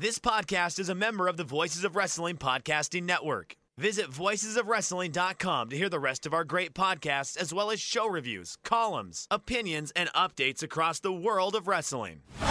[0.00, 3.56] This podcast is a member of the Voices of Wrestling Podcasting Network.
[3.76, 8.58] Visit voicesofwrestling.com to hear the rest of our great podcasts, as well as show reviews,
[8.62, 12.20] columns, opinions, and updates across the world of wrestling.
[12.38, 12.46] You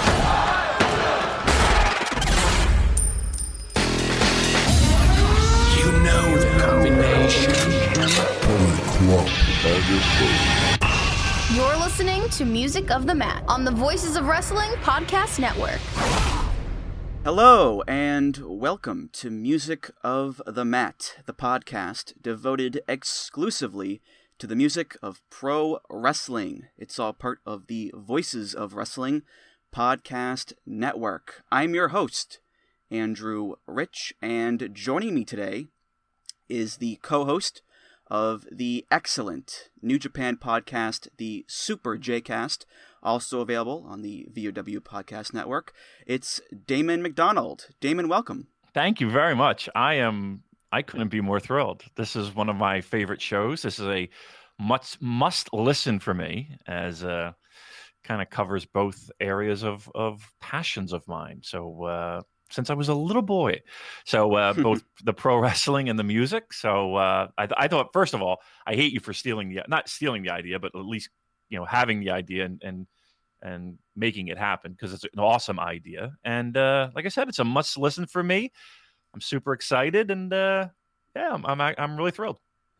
[6.04, 7.54] know the combination.
[11.56, 15.80] You're listening to Music of the Mat on the Voices of Wrestling Podcast Network.
[17.28, 24.02] Hello, and welcome to Music of the Mat, the podcast devoted exclusively
[24.40, 26.68] to the music of pro wrestling.
[26.78, 29.24] It's all part of the Voices of Wrestling
[29.76, 31.44] podcast network.
[31.52, 32.40] I'm your host,
[32.90, 35.68] Andrew Rich, and joining me today
[36.48, 37.62] is the co host
[38.10, 42.66] of the excellent New Japan podcast, the Super J-Cast,
[43.04, 45.74] also available on the VOW Podcast Network.
[46.06, 47.68] It's Damon McDonald.
[47.80, 48.48] Damon, welcome.
[48.74, 49.70] Thank you very much.
[49.76, 51.84] I am I couldn't be more thrilled.
[51.96, 53.62] This is one of my favorite shows.
[53.62, 54.10] This is a
[54.60, 57.32] much must listen for me as uh
[58.04, 61.40] kind of covers both areas of of passions of mine.
[61.44, 63.62] So uh since I was a little boy.
[64.06, 66.54] So uh, both the pro wrestling and the music.
[66.54, 69.90] So uh, I, I, thought, first of all, I hate you for stealing the not
[69.90, 71.10] stealing the idea, but at least
[71.50, 72.88] you know having the idea and and
[73.42, 76.14] and making it happen because it's an awesome idea.
[76.24, 78.52] And uh, like I said, it's a must listen for me.
[79.14, 80.68] I'm super excited, and uh,
[81.16, 82.38] yeah, I'm, I'm I'm really thrilled.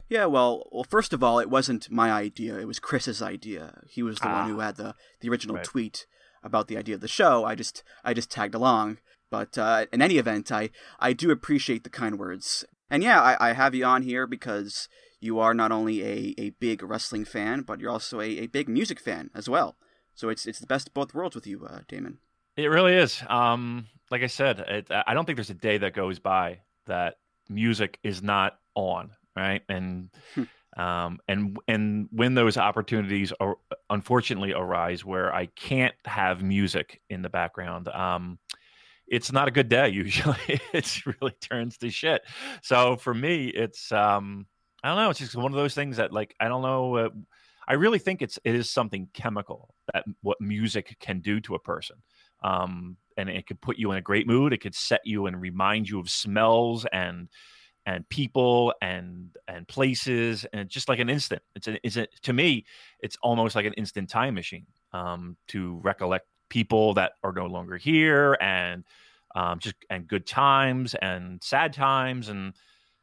[0.10, 3.82] Yeah, well, well, first of all, it wasn't my idea; it was Chris's idea.
[3.90, 5.66] He was the ah, one who had the the original right.
[5.66, 6.06] tweet
[6.44, 7.46] about the idea of the show.
[7.46, 9.00] I just I just tagged along.
[9.30, 12.64] But uh, in any event, I, I do appreciate the kind words.
[12.90, 14.88] And yeah, I, I have you on here because
[15.20, 18.70] you are not only a, a big wrestling fan, but you're also a, a big
[18.70, 19.78] music fan as well.
[20.14, 22.20] So it's it's the best of both worlds with you, uh, Damon.
[22.56, 23.22] It really is.
[23.30, 27.16] Um, like I said, it, I don't think there's a day that goes by that
[27.50, 29.62] music is not on, right?
[29.70, 30.82] And hmm.
[30.82, 33.58] um, and and when those opportunities are,
[33.90, 38.40] unfortunately arise where I can't have music in the background, um,
[39.08, 40.38] it's not a good day usually.
[40.74, 42.24] it really turns to shit.
[42.62, 44.48] So for me, it's um,
[44.88, 45.10] I don't know.
[45.10, 46.96] It's just one of those things that like I don't know.
[46.96, 47.10] Uh,
[47.68, 51.60] I really think it's it is something chemical that what music can do to a
[51.60, 51.98] person.
[52.42, 54.54] Um, and it could put you in a great mood.
[54.54, 57.28] It could set you and remind you of smells and
[57.86, 61.42] and people and and places and just like an instant.
[61.54, 62.66] It's a, it's a, to me,
[63.02, 67.76] it's almost like an instant time machine um, to recollect people that are no longer
[67.76, 68.86] here and
[69.36, 72.54] um, just and good times and sad times and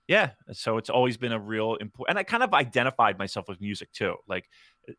[0.09, 3.61] yeah so it's always been a real important and i kind of identified myself with
[3.61, 4.49] music too like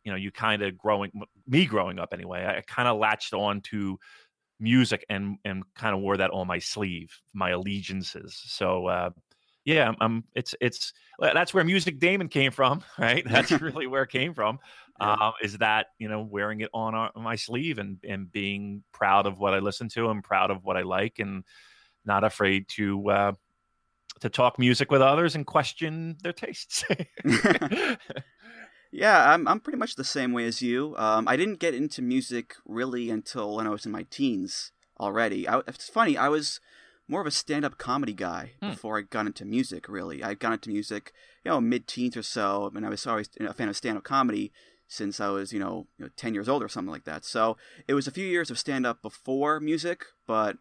[0.04, 1.10] you know you kind of growing
[1.46, 3.98] me growing up anyway i kind of latched on to
[4.58, 9.10] music and and kind of wore that on my sleeve my allegiances so uh
[9.64, 14.02] yeah I'm, I'm it's it's that's where music damon came from right that's really where
[14.02, 14.58] it came from
[15.00, 15.12] yeah.
[15.14, 18.82] um, is that you know wearing it on, our, on my sleeve and and being
[18.92, 21.44] proud of what I listen to and proud of what I like and
[22.04, 23.32] not afraid to uh,
[24.20, 26.84] to talk music with others and question their tastes.
[28.92, 30.94] yeah, I'm I'm pretty much the same way as you.
[30.96, 35.48] Um, I didn't get into music really until when I was in my teens already.
[35.48, 36.60] I, it's funny, I was
[37.08, 38.70] more of a stand-up comedy guy hmm.
[38.70, 39.88] before I got into music.
[39.88, 41.12] Really, I got into music,
[41.44, 44.52] you know, mid-teens or so, and I was always a fan of stand-up comedy
[44.88, 47.24] since I was, you know, you know, 10 years old or something like that.
[47.24, 47.56] So
[47.88, 50.58] it was a few years of stand up before music, but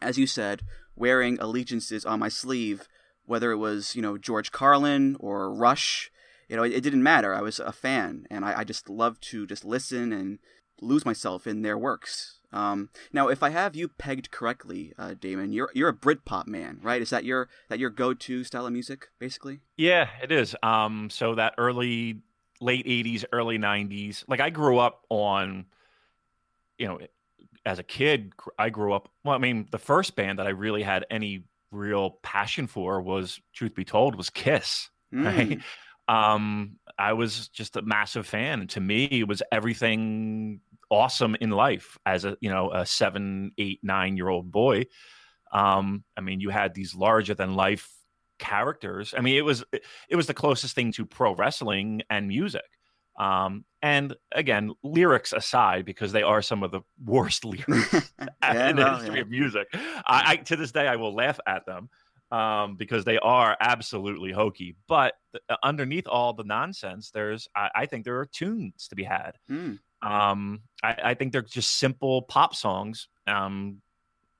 [0.00, 0.62] as you said,
[0.96, 2.88] wearing allegiances on my sleeve,
[3.24, 6.10] whether it was, you know, George Carlin or Rush,
[6.48, 7.34] you know, it, it didn't matter.
[7.34, 10.38] I was a fan and I, I, just loved to just listen and
[10.80, 12.40] lose myself in their works.
[12.52, 16.80] Um, now, if I have you pegged correctly, uh, Damon, you're you're a Britpop man,
[16.82, 17.00] right?
[17.00, 19.60] Is that your that your go to style of music, basically?
[19.78, 20.54] Yeah, it is.
[20.62, 22.20] Um, so that early
[22.62, 24.24] late 80s, early 90s.
[24.28, 25.66] Like I grew up on,
[26.78, 27.00] you know,
[27.64, 29.08] as a kid, I grew up.
[29.24, 33.40] Well, I mean, the first band that I really had any real passion for was,
[33.54, 34.90] truth be told, was Kiss.
[35.14, 35.24] Mm.
[35.24, 35.60] Right.
[36.08, 38.60] Um, I was just a massive fan.
[38.60, 40.60] And to me, it was everything
[40.90, 44.86] awesome in life as a you know a seven, eight, nine year old boy.
[45.52, 47.88] Um, I mean, you had these larger than life
[48.38, 49.14] characters.
[49.16, 52.62] I mean, it was it was the closest thing to pro wrestling and music.
[53.18, 58.12] Um, and again, lyrics aside, because they are some of the worst lyrics
[58.42, 59.22] Yeah, in the history yeah.
[59.22, 59.68] of music.
[59.74, 61.88] I, I to this day I will laugh at them
[62.30, 64.76] um, because they are absolutely hokey.
[64.88, 65.14] But
[65.48, 69.32] uh, underneath all the nonsense, there's I, I think there are tunes to be had.
[69.50, 69.78] Mm.
[70.00, 73.82] Um, I, I think they're just simple pop songs um,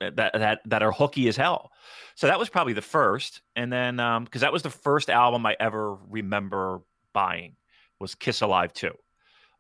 [0.00, 1.70] that that that are hooky as hell.
[2.14, 5.56] So that was probably the first, and then because that was the first album I
[5.60, 6.80] ever remember
[7.12, 7.56] buying
[8.02, 8.92] was Kiss Alive two,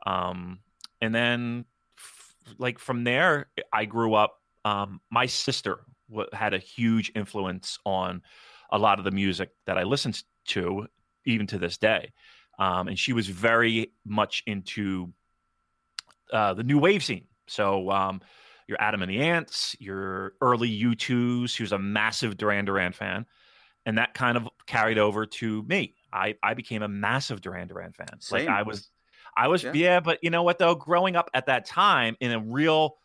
[0.04, 0.58] um,
[1.00, 1.64] and then
[1.96, 4.38] f- like from there I grew up.
[4.64, 5.80] Um, my sister
[6.10, 8.22] w- had a huge influence on
[8.70, 10.86] a lot of the music that I listened to,
[11.24, 12.12] even to this day.
[12.58, 15.12] Um, and she was very much into
[16.32, 17.26] uh, the new wave scene.
[17.46, 18.20] So um,
[18.66, 21.50] your Adam and the Ants, your early U2s.
[21.50, 23.26] She was a massive Duran Duran fan,
[23.84, 25.94] and that kind of carried over to me.
[26.12, 28.20] I I became a massive Duran Duran fan.
[28.20, 28.46] Same.
[28.46, 28.90] Like I was,
[29.36, 29.72] I was Yeah.
[29.74, 30.00] yeah.
[30.00, 30.74] But you know what though?
[30.74, 32.96] Growing up at that time in a real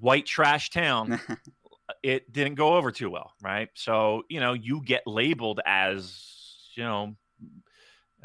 [0.00, 1.20] white trash town,
[2.02, 3.68] it didn't go over too well, right?
[3.74, 6.24] So you know, you get labeled as
[6.74, 7.16] you know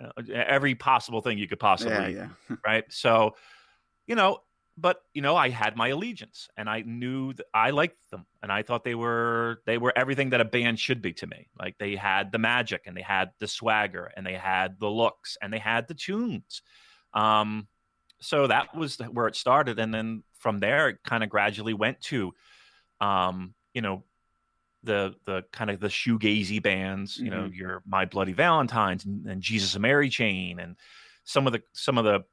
[0.01, 2.55] uh, every possible thing you could possibly yeah, yeah.
[2.65, 2.83] right?
[2.89, 3.35] So,
[4.07, 4.39] you know,
[4.77, 8.51] but you know, I had my allegiance, and I knew that I liked them, and
[8.51, 11.47] I thought they were they were everything that a band should be to me.
[11.59, 15.37] Like they had the magic, and they had the swagger, and they had the looks,
[15.41, 16.63] and they had the tunes.
[17.13, 17.67] Um,
[18.19, 22.01] so that was where it started, and then from there, it kind of gradually went
[22.01, 22.33] to,
[22.99, 24.03] um, you know.
[24.85, 29.41] The the kind of the shoegazy bands, you know, your My Bloody Valentines and, and
[29.41, 30.75] Jesus and Mary Chain, and
[31.23, 32.25] some of the some of the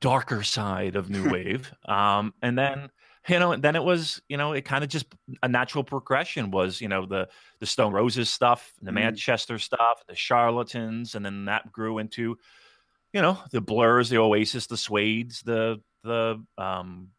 [0.00, 2.90] darker side of new wave um and then
[3.28, 5.06] you know and then it was you know it kind of just
[5.42, 7.28] a natural progression was you know the
[7.60, 8.92] the stone roses stuff the Mhm.
[8.92, 12.36] manchester stuff the charlatans and then that grew into
[13.12, 17.10] you know the blurs the oasis the suedes the the um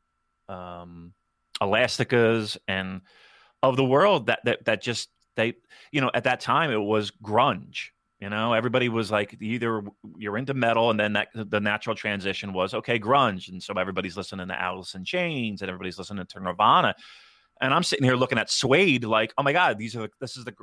[0.49, 1.13] um
[1.61, 3.01] elasticas and
[3.63, 5.53] of the world that that that just they
[5.91, 9.83] you know at that time it was grunge you know everybody was like either
[10.17, 14.17] you're into metal and then that the natural transition was okay grunge and so everybody's
[14.17, 16.95] listening to alice in chains and everybody's listening to nirvana
[17.61, 20.45] and i'm sitting here looking at suede like oh my god these are this is
[20.45, 20.53] the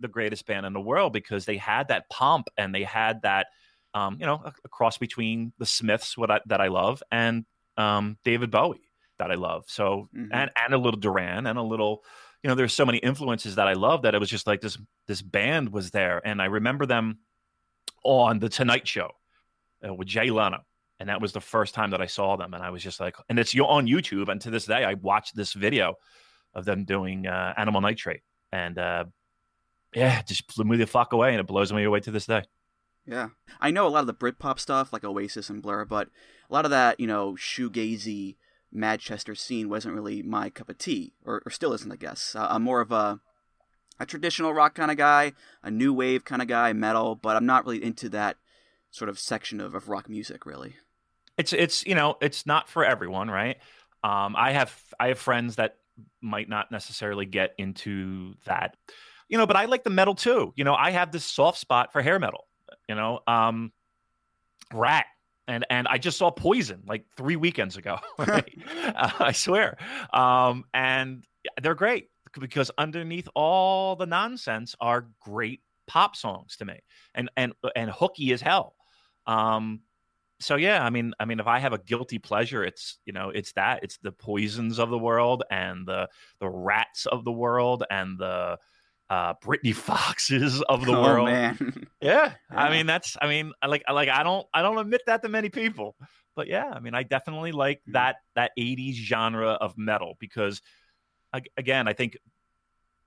[0.00, 3.46] the greatest band in the world because they had that pomp and they had that
[3.94, 7.44] um, you know a, a cross between the smiths what I, that i love and
[7.76, 8.88] um, david bowie
[9.18, 10.28] that i love so Mhm.
[10.32, 12.02] and and a little duran and a little
[12.46, 14.78] you know there's so many influences that i love that it was just like this
[15.08, 16.24] this band was there.
[16.24, 17.18] And i remember them
[18.04, 19.10] on the tonight show
[19.84, 20.58] uh, with jay leno.
[21.00, 22.54] And that was the first time that i saw them.
[22.54, 24.28] And i was just like and it's on youtube.
[24.28, 25.94] And to this day i watch this video
[26.54, 28.20] of them doing uh, animal nitrate.
[28.52, 29.06] And uh
[29.92, 31.30] yeah just blew me the fuck away.
[31.30, 32.44] And it blows me away to this day.
[33.06, 36.08] Yeah, I know a lot of the Britpop stuff, like Oasis and Blur, but
[36.48, 38.36] a lot of that, you know, shoegazy
[38.76, 42.36] Manchester scene wasn't really my cup of tea, or, or still isn't, I guess.
[42.36, 43.20] Uh, I'm more of a
[43.98, 45.32] a traditional rock kind of guy,
[45.62, 48.36] a new wave kind of guy, metal, but I'm not really into that
[48.90, 50.76] sort of section of, of rock music, really.
[51.38, 53.56] it's it's you know it's not for everyone right
[54.04, 55.76] um i have i have friends that
[56.22, 58.76] might not necessarily get into that
[59.28, 61.92] you know but i like the metal too you know i have this soft spot
[61.92, 62.46] for hair metal
[62.88, 63.72] you know um
[64.72, 65.06] Ratt
[65.48, 68.58] and and i just saw poison like three weekends ago right?
[68.94, 69.76] uh, i swear.
[70.12, 71.24] Um and
[71.62, 76.80] they're great because underneath all the nonsense are great pop songs to me
[77.14, 78.74] and and and hooky as hell.
[79.26, 79.80] Um
[80.38, 83.30] so yeah i mean i mean if i have a guilty pleasure it's you know
[83.30, 83.80] it's that.
[83.82, 86.08] It's the poisons of the world and the
[86.40, 88.58] the Ratts of the world and the
[89.10, 91.26] uh Britny Foxes of the oh, world.
[91.28, 91.86] man.
[92.00, 92.34] Yeah.
[92.50, 95.22] I mean that's I mean I like I like I don't I don't admit that
[95.22, 95.96] to many people.
[96.34, 97.92] But yeah, I mean I definitely like Mhm.
[97.92, 100.60] that that 80s genre of metal because
[101.56, 102.16] again, I think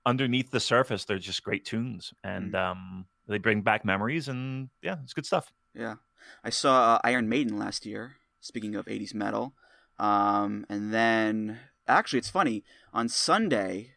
[0.06, 4.96] underneath the surface they're just great tunes and um they bring back memories and yeah,
[5.02, 5.52] it's good stuff.
[5.74, 5.96] Yeah,
[6.42, 8.16] I saw uh, Iron Maiden last year.
[8.40, 9.54] Speaking of '80s metal,
[9.98, 12.64] um, and then actually, it's funny.
[12.92, 13.92] On Sunday,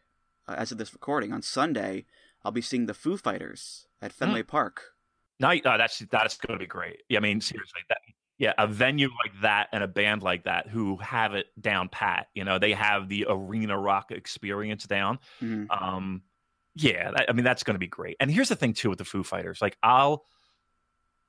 [0.46, 2.06] uh, as of this recording, on Sunday,
[2.44, 4.82] I'll be seeing the Foo Fighters at Fenway Park.
[5.40, 7.02] Night, uh, that's that's going to be great.
[7.08, 7.98] Yeah, I mean, seriously, that,
[8.38, 12.28] yeah, a venue like that and a band like that who have it down pat.
[12.34, 15.18] You know, they have the arena rock experience down.
[15.42, 15.66] Mhm.
[15.70, 16.22] Um,
[16.76, 18.16] yeah, that, I mean, that's going to be great.
[18.20, 20.24] And here's the thing too with the Foo Fighters, like I'll,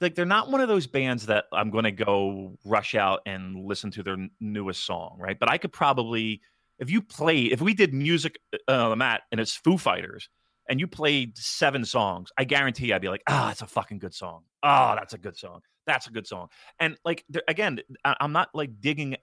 [0.02, 3.66] like they're not one of those bands that I'm going to go rush out and
[3.66, 5.40] listen to their newest song, right?
[5.40, 6.42] But I could probably,
[6.80, 10.30] if you play, if we did music uh, on the mat and it's Foo Fighters,
[10.68, 14.00] and you played seven songs, I guarantee I'd be like, ah, oh, that's a fucking
[14.00, 14.44] good song.
[14.64, 15.62] Oh, that's a good song.
[15.86, 16.48] That's a good song.
[16.80, 19.18] And like again, I'm not like digging,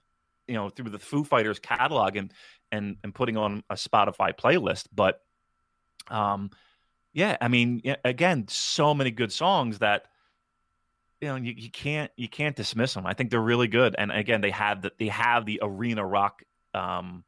[0.47, 2.31] you know, through the Foo Fighters catalog and
[2.71, 5.19] and and putting on a Spotify playlist, but
[6.09, 6.49] um,
[7.13, 10.05] yeah, I mean, again, so many good songs that
[11.21, 13.05] you know you, you can't you can't dismiss them.
[13.05, 16.41] I think they're really good, and again, they have the they have the arena rock
[16.73, 17.23] um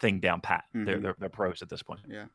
[0.00, 0.64] thing down pat.
[0.74, 0.84] Mm-hmm.
[0.84, 2.00] They're, they're they're pros at this point.
[2.08, 2.26] Yeah.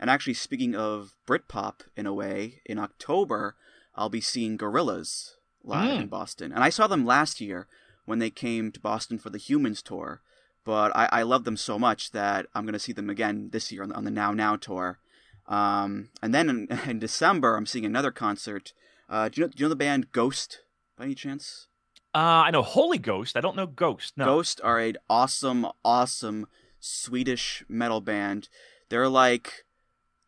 [0.00, 3.56] And actually, speaking of Britpop, in a way, in October,
[3.94, 6.02] I'll be seeing Gorillaz live mm.
[6.02, 6.52] in Boston.
[6.52, 7.68] And I saw them last year
[8.04, 10.22] when they came to Boston for the Humanz tour.
[10.64, 13.72] But I, I love them so much that I'm going to see them again this
[13.72, 14.98] year on the, on the Now Now tour.
[15.46, 18.72] Um, and then in, in, December, I'm seeing another concert.
[19.08, 20.60] Uh, do, you know, do you know the band Ghost
[20.96, 21.68] by any chance?
[22.14, 23.36] Uh, I know Holy Ghost.
[23.36, 24.14] I don't know Ghost.
[24.16, 24.24] No.
[24.24, 26.46] Ghost are an awesome, awesome
[26.80, 28.48] Swedish metal band.
[28.88, 29.64] They're like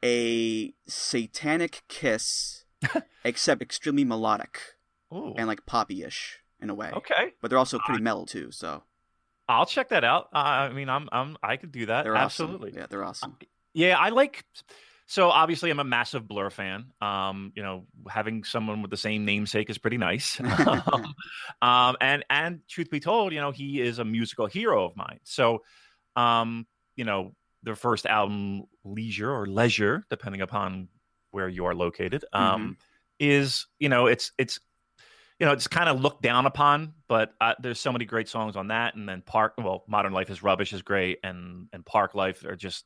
[0.05, 2.65] a satanic kiss,
[3.25, 4.61] except extremely melodic
[5.13, 5.35] Ooh.
[5.37, 6.91] and like poppy-ish in a way.
[6.93, 8.51] Okay, but they're also pretty metal too.
[8.51, 8.83] So
[9.49, 10.29] I'll check that out.
[10.33, 12.05] Uh, I mean, I'm I'm I could do that.
[12.05, 12.71] They're absolutely.
[12.71, 12.81] Awesome.
[12.81, 13.37] Yeah, they're awesome.
[13.73, 14.45] Yeah, I like.
[15.07, 16.93] So obviously, I'm a massive Blur fan.
[17.01, 20.41] Um, you know, having someone with the same namesake is pretty nice.
[21.63, 25.19] um, and and truth be told, you know, he is a musical hero of mine.
[25.25, 25.63] So,
[26.17, 30.89] um, you know, their first album, Leisure or Leisure, depending upon
[31.31, 32.73] where you are located, um, mm-hmm.
[33.19, 34.59] is you know it's it's
[35.39, 38.57] you know it's kind of looked down upon, but uh, there's so many great songs
[38.57, 42.45] on that, and then Park, well, Modern Life is Rubbish is great, and and Parklife
[42.45, 42.85] are just,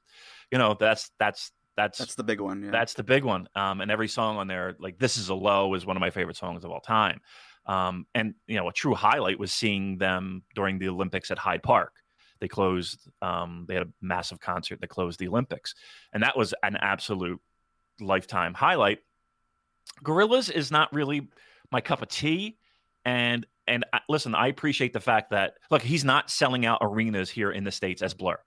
[0.50, 2.64] you know, that's that's that's that's the big one.
[2.64, 2.70] Yeah.
[2.70, 3.48] That's the big one.
[3.54, 6.10] Um, and every song on there, like "This Is a Low," is one of my
[6.10, 7.20] favorite songs of all time.
[7.66, 11.62] Um, and you know, a true highlight was seeing them during the Olympics at Hyde
[11.62, 11.92] Park.
[12.40, 13.08] They closed.
[13.22, 15.74] Um, they had a massive concert that closed the Olympics,
[16.12, 17.40] and that was an absolute
[18.00, 18.98] lifetime highlight.
[20.02, 21.28] Gorillaz is not really
[21.70, 22.58] my cup of tea,
[23.04, 27.30] and and I, listen, I appreciate the fact that look, he's not selling out arenas
[27.30, 28.38] here in the states as Blur.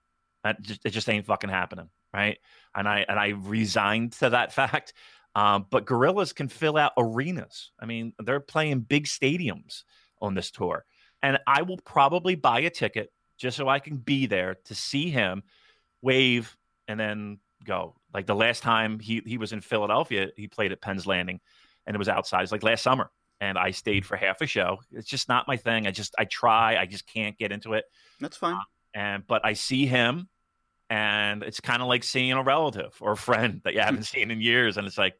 [0.61, 2.37] Just, it just ain't fucking happening, right?
[2.75, 4.93] And I and I resigned to that fact.
[5.35, 7.71] Um, but Gorillaz can fill out arenas.
[7.79, 9.83] I mean, they're playing big stadiums
[10.19, 10.85] on this tour,
[11.21, 15.09] and I will probably buy a ticket just so I can be there to see
[15.09, 15.43] him
[16.01, 16.55] wave
[16.87, 17.95] and then go.
[18.13, 21.39] Like the last time he, he was in Philadelphia, he played at Penn's Landing
[21.85, 22.43] and it was outside.
[22.43, 23.11] It's like last summer.
[23.39, 24.79] And I stayed for half a show.
[24.91, 25.85] It's just not my thing.
[25.85, 26.75] I just I try.
[26.75, 27.85] I just can't get into it.
[28.19, 28.55] That's fine.
[28.55, 28.61] Uh,
[28.95, 30.27] and but I see him
[30.89, 34.31] and it's kind of like seeing a relative or a friend that you haven't seen
[34.31, 34.77] in years.
[34.77, 35.15] And it's like,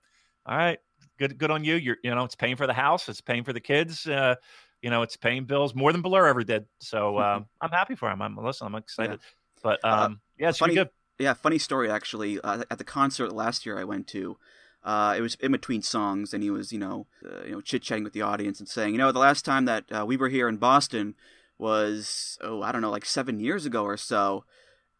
[0.45, 0.79] all right,
[1.19, 1.75] good good on you.
[1.75, 4.07] You're you know, it's paying for the house, it's paying for the kids.
[4.07, 4.36] Uh,
[4.81, 6.65] you know, it's paying bills more than Blur ever did.
[6.79, 8.22] So um, I'm happy for him.
[8.22, 8.67] I'm listen.
[8.67, 9.19] I'm excited.
[9.22, 9.27] Yeah.
[9.63, 10.89] But uh, um, uh, yeah, it's funny, good.
[11.19, 12.39] Yeah, funny story actually.
[12.41, 14.38] Uh, at the concert last year I went to,
[14.84, 17.81] uh, it was in between songs, and he was you know uh, you know chit
[17.81, 20.29] chatting with the audience and saying, you know, the last time that uh, we were
[20.29, 21.15] here in Boston
[21.57, 24.46] was oh I don't know like seven years ago or so.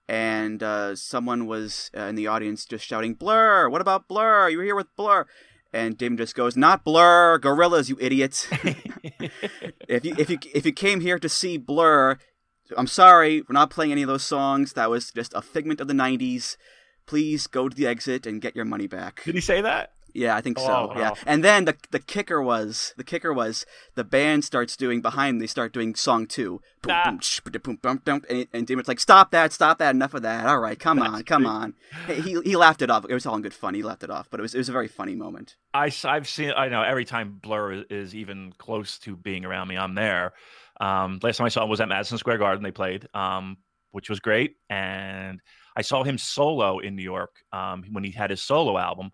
[0.10, 0.64] And
[0.98, 3.68] someone was in the audience just shouting, "Blur!
[3.68, 4.48] What about Blur?
[4.48, 5.28] You were here with Blur!"
[5.74, 8.48] And Damon just goes, "Not Blur, Gorillaz, you idiots!
[9.88, 12.18] if you if you if you came here to see Blur,
[12.76, 14.74] I'm sorry, we're not playing any of those songs.
[14.74, 16.58] That was just a figment of the '90s.
[17.06, 19.24] Please go to the exit and get your money back.
[19.24, 19.94] Did he say that?
[20.18, 20.66] Yeah, I think so.
[20.66, 20.98] Oh, wow.
[20.98, 25.40] Yeah, and then the the kicker was the kicker was the band starts doing behind.
[25.40, 27.12] They start doing song two, boom, ah.
[27.12, 29.54] boom, sh, boom, boom, boom, and, and Damon's like, "Stop that!
[29.54, 29.94] Stop that!
[29.94, 30.48] Enough of that!
[30.48, 31.76] All right, come on, come on."
[32.08, 33.06] He he laughed it off.
[33.08, 33.76] It was all in good fun.
[33.76, 35.56] He laughed it off, but it was it was a very funny moment.
[35.76, 36.52] I I've seen.
[36.58, 40.34] I know every time Blur is, is even close to being around me, I'm there.
[40.82, 42.64] Um, last time I saw him was at Madison Square Garden.
[42.64, 43.58] They played, um,
[43.92, 45.42] which was great, and
[45.76, 49.12] I saw him solo in New York um, when he had his solo album,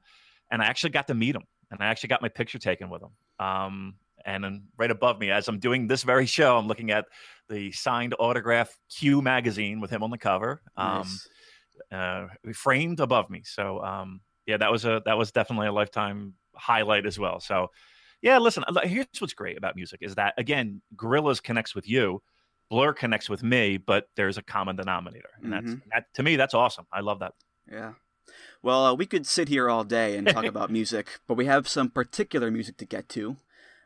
[0.54, 3.02] and I actually got to meet him and I actually got my picture taken with
[3.02, 3.10] him.
[3.46, 7.06] Um, and then right above me, as I'm doing this very show, I'm looking at
[7.50, 11.08] the signed autograph Q magazine with him on the cover, um,
[11.92, 12.00] nice.
[12.00, 13.42] uh, framed above me.
[13.44, 17.40] So um, yeah, that was a that was definitely a lifetime highlight as well.
[17.40, 17.72] So
[18.22, 22.22] yeah, listen, here's what's great about music is that again, Gorillaz connects with you,
[22.70, 25.66] Blur connects with me, but there's a common denominator, and mm-hmm.
[25.66, 26.86] that's that, to me that's awesome.
[26.94, 27.34] I love that.
[27.70, 27.94] Yeah.
[28.64, 31.68] Well, uh, we could sit here all day and talk about music, but we have
[31.68, 33.36] some particular music to get to.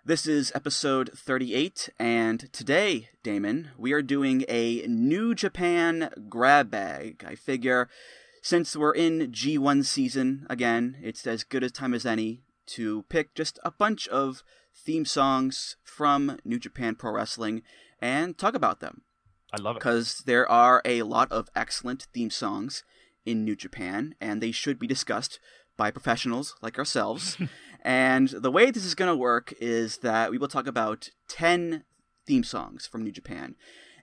[0.05, 7.25] This is episode 38, and today, Damon, we are doing a New Japan grab bag.
[7.27, 7.89] I figure
[8.43, 13.33] since we're in G1 season again, it's as good a time as any to pick
[13.33, 14.43] just a bunch of
[14.75, 17.63] theme songs from New Japan Pro Wrestling
[17.99, 19.01] and talk about them.
[19.51, 19.79] I love it.
[19.79, 22.83] Because there are a lot of excellent theme songs
[23.27, 25.39] in New Japan, and they should be discussed
[25.75, 27.37] by professionals like ourselves.
[27.83, 31.83] and the way this is going to work is that we will talk about 10
[32.25, 33.55] theme songs from New Japan.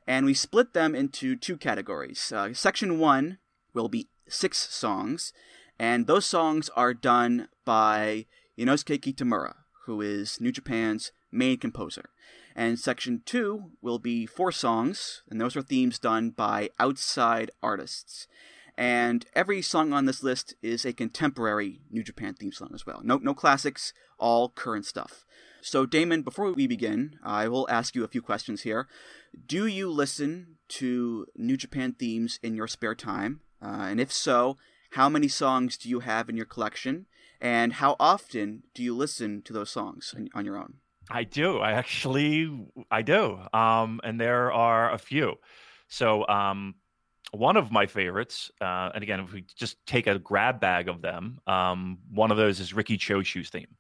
[0.07, 2.31] And we split them into two categories.
[2.31, 3.39] Uh, section one
[3.73, 5.33] will be six songs,
[5.79, 8.27] and those songs are done by
[8.59, 9.55] Yonosuke Kitamura,
[9.87, 12.11] who is New Japan's main composer.
[12.55, 18.29] And section two will be four songs, and those are themes done by outside artists.
[18.77, 23.01] And every song on this list is a contemporary New Japan theme song as well.
[23.05, 25.25] No, no classics, all current stuff.
[25.63, 28.87] So, Damon, before we begin, I will ask you a few questions here.
[29.47, 33.41] Do you listen to New Japan themes in your spare time?
[33.63, 34.59] Uh, and if so,
[34.91, 37.07] how many songs do you have in your collection?
[37.41, 40.75] And how often do you listen to those songs on your own?
[41.11, 41.59] I do.
[41.59, 42.51] I actually,
[42.91, 43.41] I do.
[43.53, 45.35] Um, and there are a few.
[45.89, 46.75] So, um,
[47.35, 51.03] one of my favorites, uh, and again, if we just take a grab bag of
[51.03, 53.77] them, um, one of those is Riki Choshu's theme,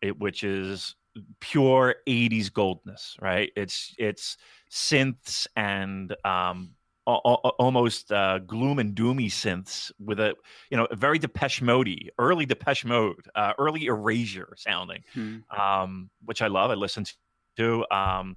[0.00, 0.94] it, which is
[1.40, 3.50] pure 80s goldness, right?
[3.56, 4.36] It's it's
[4.70, 6.70] synths and um,
[7.06, 10.34] almost uh, gloom and doomy synths with a
[10.70, 15.38] you know a very Depeche Mode, early Depeche Mode, uh, early Erasure sounding, hmm.
[15.56, 16.70] um, which I love.
[16.70, 17.04] I listen
[17.56, 18.36] to um,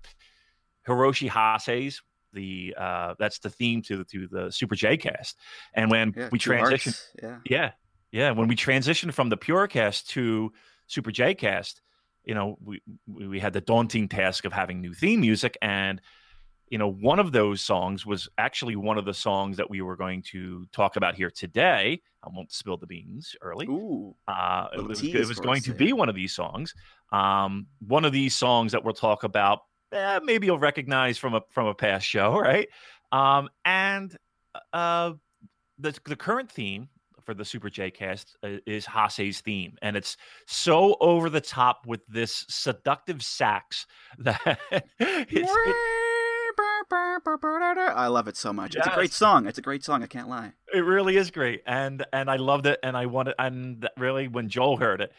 [0.88, 2.02] Hiroshi Hase's
[2.36, 5.38] the uh, that's the theme to to the Super J cast.
[5.74, 7.38] And when yeah, we transition, yeah.
[7.50, 7.72] yeah,
[8.12, 10.52] yeah, when we transitioned from the Pure cast to
[10.86, 11.82] Super J cast,
[12.24, 16.00] you know, we we had the daunting task of having new theme music and
[16.70, 19.96] you know, one of those songs was actually one of the songs that we were
[19.96, 22.02] going to talk about here today.
[22.24, 23.68] I won't spill the beans early.
[23.68, 26.74] Ooh, uh, it was, it was going to be one of these songs.
[27.12, 29.60] Um, one of these songs that we'll talk about
[29.92, 32.68] eh, maybe you'll recognize from a from a past show, right?
[33.12, 34.16] Um, and
[34.74, 35.14] uh,
[35.78, 36.90] the the current theme
[37.24, 41.86] for the Super J cast uh, is Hase's theme, and it's so over the top
[41.86, 43.86] with this seductive sax
[44.20, 44.60] that
[47.96, 48.76] I love it so much.
[48.76, 48.86] Yes.
[48.86, 49.48] It's a great song.
[49.48, 50.04] It's a great song.
[50.04, 50.54] I can't lie.
[50.74, 54.50] It really is great, and and I loved it, and I wanted, and really when
[54.50, 55.12] Joel heard it,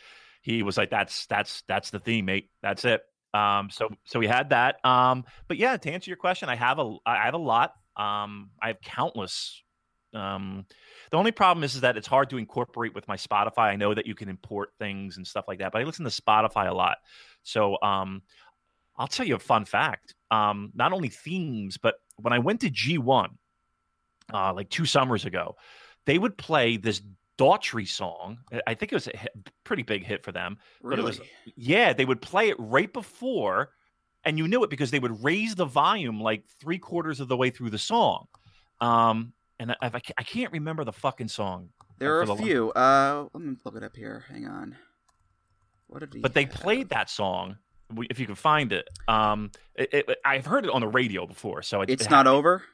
[0.43, 2.51] he was like, "That's that's that's the theme, mate.
[2.63, 3.03] That's it."
[3.37, 4.85] Um, so so we had that.
[4.85, 7.75] Um, but yeah, to answer your question, I have a I have a lot.
[7.97, 9.63] Um, I have countless.
[10.15, 10.65] Um,
[11.11, 13.65] the only problem is, is that it's hard to incorporate with my Spotify.
[13.65, 16.11] I know that you can import things and stuff like that, but I listen to
[16.11, 16.99] Spotify a lot.
[17.43, 18.23] So um,
[18.97, 20.15] I'll tell you a fun fact.
[20.31, 23.29] Um, not only themes, but when I went to G1
[24.33, 25.57] uh, like two summers ago,
[26.07, 27.03] they would play this
[27.39, 28.39] Daughtry song.
[28.67, 30.59] I think it was a hit, pretty big hit for them.
[30.83, 31.03] Really?
[31.03, 31.21] Was,
[31.57, 33.71] yeah, they would play it right before,
[34.25, 37.37] and you knew it because they would raise the volume like three quarters of the
[37.37, 38.27] way through the song.
[38.81, 41.71] Um, and I, I, can't remember the fucking song.
[41.99, 42.73] There are a the few.
[42.73, 44.25] Uh, let me look it up here.
[44.29, 44.77] Hang on.
[45.87, 46.53] What did But they have?
[46.53, 47.57] played that song.
[48.11, 51.63] If you can find it, um, it, it, I've heard it on the radio before,
[51.63, 52.65] so it, it's not over.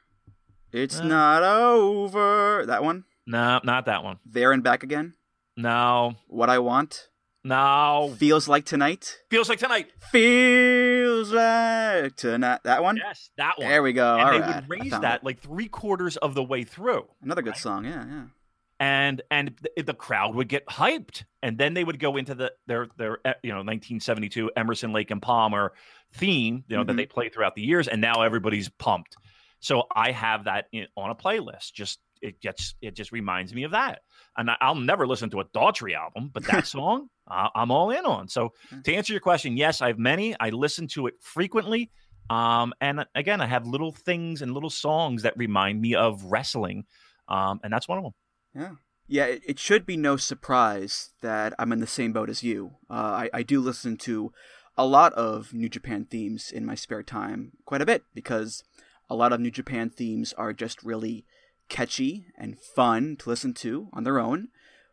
[0.71, 2.65] It's uh, not over.
[2.65, 3.05] That one.
[3.25, 4.19] No, not that one.
[4.25, 5.13] There and back again.
[5.55, 6.15] No.
[6.27, 7.09] What I want.
[7.43, 8.13] No.
[8.17, 9.17] Feels like tonight.
[9.29, 9.91] Feels like tonight.
[10.11, 12.61] Feels like tonight.
[12.63, 12.97] That one.
[12.97, 13.67] Yes, that one.
[13.67, 14.13] There we go.
[14.13, 14.55] And All they right.
[14.55, 15.23] would raise that it.
[15.23, 17.07] like three quarters of the way through.
[17.21, 17.57] Another good right?
[17.57, 17.85] song.
[17.85, 18.23] Yeah, yeah.
[18.79, 22.53] And and the, the crowd would get hyped, and then they would go into the
[22.67, 25.73] their their eh, you know 1972 Emerson Lake and Palmer
[26.13, 26.87] theme, you know mm-hmm.
[26.87, 29.15] that they play throughout the years, and now everybody's pumped.
[29.59, 33.63] So I have that in, on a playlist, just it gets it just reminds me
[33.63, 33.99] of that.
[34.35, 38.27] And I'll never listen to a Daughtry album, but that song I'm all in on.
[38.27, 40.35] So to answer your question, yes, I have many.
[40.39, 41.91] I listen to it frequently.
[42.29, 46.85] Um, and again, I have little things and little songs that remind me of wrestling,
[47.27, 48.13] um, and that's one of them.
[48.55, 48.71] Yeah.
[49.05, 52.77] Yeah, it, it, should be no surprise that I'm in the same boat as you.
[52.89, 54.31] Uh, I, I do listen to
[54.77, 58.63] a lot of New Japan themes in my spare time, quite a bit, because
[59.09, 61.25] a lot of New Japan themes are just really
[61.73, 64.49] catchy and fun to listen to on their own,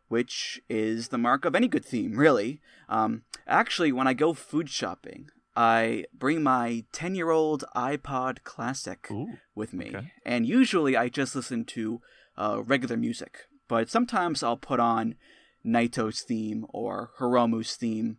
[0.09, 2.59] which is the mark of any good theme, really.
[2.89, 9.07] Um, actually, when I go food shopping, I bring my 10 year old iPod Classic
[9.11, 9.91] Ooh, with me.
[9.93, 10.11] Okay.
[10.25, 12.01] And usually I just listen to
[12.35, 15.15] uh, regular music, but sometimes I'll put on
[15.63, 18.17] Naito's theme or Hiromu's theme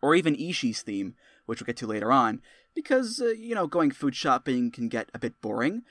[0.00, 2.40] or even Ishii's theme, which we'll get to later on,
[2.74, 5.82] because, uh, you know, going food shopping can get a bit boring.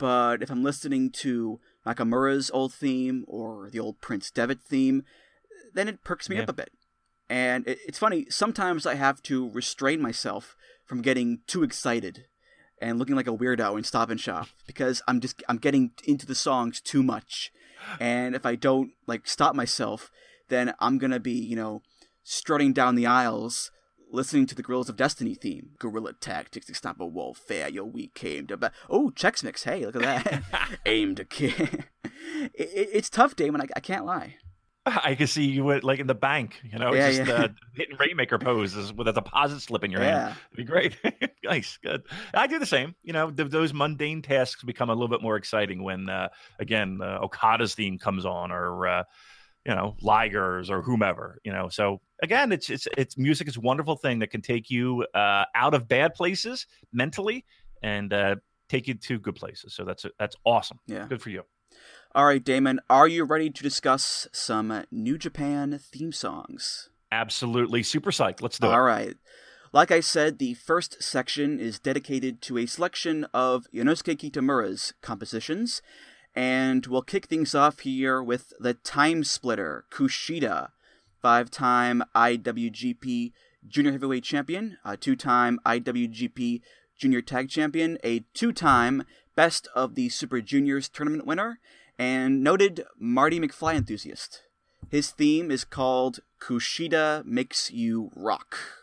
[0.00, 5.04] But if I'm listening to Nakamura's old theme or the old Prince Devitt theme,
[5.74, 6.42] then it perks me yeah.
[6.42, 6.70] up a bit.
[7.28, 12.24] And it, it's funny, sometimes I have to restrain myself from getting too excited
[12.80, 16.24] and looking like a weirdo in Stop and Shop because I'm just I'm getting into
[16.24, 17.52] the songs too much.
[18.00, 20.10] And if I don't like stop myself,
[20.48, 21.82] then I'm going to be, you know,
[22.22, 23.70] strutting down the aisles
[24.10, 25.70] listening to the Guerrillas of Destiny theme.
[25.78, 27.68] Gorilla tactics to stop a warfare.
[27.68, 28.56] Yo, we came to.
[28.56, 29.64] Ba- oh, Chex Mix.
[29.64, 30.78] Hey, look at that.
[30.86, 31.52] Aim to kill.
[32.04, 33.60] it, it's tough, Damon.
[33.60, 34.36] I, I can't lie.
[34.86, 37.34] I can see you like in the bank, you know, Yeah, just yeah.
[37.34, 40.28] uh, hitting Rainmaker poses with a deposit slip in your Yeah.
[40.28, 40.36] hand.
[40.52, 40.96] It'd be great.
[41.44, 42.02] nice, good.
[42.32, 42.94] I do the same.
[43.02, 47.00] You know, th- those mundane tasks become a little bit more exciting when, uh, again,
[47.02, 49.02] uh, Okada's theme comes on, or uh,
[49.66, 51.38] you know, Liger's or whomever.
[51.44, 54.70] You know, so again, it's it's it's music is a wonderful thing that can take
[54.70, 57.44] you uh, out of bad places mentally
[57.82, 58.36] and uh,
[58.68, 59.74] take you to good places.
[59.74, 60.78] So that's that's awesome.
[60.86, 61.06] Yeah.
[61.08, 61.42] Good for you.
[62.12, 66.90] All right, Damon, are you ready to discuss some New Japan theme songs?
[67.12, 68.42] Absolutely, super psyched.
[68.42, 68.72] Let's do it.
[68.72, 69.14] All right.
[69.72, 75.80] Like I said, the first section is dedicated to a selection of Yonosuke Kitamura's compositions,
[76.34, 80.70] and we'll kick things off here with the Time Splitter, Kushida,
[81.20, 83.32] five time IWGP
[83.66, 86.60] Junior Heavyweight Champion, a two time IWGP
[86.96, 89.04] Junior Tag Champion, a two time
[89.36, 91.60] Best of the Super Juniors tournament winner,
[91.98, 94.42] and noted Marty McFly enthusiast.
[94.90, 98.79] His theme is called Kushida Makes You Rock.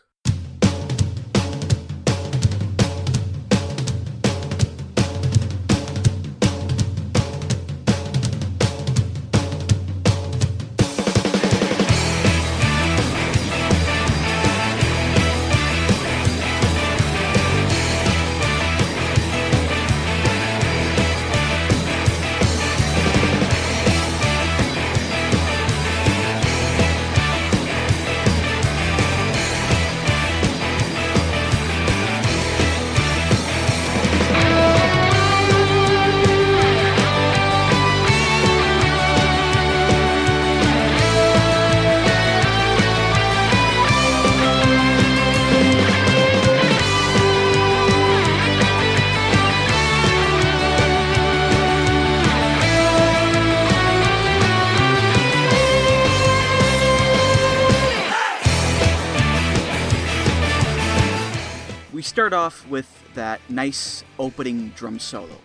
[62.18, 65.38] Start off with that nice opening drum solo.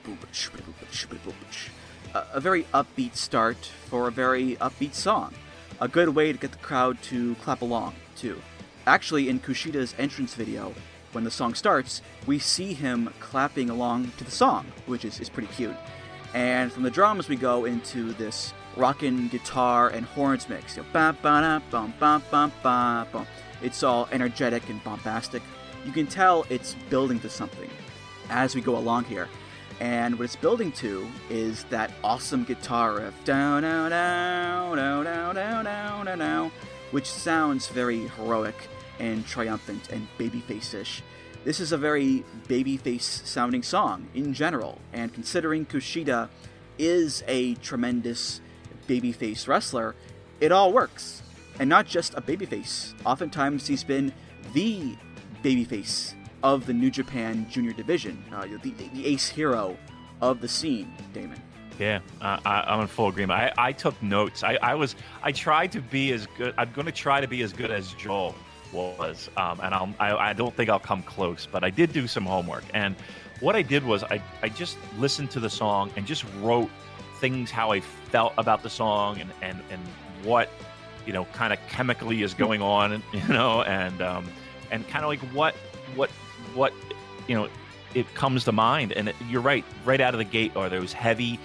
[2.16, 5.36] A, very upbeat start for a very upbeat song.
[5.80, 8.42] A good way to get the crowd to clap along, too.
[8.88, 10.74] Actually, in Kushida's entrance video,
[11.12, 15.30] when the song starts, we see him clapping along to the song, which is, is
[15.30, 15.76] pretty cute.
[16.34, 20.80] And from the drums, we go into this rockin' guitar and horns mix.
[23.62, 25.44] It's all energetic and bombastic.
[25.86, 27.70] You can tell it's building to something
[28.30, 29.28] as we go along here.
[29.80, 36.20] And what it's building to is that awesome guitar riff, down, down, down, down, down,
[36.20, 36.52] down,
[36.92, 38.56] which sounds very heroic
[39.00, 41.02] and triumphant and babyface-ish.
[41.44, 46.30] This is a very babyface sounding song in general, and considering Kushida
[46.78, 48.40] is a tremendous
[48.88, 49.96] babyface wrestler,
[50.40, 51.22] it all works.
[51.60, 52.94] And not just a babyface.
[53.06, 54.14] Oftentimes he's been
[54.54, 54.96] the
[55.44, 59.78] babyface of the New Japan Junior Division, uh, the, the ace hero
[60.22, 61.42] of the scene, Damon.
[61.80, 63.40] Yeah, uh, I, I'm in full agreement.
[63.40, 64.44] I, I took notes.
[64.44, 66.54] I, I was I tried to be as good.
[66.58, 68.36] I'm going to try to be as good as Joel
[68.72, 71.48] was, um, and I'll, I I don't think I'll come close.
[71.52, 72.96] But I did do some homework, and
[73.40, 76.70] what I did was I I just listened to the song and just wrote
[77.20, 79.82] things how I felt about the song and and and
[80.24, 80.50] what
[81.08, 84.30] you know kind of chemically is going on, you know, and um,
[84.74, 85.56] and kind of like what
[85.96, 86.10] what
[86.56, 86.74] what
[87.28, 87.48] you know
[87.94, 88.92] it comes to mind.
[88.92, 91.40] And it, you're right right out of the gate are those heavy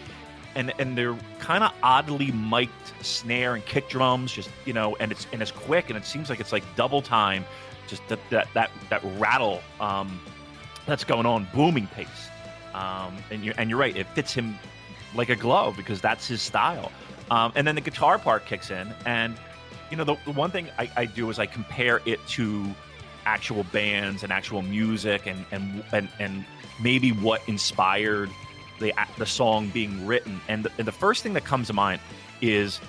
[0.54, 2.70] and and they're kind of oddly mic'd
[3.02, 6.30] snare and kick drums just you know and it's and it's quick and it seems
[6.30, 7.44] like it's like double time
[7.86, 10.20] just that that that, that rattle um
[10.86, 12.28] that's going on booming pace.
[12.74, 14.58] Um and you're and you're right it fits him
[15.14, 16.90] like a glove because that's his style.
[17.30, 19.38] Um and then the guitar part kicks in and
[19.90, 22.66] you know the, the one thing I, I do is i compare it to
[23.28, 26.44] actual bands and actual music and and and, and
[26.80, 28.30] maybe what inspired
[28.80, 30.40] the the song being written.
[30.48, 32.00] And the, and the first thing that comes to mind
[32.40, 32.80] is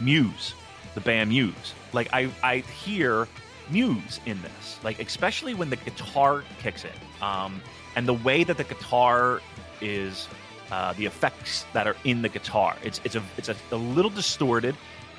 [0.00, 0.54] Muse
[0.94, 1.74] the band Muse.
[1.92, 3.28] Like I I hear
[3.70, 6.98] Muse in this like especially when the guitar kicks in.
[7.20, 7.60] Um
[7.96, 9.40] and the way that the guitar
[9.80, 10.28] is
[10.72, 12.76] uh, the effects that are in the guitar.
[12.82, 14.74] It's it's a it's a, a little distorted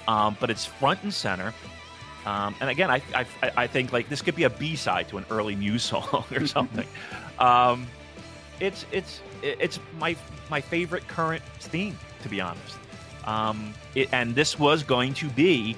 [0.07, 1.53] um, but it's front and center
[2.25, 5.17] Um, and again, I, I I think like this could be a B side to
[5.17, 6.87] an early Muse song or something.
[7.39, 7.87] um,
[8.59, 10.15] it's it's it's my
[10.49, 12.77] my favorite current theme to be honest.
[13.25, 15.75] Um, it, and this was going to be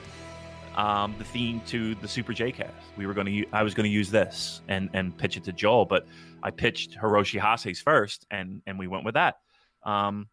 [0.75, 2.73] um, the theme to the Super J cast.
[2.95, 5.51] We were going to I was going to use this and and pitch it to
[5.51, 6.07] Joel, but
[6.43, 9.39] I pitched Hiroshi Hase's first, and and we went with that.
[9.83, 10.27] Um,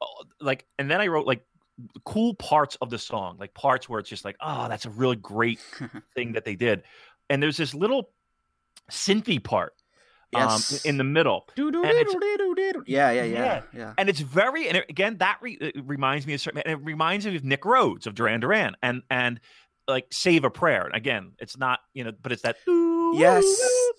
[0.00, 1.42] oh, like and then I wrote like
[2.04, 5.16] cool parts of the song, like parts where it's just like, oh, that's a really
[5.16, 5.60] great
[6.14, 6.82] thing that they did.
[7.30, 8.10] And there's this little
[8.90, 9.74] synthy part
[10.32, 10.84] Yes.
[10.84, 11.48] um, in the middle.
[11.56, 13.62] Yeah, yeah, yeah, Yeah.
[13.72, 13.94] yeah.
[13.96, 17.34] and it's very and again that re, reminds me of certain and it reminds me
[17.34, 19.40] of Nick Rhodes of Duran Duran and and
[19.86, 20.90] like Save a Prayer.
[20.92, 23.44] Again, it's not you know, but it's that Yes.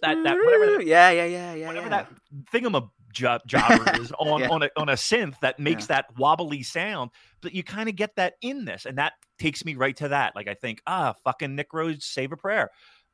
[0.04, 1.68] that that whatever that, Yeah, yeah, yeah, yeah.
[1.68, 2.04] whatever yeah.
[2.04, 2.12] that
[2.54, 2.90] thingama
[3.20, 4.50] job jobber is on Yeah.
[4.50, 7.12] on a on a synth that makes that wobbly sound.
[7.42, 10.36] But you kind of get that in this, and that takes me right to that.
[10.36, 12.70] Like I think, ah, fucking Nick Rhodes, Save a Prayer,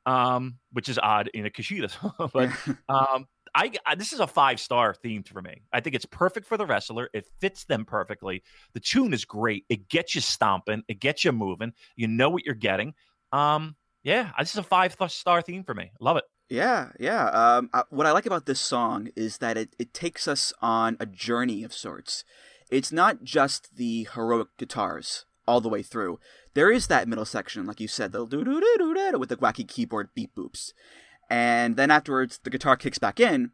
[0.06, 2.50] um, which is odd in a Kushida song, but
[2.88, 5.62] um, I, I this is a five star theme for me.
[5.72, 7.08] I think it's perfect for the wrestler.
[7.12, 8.42] It fits them perfectly.
[8.74, 9.64] The tune is great.
[9.68, 10.82] It gets you stomping.
[10.88, 11.72] It gets you moving.
[11.96, 12.94] You know what you're getting.
[13.32, 15.90] Um, yeah, this is a five star theme for me.
[16.00, 16.24] Love it.
[16.48, 17.26] Yeah, yeah.
[17.30, 20.96] Um, uh, what I like about this song is that it, it takes us on
[21.00, 22.24] a journey of sorts.
[22.70, 26.18] It's not just the heroic guitars all the way through.
[26.54, 29.28] There is that middle section, like you said, the do do do do do with
[29.28, 30.72] the wacky keyboard beep boops,
[31.28, 33.50] and then afterwards the guitar kicks back in.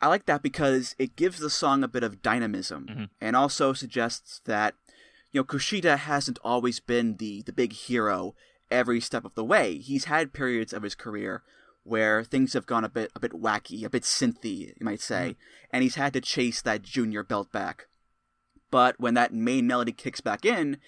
[0.00, 3.08] I like that because it gives the song a bit of dynamism, Mhm.
[3.20, 4.74] and also suggests that
[5.32, 8.34] you know Kushida hasn't always been the the big hero
[8.70, 9.78] every step of the way.
[9.78, 11.42] He's had periods of his career
[11.84, 15.30] where things have gone a bit a bit wacky, a bit synthy, you might say,
[15.30, 15.66] mm-hmm.
[15.70, 17.86] and he's had to chase that junior belt back.
[18.70, 20.78] But when that main melody kicks back in,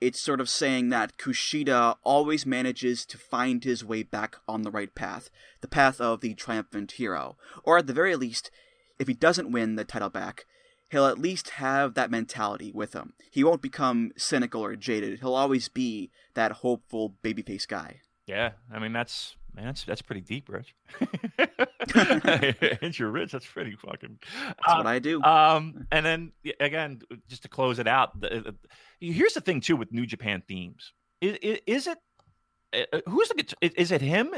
[0.00, 4.70] it's sort of saying that Kushida always manages to find his way back on the
[4.70, 7.36] right path, the path of the triumphant hero.
[7.62, 8.50] Or at the very least,
[8.98, 10.46] if he doesn't win the title back,
[10.90, 13.14] he'll at least have that mentality with him.
[13.30, 15.20] He won't become cynical or jaded.
[15.20, 18.00] He'll always be that hopeful babyface guy.
[18.26, 20.74] Yeah, I mean that's man, that's that's pretty deep, Rich.
[22.82, 23.32] Ain't you're rich?
[23.32, 24.18] That's pretty fucking.
[24.46, 25.22] That's what I do.
[25.22, 28.28] Um, and then again, just to close it out, the,
[29.00, 30.92] the- here's the thing too with New Japan themes.
[31.20, 31.98] Is, is it
[32.92, 33.56] uh, who's the guitar?
[33.60, 34.30] Is it him?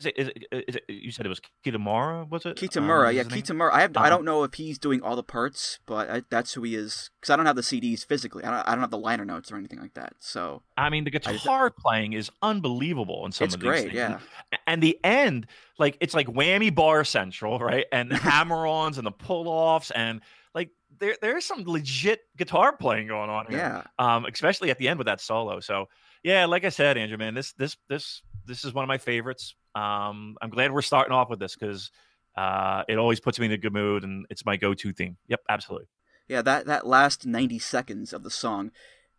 [0.00, 2.28] Is it, is it, is it you said it was Kitamura?
[2.30, 3.42] Was it Kitamura, Um, yeah, is his name?
[3.58, 3.72] Kitamura.
[3.72, 4.10] I have, I Uh-huh.
[4.10, 7.10] don't know if he's doing all the parts, but I, that's who he is.
[7.20, 8.44] Because I don't have the CDs physically.
[8.44, 10.12] I don't, I don't have the liner notes or anything like that.
[10.20, 13.68] So I mean, the I just- guitar playing is unbelievable in some it's of these
[13.68, 13.82] great.
[13.86, 13.94] things.
[13.94, 14.20] Yeah,
[14.68, 15.46] and the end
[15.80, 20.20] like it's like whammy bar central right and hammer-ons and the pull-offs and
[20.54, 23.82] like there there's some legit guitar playing going on here yeah.
[23.98, 25.86] um especially at the end with that solo so
[26.24, 29.54] yeah like i said andrew man this this this this is one of my favorites
[29.78, 31.90] um i'm glad we're starting off with this because
[32.36, 35.40] uh it always puts me in a good mood and it's my go-to theme yep
[35.48, 35.88] absolutely
[36.34, 38.70] Yeah, that that last 90 seconds of the song,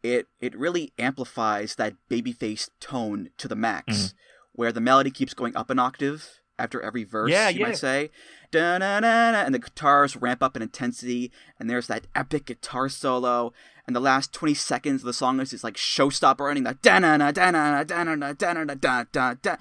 [0.04, 4.14] it it really amplifies that babyface tone to the max, Mhm.
[4.58, 6.20] where the melody keeps going up an octave
[6.64, 7.68] after every verse, Yeah, you yeah.
[7.68, 8.12] might say.
[8.52, 13.54] Da-na-na-na, and the guitars ramp up in intensity, and there's that epic guitar solo,
[13.88, 17.32] and the last 20 seconds of the song is just like showstopper running that da-na-na,
[17.32, 19.56] da-na-na, da-na-na, da-na-na, da-da-da.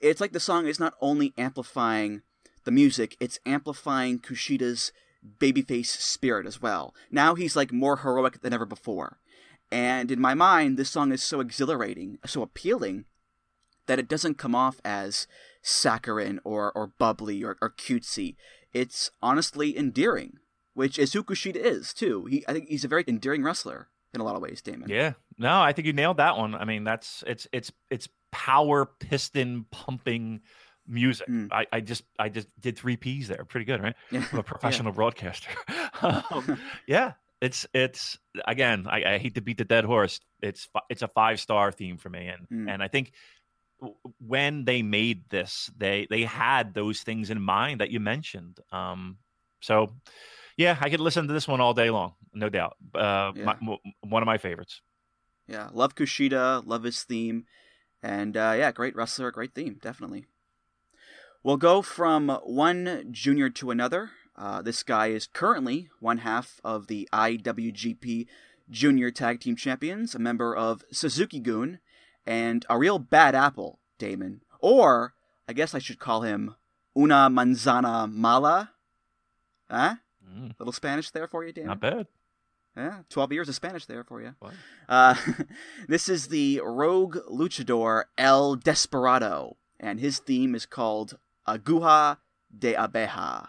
[0.00, 2.22] It's like the song is not only amplifying
[2.64, 4.92] the music, it's amplifying Kushida's
[5.38, 6.94] babyface spirit as well.
[7.10, 9.18] Now he's like more heroic than ever before.
[9.70, 13.04] And in my mind, this song is so exhilarating, so appealing,
[13.86, 15.26] that it doesn't come off as
[15.62, 18.36] saccharine or, or bubbly or, or cutesy.
[18.72, 20.38] It's honestly endearing,
[20.74, 22.26] which is who Kushida is, too.
[22.26, 24.88] He, I think he's a very endearing wrestler in a lot of ways, Damon.
[24.88, 28.86] yeah no i think you nailed that one i mean that's it's it's it's power
[28.86, 30.40] piston pumping
[30.86, 31.48] music Mm.
[31.52, 34.24] I, I just i just did three p's there pretty good right Yeah.
[34.32, 35.50] I'm a professional broadcaster.
[36.02, 37.12] um, yeah,
[37.42, 38.86] it's it's again.
[38.88, 40.18] I, I hate to beat the dead horse.
[40.42, 42.72] It's it's a five star theme for me, and Mm.
[42.72, 43.12] and I think
[44.18, 48.58] when they made this, they they had those things in mind that you mentioned.
[48.72, 49.18] Um,
[49.60, 49.92] so
[50.56, 52.76] yeah, I could listen to this one all day long, no doubt.
[52.94, 53.54] Uh, Yeah.
[53.60, 54.80] my, one of my favorites.
[55.46, 57.44] Yeah, love Kushida, love his theme,
[58.02, 60.26] and uh, yeah, great wrestler, great theme, definitely.
[61.42, 64.10] We'll go from one junior to another.
[64.36, 68.26] Uh, this guy is currently one half of the IWGP
[68.70, 71.78] Junior Tag Team Champions, a member of Suzuki-gun,
[72.26, 74.42] and a real bad apple, Damon.
[74.60, 75.14] Or,
[75.48, 76.54] I guess I should call him
[76.96, 78.72] Una Manzana Mala.
[79.70, 79.96] Huh?
[80.28, 81.68] Mm, Little Spanish there for you, Damon?
[81.68, 82.06] not bad.
[82.78, 84.36] Yeah, 12 years of Spanish there for you.
[84.88, 85.16] Uh,
[85.88, 92.18] this is the rogue luchador El Desperado, and his theme is called Aguja
[92.56, 93.48] de Abeja.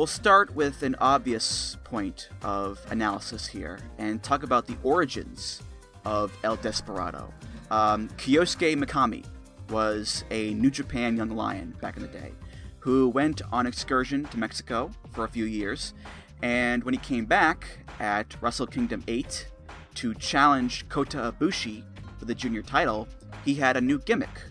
[0.00, 5.62] We'll start with an obvious point of analysis here and talk about the origins
[6.06, 7.30] of El Desperado.
[7.70, 9.26] Um, Kyosuke Mikami
[9.68, 12.32] was a New Japan young lion back in the day
[12.78, 15.92] who went on excursion to Mexico for a few years,
[16.40, 17.66] and when he came back
[17.98, 19.48] at Wrestle Kingdom 8
[19.96, 21.84] to challenge Kota Ibushi
[22.18, 23.06] for the junior title,
[23.44, 24.44] he had a new gimmick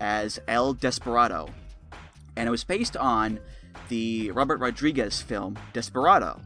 [0.00, 1.50] as El Desperado,
[2.34, 3.40] and it was based on
[3.88, 6.40] the Robert Rodriguez film Desperado.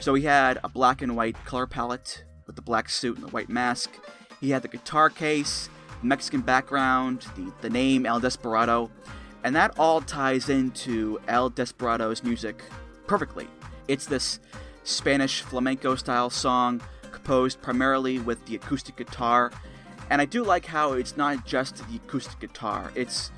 [0.00, 3.30] So he had a black and white color palette with the black suit and the
[3.30, 3.90] white mask.
[4.40, 5.68] He had the guitar case,
[6.02, 8.90] Mexican background, the, the name El Desperado,
[9.44, 12.62] and that all ties into El Desperado's music
[13.06, 13.46] perfectly.
[13.88, 14.40] It's this
[14.84, 19.52] Spanish flamenco style song composed primarily with the acoustic guitar,
[20.10, 23.30] and I do like how it's not just the acoustic guitar, it's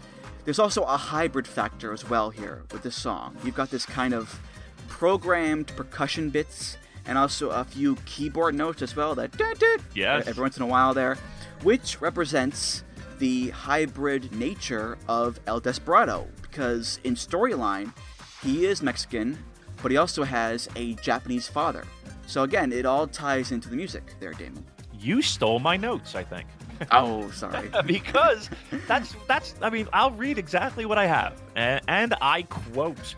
[0.45, 3.37] there's also a hybrid factor as well here with this song.
[3.45, 4.39] You've got this kind of
[4.89, 6.77] programmed percussion bits
[7.07, 9.33] and also a few keyboard notes as well that
[9.95, 10.27] Yes.
[10.27, 11.17] every once in a while there,
[11.63, 12.85] which represents
[13.19, 17.93] the hybrid nature of El Desperado because in storyline
[18.43, 19.39] he is Mexican,
[19.83, 21.85] but he also has a Japanese father.
[22.27, 24.65] So again, it all ties into the music there, Damon.
[24.99, 26.47] You stole my notes, I think.
[26.93, 27.71] Oh, sorry.
[27.87, 28.51] because
[28.87, 33.15] that's that's I mean I'll read exactly what I have and, and I quote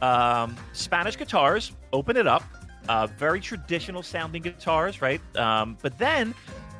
[0.00, 2.44] um, Spanish guitars open it up
[2.88, 5.20] uh, very traditional sounding guitars right?
[5.36, 6.34] Um, but then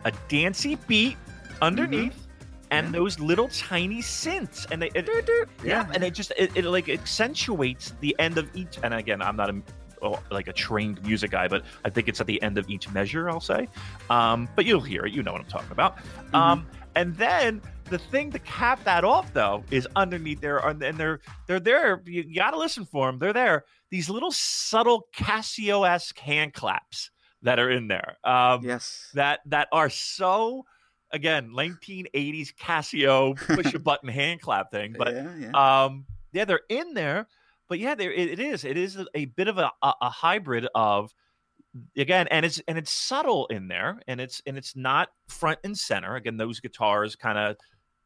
[0.04, 1.16] a dancey beat
[1.60, 2.28] underneath
[2.70, 6.88] and those little tiny synths and they it, yeah, and it just it, it like
[6.88, 9.62] accentuates the end of each and again I'm not a
[10.02, 12.90] oh, like a trained music guy but I think it's at the end of each
[12.90, 13.68] measure I'll say
[14.10, 15.98] um, but you'll hear it you know what I'm talking about
[16.32, 21.20] um, and then the thing to cap that off, though, is underneath there, and they're
[21.46, 22.02] they're there.
[22.04, 23.18] You, you got to listen for them.
[23.18, 23.64] They're there.
[23.90, 27.10] These little subtle Casio-esque hand claps
[27.42, 28.18] that are in there.
[28.24, 29.10] Um, Yes.
[29.14, 30.64] That that are so
[31.12, 35.84] again 1980s Casio push a button hand clap thing, but yeah, yeah.
[35.84, 37.26] um, yeah, they're in there,
[37.68, 38.64] but yeah, there it, is.
[38.64, 41.12] It is a, bit of a, a, hybrid of
[41.96, 45.76] again, and it's and it's subtle in there, and it's and it's not front and
[45.76, 46.16] center.
[46.16, 47.56] Again, those guitars kind of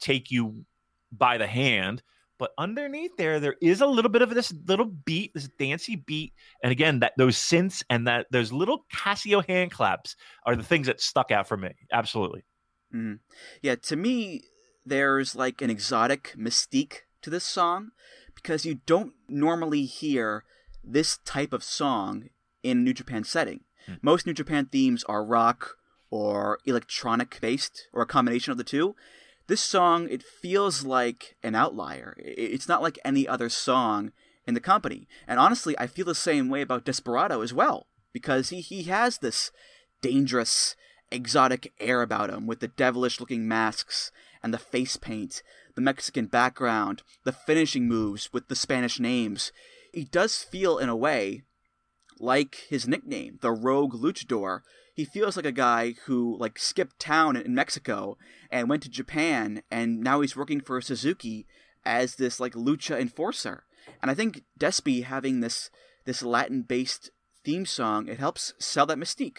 [0.00, 0.64] take you
[1.12, 2.02] by the hand,
[2.38, 6.32] but underneath there, there is a little bit of this little beat, this dancey beat,
[6.62, 10.88] and again, that those synths and that those little Casio hand claps are the things
[10.88, 11.70] that stuck out for me.
[11.92, 12.42] Absolutely.
[12.92, 13.20] Mhm.
[13.62, 14.42] Yeah, to me,
[14.84, 17.92] there's like an exotic mystique to this song
[18.42, 20.44] because you don't normally hear
[20.82, 22.28] this type of song
[22.62, 23.60] in New Japan setting.
[23.86, 23.94] Hmm.
[24.02, 25.76] Most New Japan themes are rock
[26.10, 28.94] or electronic based or a combination of the two.
[29.46, 32.14] This song, it feels like an outlier.
[32.18, 34.12] It's not like any other song
[34.46, 35.08] in the company.
[35.26, 39.18] And honestly, I feel the same way about Desperado as well because he, he has
[39.18, 39.50] this
[40.00, 40.76] dangerous,
[41.10, 44.10] exotic air about him with the devilish looking masks
[44.42, 45.42] and the face paint,
[45.74, 49.52] the Mexican background, the finishing moves with the Spanish names.
[49.92, 51.42] He does feel, in a way,
[52.18, 54.60] like his nickname, the Rogue Luchador.
[54.94, 58.16] He feels like a guy who like skipped town in Mexico
[58.50, 61.46] and went to Japan, and now he's working for Suzuki
[61.84, 63.64] as this like lucha enforcer.
[64.00, 65.70] And I think Despy having this
[66.04, 67.10] this Latin-based
[67.44, 69.38] theme song it helps sell that mystique.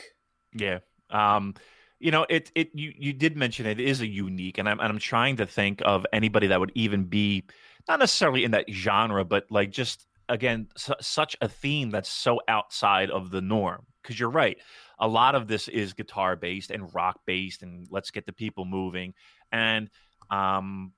[0.54, 0.80] Yeah.
[1.10, 1.56] Um,
[2.04, 4.90] you know, it it you you did mention it is a unique, and I'm and
[4.90, 7.44] I'm trying to think of anybody that would even be
[7.88, 12.42] not necessarily in that genre, but like just again su- such a theme that's so
[12.48, 13.86] outside of the norm.
[14.02, 14.58] Because you're right
[15.00, 18.66] a lot of this is guitar based and rock based and let's get the people
[18.66, 19.14] moving.
[19.52, 19.90] And
[20.30, 20.94] um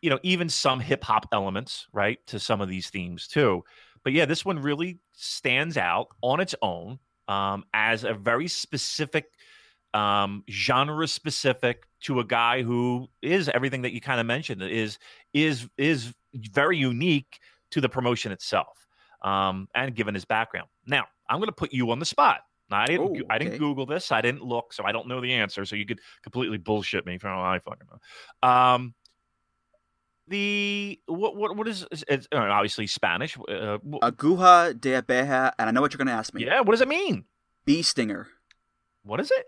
[0.00, 3.62] you know even some hip hop elements right to some of these themes too.
[4.04, 6.98] But yeah this one really stands out on its own
[7.28, 9.26] um as a very specific
[9.94, 14.98] um genre specific to a guy who is everything that you kind of mentioned is
[15.34, 17.38] is is very unique
[17.70, 18.86] to the promotion itself
[19.22, 22.40] um and given his background now i'm going to put you on the spot
[22.70, 23.06] now, I didn't.
[23.20, 23.58] Oh, I didn't.
[23.58, 24.10] Google this.
[24.10, 25.66] I didn't look, so I don't know the answer.
[25.66, 28.48] So you could completely bullshit me from I fucking know.
[28.48, 28.94] Um,
[30.28, 33.36] the what what what is is- it's uh, obviously Spanish.
[33.36, 36.46] Uh, Aguja de abeja, and I know what you're going to ask me.
[36.46, 37.24] yeah, what does it mean?
[37.66, 38.28] Bee stinger.
[39.02, 39.44] What is it?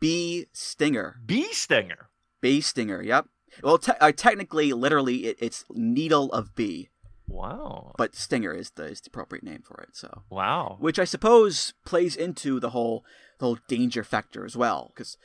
[0.00, 1.16] Bee stinger.
[1.24, 2.08] Bee stinger.
[2.40, 3.02] Bee stinger.
[3.02, 3.26] Yep.
[3.62, 6.90] Well, te- uh, technically, literally, it, it's needle of bee,
[7.26, 7.94] Wow.
[7.96, 9.90] but stinger is the is the appropriate name for it.
[9.96, 10.76] So, Wow.
[10.78, 13.04] which I suppose plays into the whole
[13.38, 15.16] the whole danger factor as well, because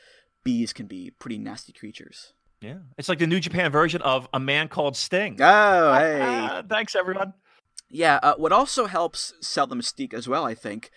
[0.43, 2.33] bees can be pretty nasty creatures.
[2.61, 5.37] Yeah, it's like the New Japan version of a man called Sting.
[5.41, 6.61] Oh, hey.
[6.69, 7.33] Thanks everyone.
[7.89, 10.89] Yeah, uh, what also helps sell the mystique as well, I think,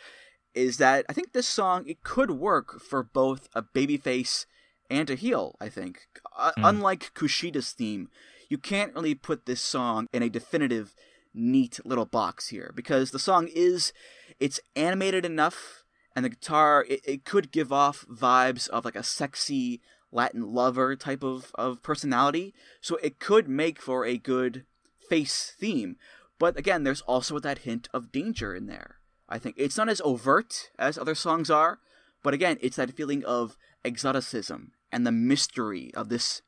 [0.57, 4.47] is that I think this song it could work for both a babyface
[4.91, 5.55] and a heel.
[5.61, 8.09] I think, uh, unlike Kushida's theme,
[8.49, 10.95] you can't really put this song in a definitive,
[11.35, 13.93] neat little box here because the song is
[14.41, 15.85] it's animated enough,
[16.15, 20.97] and the guitar it, it could give off vibes of like a sexy Latin lover
[20.97, 24.65] type of of personality, so it could make for a good
[25.09, 25.97] face theme.
[26.39, 28.96] But again, there's also that hint of danger in there.
[29.29, 31.79] I think it's not as overt as other songs are,
[32.23, 36.43] but again, it's that feeling of exoticism and the mystery of this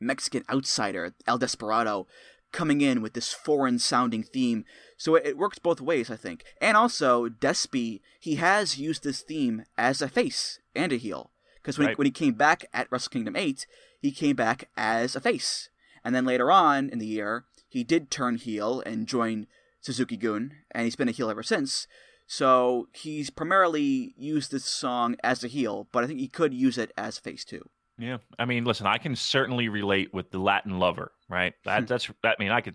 [0.00, 2.06] Mexican outsider, El Desperado,
[2.52, 4.64] coming in with this foreign sounding theme.
[4.96, 6.44] So it, it works both ways, I think.
[6.60, 11.30] And also, Despy, he has used this theme as a face and a heel.
[11.56, 11.98] Because when, he- Right.
[11.98, 13.66] when he came back at Wrestle Kingdom 8,
[14.00, 15.68] he came back as a face.
[16.04, 19.48] And then later on in the year, he did turn heel and join
[19.86, 21.86] Suzuki-gun, and he's been a heel ever since.
[22.26, 26.76] So he's primarily used this song as a heel, but I think he could use
[26.76, 27.70] it as face too.
[27.96, 31.54] Yeah, I mean, listen, I can certainly relate with the Latin lover, right?
[31.64, 32.36] That that's that.
[32.38, 32.74] I mean, I could.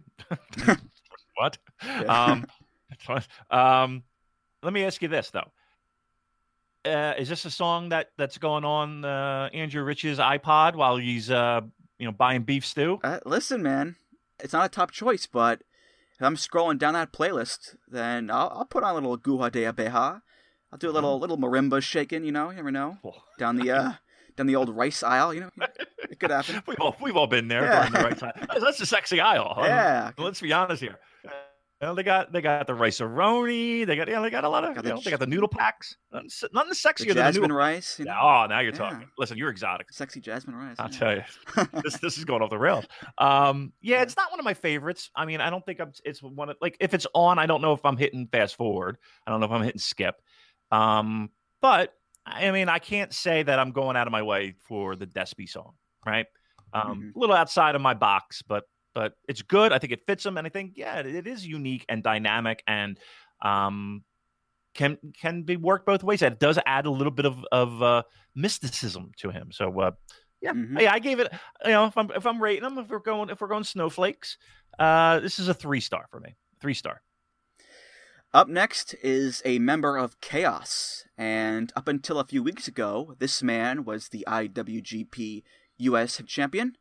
[1.36, 1.58] what?
[2.08, 2.46] Um,
[3.52, 4.04] um,
[4.64, 5.52] let me ask you this though:
[6.90, 11.30] uh, Is this a song that that's going on uh, Andrew Rich's iPod while he's
[11.30, 11.60] uh,
[12.00, 13.02] you know buying beef stew?
[13.04, 13.98] Uh, listen, man,
[14.40, 15.62] it's not a top choice, but
[16.22, 19.64] if I'm scrolling down that playlist, then I'll, I'll put on a little Guja de
[19.64, 20.22] Abeja.
[20.72, 23.00] I'll do a little little marimba shaking, you know, you never know.
[23.04, 23.12] Oh.
[23.40, 23.94] Down the uh,
[24.38, 25.50] down the old rice aisle, you know,
[26.10, 26.62] it could happen.
[26.68, 27.90] We've all we've all been there Yeah.
[27.90, 28.34] the right time.
[28.60, 29.54] That's the sexy aisle.
[29.58, 29.64] huh?
[29.66, 30.12] Yeah.
[30.18, 31.00] Let's be honest here.
[31.82, 33.88] You know, they got they got the rice aroni.
[33.88, 35.26] They got yeah, they got a lot of Got you the know, they got the
[35.26, 35.98] noodle packs.
[36.12, 38.78] Nothing, nothing The sexier than the jasmine rice, you know, Oh, now you're Yeah.
[38.78, 39.10] talking.
[39.18, 39.92] Listen, you're exotic.
[39.92, 40.76] sexy jasmine rice.
[40.80, 41.00] I'll yeah.
[41.00, 41.24] tell you.
[41.84, 42.86] this this is going off the rails.
[43.18, 45.10] Um, yeah, it's not one of my favorites.
[45.16, 47.62] I mean, I don't think I'm, it's one of like if it's on, I don't
[47.62, 48.98] know if I'm hitting fast forward.
[49.26, 50.22] I don't know if I'm hitting skip.
[50.72, 51.96] Um, but
[52.28, 55.50] I mean, I can't say that I'm going out of my way for the Despy
[55.50, 55.74] song,
[56.06, 56.28] right?
[56.74, 57.16] Um, Mhm.
[57.16, 59.72] a little outside of my box, but but it's good.
[59.72, 62.64] I think it fits him, and I think yeah, it, it is unique and dynamic,
[62.68, 63.00] and
[63.42, 64.04] um,
[64.74, 66.22] can can be worked both ways.
[66.22, 68.04] It does add a little bit of of uh,
[68.36, 69.52] mysticism to him.
[69.52, 69.92] So uh,
[70.42, 70.82] yeah, Mhm.
[70.82, 71.32] yeah, I gave it.
[71.66, 74.38] You know, if I'm if I'm rating them, if we're going if we're going snowflakes,
[74.80, 76.36] uh, this is a three star for me.
[76.62, 77.02] Three star.
[78.34, 83.44] Up next is a member of Chaos, and up until a few weeks ago, this
[83.44, 85.44] man was the IWGP
[85.80, 86.78] US champion.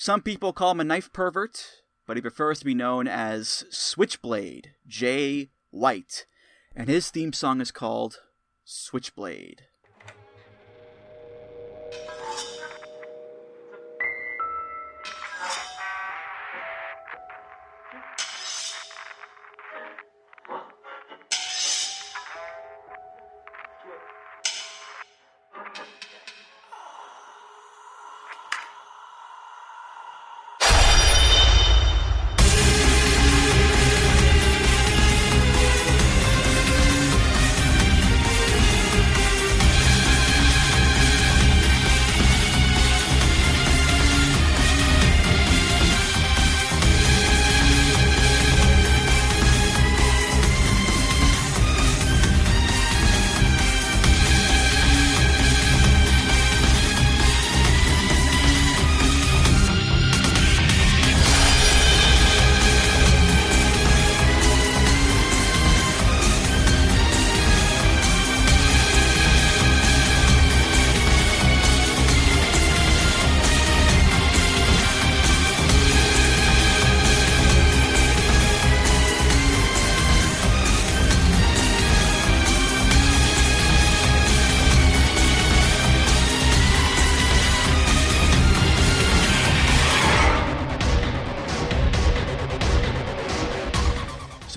[0.00, 4.74] Some people call him a knife pervert, but he prefers to be known as Switchblade
[4.86, 6.24] Jay White,
[6.72, 8.20] and his theme song is called
[8.64, 9.62] Switchblade.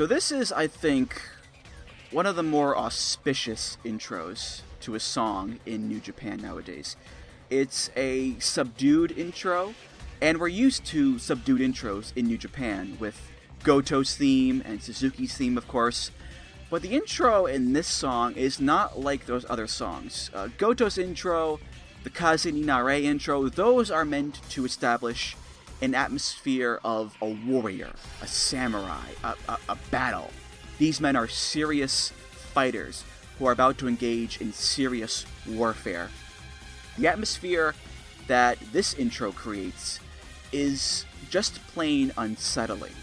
[0.01, 1.21] So this is, I think,
[2.09, 6.95] one of the more auspicious intros to a song in New Japan nowadays.
[7.51, 9.75] It's a subdued intro,
[10.19, 13.29] and we're used to subdued intros in New Japan with
[13.63, 16.09] Goto's theme and Suzuki's theme, of course.
[16.71, 20.31] But the intro in this song is not like those other songs.
[20.33, 21.59] Uh, Goto's intro,
[22.03, 25.35] the Kaze ni Nare intro, those are meant to establish
[25.82, 30.29] an atmosphere of a warrior, a samurai, a, a, a battle.
[30.77, 32.09] These men are serious
[32.53, 33.03] fighters
[33.38, 36.09] who are about to engage in serious warfare.
[36.97, 37.73] The atmosphere
[38.27, 39.99] that this intro creates
[40.51, 42.93] is just plain unsettling.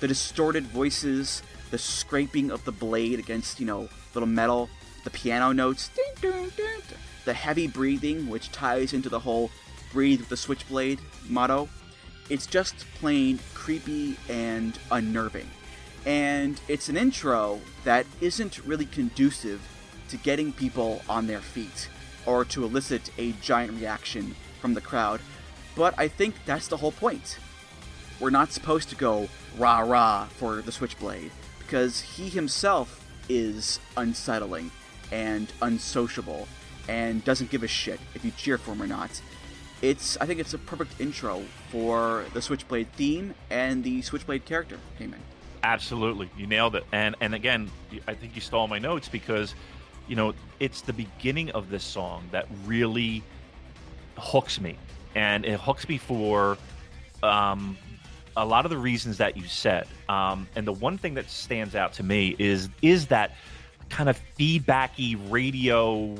[0.00, 4.68] The distorted voices, the scraping of the blade against, you know, little metal,
[5.04, 5.90] the piano notes,
[7.24, 9.50] the heavy breathing, which ties into the whole
[9.92, 11.68] breathe with the switchblade motto.
[12.30, 15.48] It's just plain creepy and unnerving.
[16.06, 19.60] And it's an intro that isn't really conducive
[20.08, 21.88] to getting people on their feet
[22.26, 25.20] or to elicit a giant reaction from the crowd.
[25.74, 27.38] But I think that's the whole point.
[28.20, 34.70] We're not supposed to go rah rah for the Switchblade because he himself is unsettling
[35.12, 36.48] and unsociable
[36.88, 39.20] and doesn't give a shit if you cheer for him or not.
[39.80, 44.78] It's I think it's a perfect intro for the Switchblade theme and the Switchblade character
[44.98, 45.14] in.
[45.62, 46.84] Absolutely, you nailed it.
[46.92, 47.70] And and again,
[48.06, 49.54] I think you stole my notes because
[50.08, 53.22] you know it's the beginning of this song that really
[54.16, 54.76] hooks me,
[55.14, 56.58] and it hooks me for
[57.22, 57.76] um,
[58.36, 59.86] a lot of the reasons that you said.
[60.08, 63.36] Um, and the one thing that stands out to me is is that
[63.90, 66.14] kind of feedbacky radio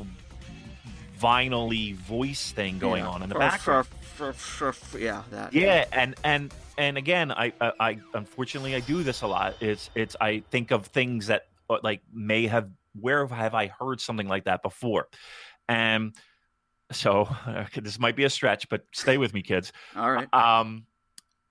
[1.20, 3.08] vinyl voice thing going Yeah.
[3.10, 3.86] on in the background.
[3.86, 5.52] for- for- for- yeah, that.
[5.52, 9.54] Yeah, and and and again, I, I I unfortunately I do this a lot.
[9.60, 12.68] It's it's I think of things that uh, like may have
[13.00, 15.08] where have I heard something like that before,
[15.68, 16.14] and
[16.90, 17.28] so
[17.74, 19.72] this might be a stretch, but stay with me, kids.
[19.94, 20.32] All right.
[20.34, 20.86] Um,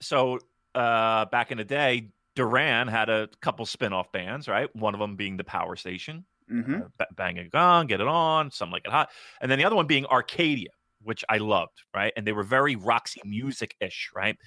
[0.01, 0.39] so
[0.75, 4.73] uh, back in the day, Duran had a couple spin-off bands, right?
[4.75, 8.51] One of them being the Power Station, hmm uh, Bang It gong, Get It On,
[8.51, 9.09] Some Like It Hot,
[9.41, 10.69] and then the other one being Arcadia,
[11.01, 12.13] which I loved, right?
[12.15, 14.37] And they were very Roxy Music-ish, right?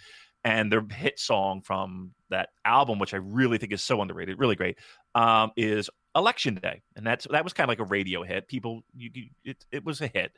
[0.43, 4.57] And their hit song from that album, which I really think is so underrated, really
[4.57, 4.79] great,
[5.15, 8.49] um, is Election Day, and that's that was kind of like a radio hit.
[8.49, 10.33] People, you, you, it, it was a hit,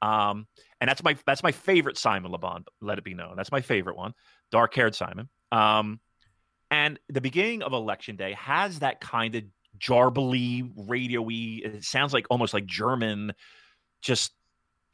[0.00, 0.46] um,
[0.80, 2.64] and that's my that's my favorite Simon Le Bon.
[2.80, 4.14] Let it be known, that's my favorite one,
[4.50, 5.28] dark haired Simon.
[5.50, 6.00] Um,
[6.70, 9.44] and the beginning of Election Day has that kind of
[9.78, 11.62] jarbly, radio-y.
[11.64, 13.32] It sounds like almost like German,
[14.02, 14.32] just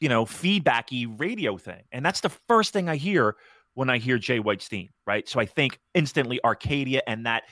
[0.00, 1.82] you know, feedbacky radio thing.
[1.92, 3.36] And that's the first thing I hear
[3.74, 5.28] when I hear Jay White's theme, right?
[5.28, 7.44] So I think instantly Arcadia and that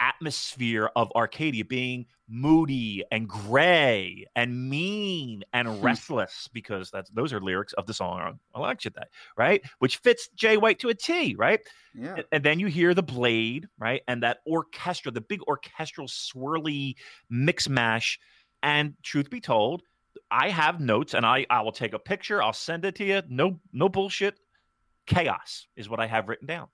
[0.00, 5.80] atmosphere of Arcadia being moody and gray and mean and hmm.
[5.80, 9.06] restless because that's those are lyrics of the song on Election Day,
[9.36, 9.62] right?
[9.80, 11.60] Which fits Jay White to a T, right?
[11.94, 12.14] Yeah.
[12.16, 14.02] And- And then you hear the blade, right?
[14.08, 16.94] And that orchestra, the big orchestral swirly
[17.28, 18.18] mix mash.
[18.62, 19.82] And truth be told,
[20.30, 23.22] I have notes and I, I will take a picture, I'll send it to you.
[23.28, 24.38] No, no bullshit.
[25.06, 26.68] Chaos is what I have written down.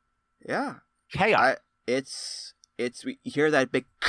[0.46, 0.74] Yeah.
[1.10, 1.40] Chaos.
[1.40, 1.56] I,
[1.86, 3.86] it's it's we hear that big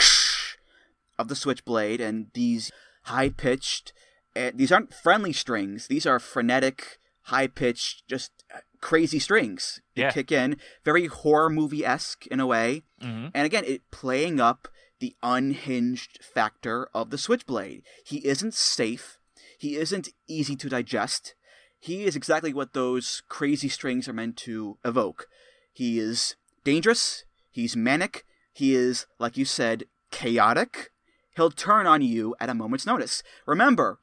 [1.20, 2.72] of the switchblade and these
[3.03, 3.93] high pitched
[4.36, 5.88] and these aren't friendly strings.
[5.88, 9.82] These are frenetic high pitched just uh, crazy strings.
[9.95, 10.11] That Yeah.
[10.11, 10.57] kick in.
[10.86, 12.84] Very horror movie esque in a way.
[13.01, 13.32] Mhm.
[13.34, 14.67] and again it playing up
[14.99, 17.84] the unhinged factor of the switchblade.
[18.05, 19.17] He isn't safe.
[19.57, 21.36] He isn't easy to digest.
[21.80, 25.28] He is exactly what those crazy strings are meant to evoke.
[25.72, 27.24] He is dangerous.
[27.49, 28.26] He's manic.
[28.53, 30.91] He is like you said chaotic
[31.40, 34.00] he'll turn on you at a moment's notice remember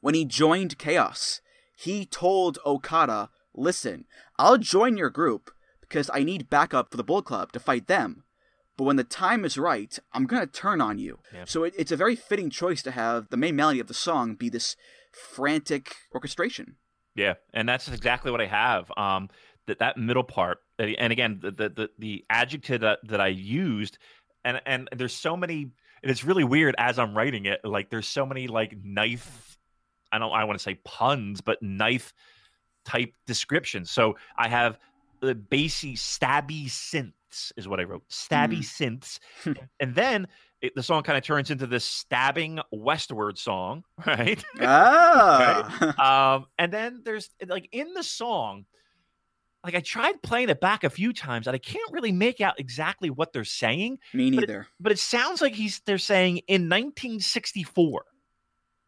[0.00, 1.40] when he joined chaos
[1.76, 4.04] he told okada listen
[4.38, 5.50] i'll join your group
[5.80, 8.22] because i need backup for the bull club to fight them
[8.76, 11.44] but when the time is right i'm going to turn on you Yeah.
[11.44, 14.36] so it, it's a very fitting choice to have the main melody of the song
[14.36, 14.76] be this
[15.12, 16.76] frantic orchestration
[17.16, 18.90] Yeah, and that's exactly what I have.
[18.96, 19.28] Um,
[19.66, 23.98] that that middle part, and again, the the the, the adjective that, that I used,
[24.44, 27.60] and and there's so many, and it's really weird as I'm writing it.
[27.64, 29.58] Like there's so many like knife,
[30.12, 32.12] I don't I want to say puns, but knife
[32.84, 33.90] type descriptions.
[33.90, 34.78] So I have
[35.20, 39.18] the bassy stabby synths is what I wrote, stabby synths,
[39.80, 40.26] and then.
[40.62, 44.44] It, the song kind of turns into this stabbing westward song, right?
[44.60, 48.66] ah um, and then there's like in the song,
[49.64, 52.58] like I tried playing it back a few times and I can't really make out
[52.58, 53.98] exactly what they're saying.
[54.14, 54.66] Me But it- neither.
[54.80, 58.04] But it sounds like he's they're saying in 1964.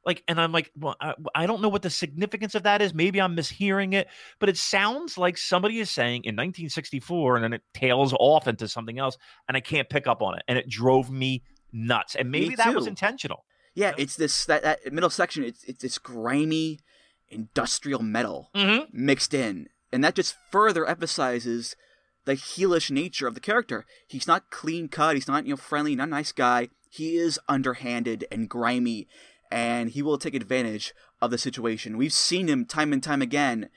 [0.04, 2.92] Like, and I'm like, well, I, I don't know what the significance of that is.
[2.92, 4.08] Maybe I'm mishearing it,
[4.40, 8.66] but it sounds like somebody is saying in 1964, and then it tails off into
[8.66, 9.16] something else,
[9.46, 12.16] and I can't pick up on it, and it drove me nuts.
[12.16, 13.44] And maybe that was intentional.
[13.76, 13.94] Yeah, Yep.
[13.98, 15.44] it's this that, that middle section.
[15.44, 16.80] It's it's this grimy
[17.28, 18.84] industrial metal Mm-hmm.
[18.92, 21.76] mixed in, and that just further emphasizes
[22.24, 23.84] the heelish nature of the character.
[24.06, 25.14] He's not clean cut.
[25.14, 26.68] He's not you know friendly, not a nice guy.
[26.88, 29.08] He is underhanded and grimy,
[29.50, 31.96] and he will take advantage of the situation.
[31.96, 33.68] We've seen him time and time again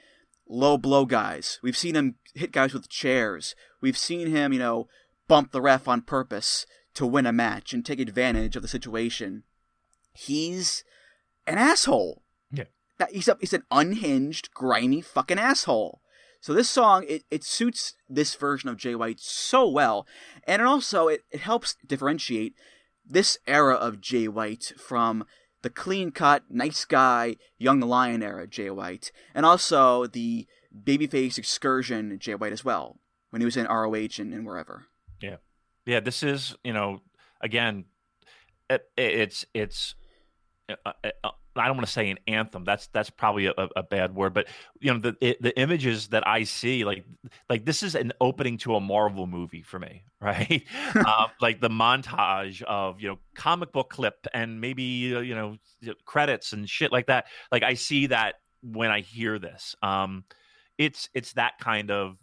[0.47, 1.59] low blow guys.
[1.63, 3.55] We've seen him hit guys with chairs.
[3.81, 4.87] We've seen him, you know,
[5.27, 9.43] bump the ref on purpose to win a match and take advantage of the situation.
[10.13, 10.83] He's
[11.45, 12.23] an asshole.
[12.51, 12.65] Yeah.
[12.97, 16.01] That he's a, he's an unhinged, grimy fucking asshole.
[16.41, 20.05] So this song it, it suits this version of Jay White so well,
[20.47, 22.53] and it also it, it helps differentiate
[23.05, 25.25] this era of Jay White from
[25.61, 30.47] the clean cut, nice guy, young lion era Jay White, and also the
[30.83, 34.85] babyface excursion Jay White as well when he was in ROH and, and wherever.
[35.21, 35.37] Yeah,
[35.85, 37.01] Yeah, this is you know
[37.41, 37.85] again,
[38.69, 39.95] it, it's it's.
[40.67, 40.91] Uh,
[41.23, 42.63] uh, I don't want to say an anthem.
[42.65, 44.47] That's that's probably a, a bad word, but
[44.79, 47.05] you know the it, the images that I see, like
[47.49, 50.63] like this is an opening to a Marvel movie for me, right?
[50.95, 55.57] uh, like the montage of you know comic book clip and maybe uh, you know
[56.05, 57.25] credits and shit like that.
[57.51, 59.75] Like I see that when I hear this.
[59.81, 60.25] Um,
[60.77, 62.17] it's it's that kind of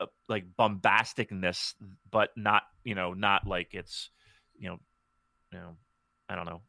[0.00, 1.74] uh, like bombasticness,
[2.10, 4.10] but not you know not like it's
[4.58, 4.78] you know
[5.52, 5.76] you know
[6.28, 6.62] I don't know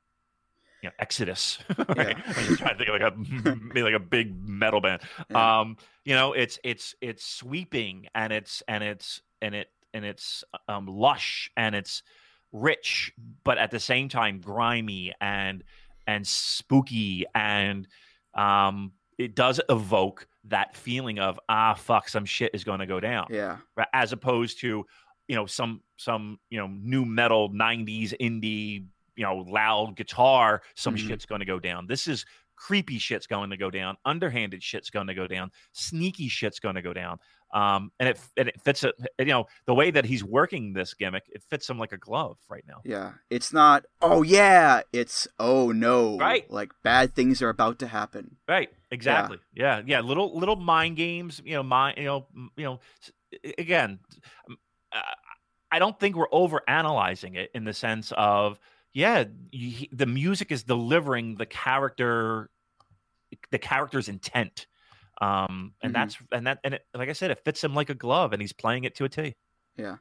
[0.86, 1.58] you know Exodus.
[1.98, 2.16] right?
[2.16, 2.24] Yeah.
[2.28, 5.02] I'm just trying to think of like a maybe like a big metal band.
[5.32, 5.60] Yeah.
[5.62, 10.44] Um, you know, it's it's it's sweeping and it's and it's and it and it's
[10.68, 12.04] um lush and it's
[12.52, 13.12] rich,
[13.44, 15.64] but at the same time grimy and
[16.06, 17.88] and spooky and
[18.36, 23.00] um it does evoke that feeling of ah fuck some shit is going to go
[23.00, 23.58] down yeah,
[23.92, 24.86] as opposed to
[25.28, 28.86] you know some some you know new metal 90s indie
[29.16, 31.08] you know loud guitar some Mhm.
[31.08, 32.26] shit's going to go down this is
[32.58, 36.76] creepy shit's going to go down underhanded shit's going to go down sneaky shit's going
[36.76, 37.18] to go down
[37.54, 40.94] um and it and it fits it you know the way that he's working this
[40.94, 43.12] gimmick it fits him like a glove right now yeah.
[43.30, 43.86] It's not.
[44.02, 44.82] Oh yeah.
[44.94, 46.18] It's oh no.
[46.18, 46.50] Right.
[46.50, 48.38] Like bad things are about to happen.
[48.48, 48.70] Right.
[48.92, 49.40] Exactly.
[49.54, 49.82] Yeah.
[49.86, 50.02] Yeah.
[50.02, 51.42] Little little mind games.
[51.44, 51.98] You know, mind.
[51.98, 52.28] You know.
[52.56, 52.80] You know.
[53.58, 54.00] Again,
[54.92, 55.02] uh,
[55.72, 58.60] I don't think we're over analyzing it in the sense of
[58.96, 62.50] yeah, you, he- the music is delivering the character,
[63.52, 64.68] the character's intent,
[65.22, 65.94] um, and Mhm.
[65.94, 68.42] that's and that and it, like I said, it fits him like a glove, and
[68.42, 69.36] he's playing it to a T.
[69.78, 69.98] Yeah.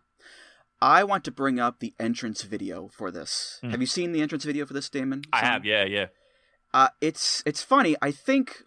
[0.80, 3.58] I want to bring up the entrance video for this.
[3.62, 3.70] Hmm.
[3.70, 5.22] Have you seen the entrance video for this, Damon?
[5.32, 5.64] I have.
[5.64, 5.84] Yeah.
[5.84, 6.06] Yeah.
[6.72, 7.96] Uh, it's it's funny.
[8.02, 8.62] I think,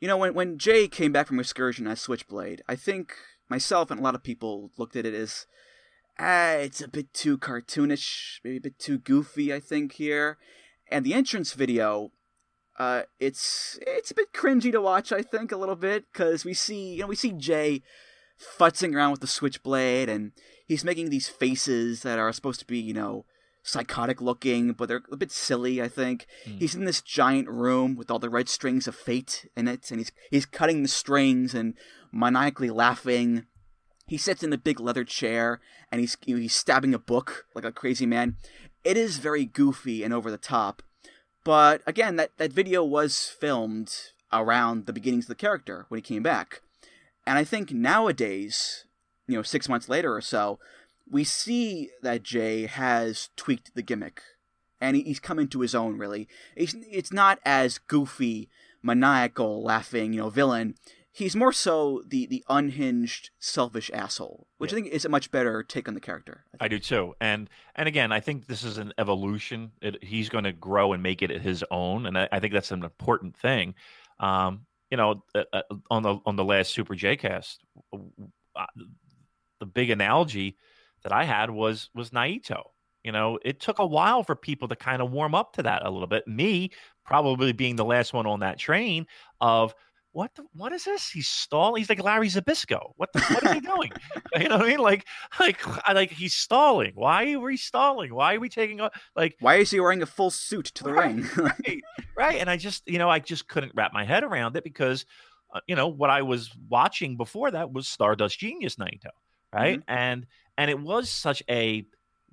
[0.00, 3.14] you know, when when Jay came back from excursion as Switchblade, I think
[3.48, 5.46] myself and a lot of people looked at it as,
[6.18, 9.52] ah, it's a bit too cartoonish, maybe a bit too goofy.
[9.52, 10.38] I think here,
[10.90, 12.12] and the entrance video,
[12.78, 15.12] uh, it's it's a bit cringy to watch.
[15.12, 17.82] I think a little bit because we see you know we see Jay
[18.58, 20.32] futzing around with the Switchblade and
[20.66, 23.24] he's making these faces that are supposed to be you know
[23.62, 26.26] psychotic looking, but they're a bit silly, I think.
[26.46, 26.58] Mm.
[26.58, 30.00] He's in this giant room with all the red strings of fate in it, and
[30.00, 31.74] he's he's cutting the strings and
[32.12, 33.46] maniacally laughing.
[34.12, 35.58] He sits in a big leather chair
[35.90, 38.36] and he's he's stabbing a book like a crazy man.
[38.84, 40.82] It is very goofy and over the top.
[41.44, 43.90] But again, that, that video was filmed
[44.30, 46.60] around the beginnings of the character when he came back.
[47.26, 48.84] And I think nowadays,
[49.26, 50.58] you know, six months later or so,
[51.10, 54.20] we see that Jay has tweaked the gimmick,
[54.78, 55.96] and he's come into his own.
[55.96, 58.50] Really, it's it's not as goofy,
[58.82, 60.74] maniacal, laughing, you know, villain.
[61.14, 65.62] He's more so the the unhinged, selfish asshole, which I think is a much better
[65.62, 66.46] take on the character.
[66.58, 69.72] I do too, and and again, I think this is an evolution.
[69.82, 72.70] It, he's going to grow and make it his own, and I, I think that's
[72.70, 73.74] an important thing.
[74.20, 78.66] Um, you know, uh, uh, on the on the last Super J cast, uh,
[79.60, 80.56] the big analogy
[81.02, 82.62] that I had was was Naito.
[83.04, 85.84] You know, it took a while for people to kind of warm up to that
[85.84, 86.26] a little bit.
[86.26, 86.70] Me
[87.04, 89.06] probably being the last one on that train
[89.40, 89.74] of
[90.12, 91.08] what the, what is this?
[91.08, 91.80] He's stalling.
[91.80, 92.92] He's like Larry Zbyszko.
[92.96, 93.90] What the, what is he doing?
[94.40, 94.78] you know what I mean?
[94.78, 95.06] Like
[95.40, 96.92] like like he's stalling.
[96.94, 98.14] Why are we stalling?
[98.14, 98.92] Why are we taking off?
[99.16, 101.28] Like Why is he wearing a full suit to the Right, ring?
[101.36, 101.82] right,
[102.16, 102.40] right.
[102.40, 105.06] And I just, you know, I just couldn't wrap my head around it because
[105.52, 109.10] uh, you know, what I was watching before that was Stardust Genius Naito,
[109.52, 109.80] right?
[109.80, 109.90] Mm-hmm.
[109.90, 110.26] And
[110.58, 111.86] and it was such a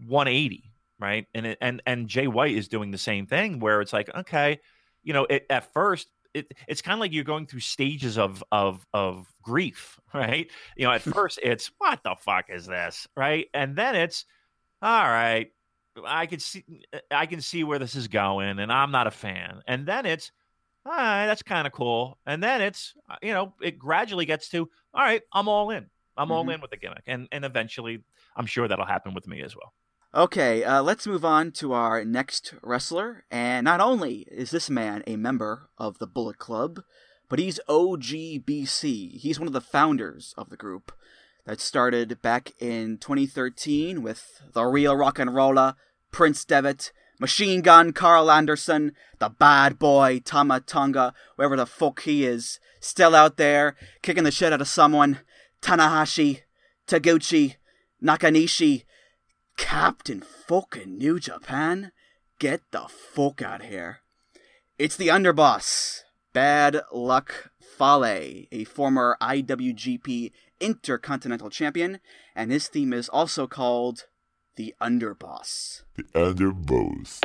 [0.06, 1.28] 180, right?
[1.34, 4.60] And it, and and Jay White is doing the same thing where it's like, okay,
[5.04, 8.44] you know, it, at first it, it's kind of like you're going through stages of
[8.52, 10.50] of of grief, right?
[10.78, 13.48] You know, at first it's what the fuck is this, right?
[13.54, 14.26] And then it's
[14.82, 15.52] all right,
[16.06, 16.64] I can see
[17.12, 19.62] I can see where this is going, and I'm not a fan.
[19.68, 20.32] And then it's
[20.86, 22.18] all right, that's kind of cool.
[22.26, 25.90] And then it's uh, you know it gradually gets to all right, I'm all in.
[26.18, 26.56] I'm all Mhm.
[26.56, 28.04] in with the gimmick, and and eventually
[28.36, 29.74] I'm sure that'll happen with me as well.
[30.16, 33.26] Okay, uh, let's move on to our next wrestler.
[33.30, 36.82] And not only is this man a member of the Bullet Club,
[37.30, 39.20] but he's OGBC.
[39.20, 40.92] He's one of the founders of the group
[41.46, 45.76] that started back in 2013 with the real rock and roller,
[46.10, 52.26] Prince Devitt, Machine Gun Karl Anderson, the bad boy Tama Tonga, wherever the fuck he
[52.26, 55.20] is, still out there kicking the shit out of someone,
[55.62, 56.42] Tanahashi,
[56.88, 57.58] Taguchi,
[58.04, 58.86] Nakanishi,
[59.60, 61.92] Captain fucking New Japan?
[62.40, 64.00] Get the fuck out of here.
[64.80, 66.00] It's the underboss,
[66.34, 70.32] Bad Luck Fale, a former IWGP
[70.62, 72.00] Intercontinental Champion,
[72.36, 74.06] and his theme is also called
[74.56, 75.84] The Underboss.
[75.98, 77.20] The Underboss.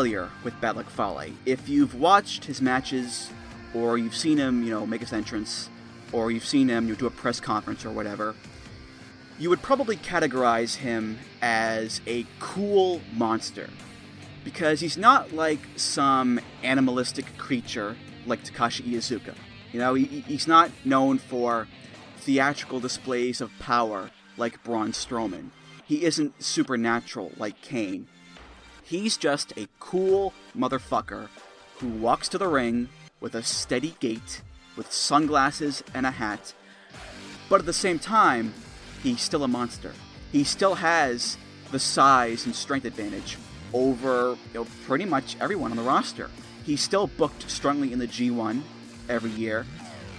[0.00, 3.28] Familiar with Bad Luck Fale, if you've watched his matches,
[3.74, 5.68] or you've seen him, you know, make his entrance,
[6.10, 8.34] or you've seen him you know, do a press conference or whatever,
[9.38, 13.68] you would probably categorize him as a cool monster.
[14.42, 17.94] Because he's not like some animalistic creature
[18.24, 19.34] like Takashi Iizuka.
[19.70, 21.68] You know, he, he's not known for
[22.16, 25.50] theatrical displays of power like Braun Strowman.
[25.84, 28.08] He isn't supernatural like Kane.
[28.90, 31.28] He's just a cool motherfucker
[31.78, 32.88] who walks to the ring
[33.20, 34.42] with a steady gait,
[34.74, 36.52] with sunglasses and a hat.
[37.48, 38.52] But at the same time,
[39.00, 39.92] he's still a monster.
[40.32, 41.38] He still has
[41.70, 43.38] the size and strength advantage
[43.72, 46.28] over you know, pretty much everyone on the roster.
[46.66, 48.60] He's still booked strongly in the G1
[49.08, 49.66] every year.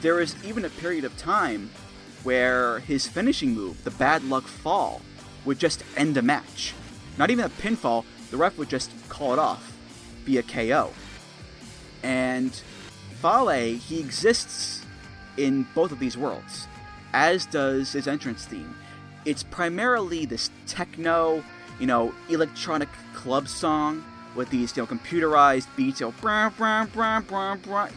[0.02, 1.72] There is even a period of time
[2.24, 5.02] where his finishing move, the bad luck fall,
[5.44, 6.74] would just end a match.
[7.18, 9.78] Not even a pinfall, the ref would just call it off
[10.26, 10.92] via KO.
[12.04, 12.52] And
[13.22, 14.84] Fale, he exists
[15.38, 16.68] in both of these worlds,
[17.14, 18.76] as does his entrance theme.
[19.26, 21.44] It's primarily this techno,
[21.80, 24.04] you know, electronic club song
[24.36, 26.14] with these, you know, computerized beats, you know,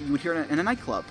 [0.05, 1.05] you would hear it in a nightclub.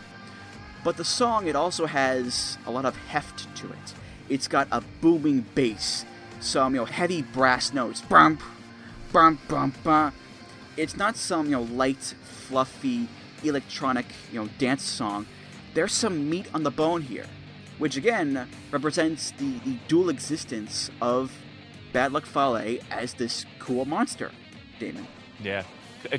[0.84, 3.94] But the song, it also has a lot of heft to it.
[4.30, 6.06] It's got a booming bass,
[6.42, 8.02] some, you know, heavy brass notes,
[9.14, 10.12] bum bum bum.
[10.76, 13.08] It's not some you know light, fluffy,
[13.44, 15.28] electronic you know dance song.
[15.76, 17.28] There's some meat on the bone here,
[17.78, 21.32] which again represents the, the dual existence of
[21.94, 24.32] Bad Luck Fale as this cool monster,
[24.80, 25.08] Damon.
[25.42, 25.64] Yeah,
[26.12, 26.18] uh,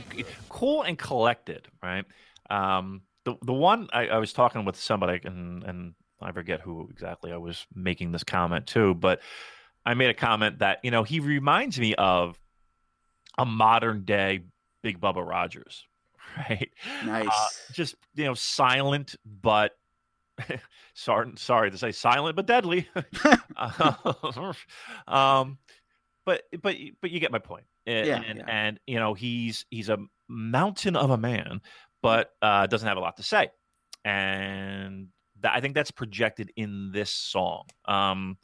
[0.49, 2.05] cool and collected, right?
[2.49, 6.88] Um, the the one I, I was talking with somebody, and and I forget who
[6.90, 9.20] exactly I was making this comment to, but
[9.84, 12.38] I made a comment that you know he reminds me of
[13.39, 14.41] a modern day
[14.82, 15.87] Big Bubba Rogers,
[16.37, 16.70] right?
[17.05, 17.28] Nice.
[17.28, 19.72] Uh, just you know, silent but
[20.95, 22.89] sorry, sorry to say silent but deadly.
[25.09, 25.59] um,
[26.24, 27.64] but but but you get my point.
[27.87, 28.45] And, Yeah, and, yeah.
[28.49, 31.61] and you know he's he's a mountain of a man,
[32.03, 33.51] but uh, doesn't have a lot to say,
[34.05, 35.09] and
[35.41, 37.64] that, I think that's projected in this song.
[37.85, 38.39] Um,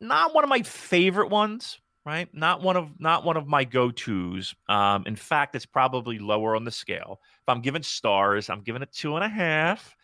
[0.00, 2.28] not one of my favorite ones, right?
[2.34, 4.54] Not one of not one of my go tos.
[4.68, 7.20] Um, in fact, it's probably lower on the scale.
[7.42, 9.96] If I'm giving stars, I'm giving it two and a half.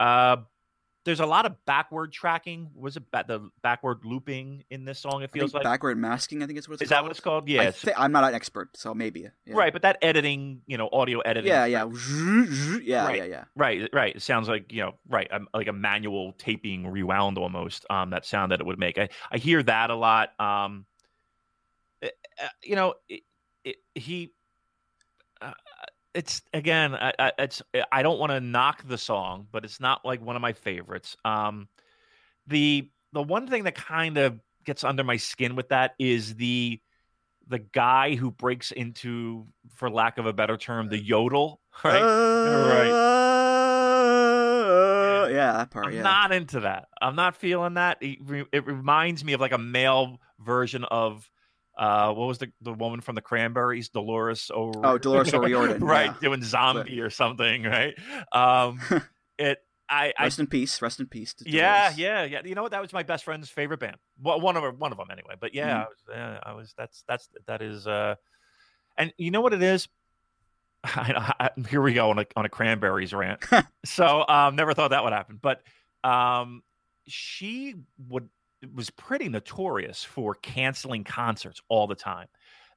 [0.00, 0.36] Uh,
[1.04, 2.68] there's a lot of backward tracking.
[2.74, 5.22] Was it ba- the backward looping in this song?
[5.22, 5.62] It I feels like.
[5.62, 6.42] backward masking.
[6.42, 6.96] I think it's what it's Is called.
[6.98, 7.44] that what it's called?
[7.48, 7.84] I Yes.
[7.96, 9.28] I'm not an expert, so maybe.
[9.46, 9.54] Yeah.
[9.54, 11.48] Right, but that editing, you know, audio editing.
[11.48, 11.84] Yeah, yeah,
[12.82, 13.16] yeah, Right.
[13.18, 13.44] yeah, yeah.
[13.54, 14.16] Right, right.
[14.16, 17.86] It sounds like you know, right, um, like a manual taping rewound almost.
[17.88, 18.98] Um, that sound that it would make.
[18.98, 20.30] I I hear that a lot.
[20.40, 20.86] Um,
[22.62, 23.22] you know, it,
[23.64, 24.32] it, he.
[25.40, 25.52] Uh,
[26.14, 30.04] it's again, I, I, it's I don't want to knock the song, but it's not
[30.04, 31.14] like one of my favorites.
[31.26, 31.68] Um,
[32.46, 36.80] the the one thing that kind of gets under my skin with that is the
[37.48, 41.60] the guy who breaks into, for lack of a better term, the yodel.
[41.84, 42.00] Right.
[45.22, 45.86] Uh, yeah, that part.
[45.86, 46.02] I'm yeah.
[46.02, 46.86] not into that.
[47.00, 47.98] I'm not feeling that.
[48.00, 51.30] It, re- it reminds me of like a male version of
[51.76, 54.84] uh, what was the the woman from the Cranberries, Dolores O'Riordan.
[54.84, 56.06] Oh, Dolores O'Riordan, right?
[56.10, 56.14] yeah.
[56.20, 57.94] Doing zombie or something, right?
[58.32, 58.80] Um,
[59.38, 59.58] it.
[59.88, 60.82] I, I Rest in peace.
[60.82, 61.34] Rest in peace.
[61.34, 61.98] to yeah, Dolores.
[61.98, 62.40] yeah, yeah.
[62.44, 62.72] You know what?
[62.72, 63.96] That was my best friend's favorite band.
[64.20, 65.34] Well, one of one of them anyway.
[65.40, 65.76] But yeah, Mhm.
[65.76, 66.74] I was, yeah, I was.
[66.76, 67.86] That's that's that is.
[67.86, 68.16] uh
[68.98, 69.86] And you know what it is?
[70.84, 73.44] I, I, here we go on a on a cranberries rant.
[73.84, 75.38] so um, never thought that would happen.
[75.40, 75.62] But
[76.02, 76.62] um,
[77.06, 77.74] she
[78.08, 78.28] would
[78.74, 82.28] was pretty notorious for canceling concerts all the time.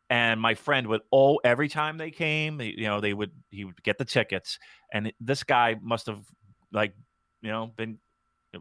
[0.09, 3.81] And my friend would all every time they came, you know, they would he would
[3.83, 4.59] get the tickets,
[4.93, 6.25] and this guy must have
[6.71, 6.95] like
[7.41, 7.99] you know been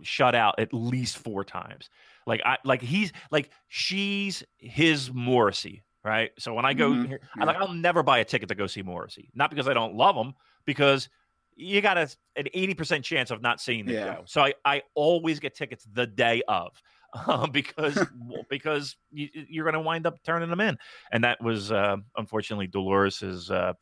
[0.03, 1.89] shut out at least four times.
[2.27, 6.31] Like I like he's like she's his Morrissey, right?
[6.39, 8.67] So when I go Mhm, here, I like I'll never buy a ticket to go
[8.67, 10.35] see Morrissey, not because I don't love him,
[10.67, 11.09] because
[11.57, 14.07] you got a, an eighty percent chance of not seeing the Yeah.
[14.07, 14.25] show.
[14.27, 16.81] So I I always get tickets the day of.
[17.27, 17.99] Um, because
[18.51, 20.77] because you, you're going to wind up turning them in,
[21.11, 23.73] and that was uh, unfortunately Dolores's uh,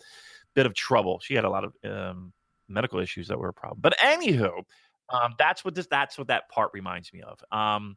[0.55, 1.19] bit of trouble.
[1.21, 2.33] She had a lot of um,
[2.69, 3.81] medical issues that were a problem.
[3.81, 4.63] But anywho,
[5.11, 7.43] um, that's what this that's what that part reminds me of.
[7.57, 7.97] Um,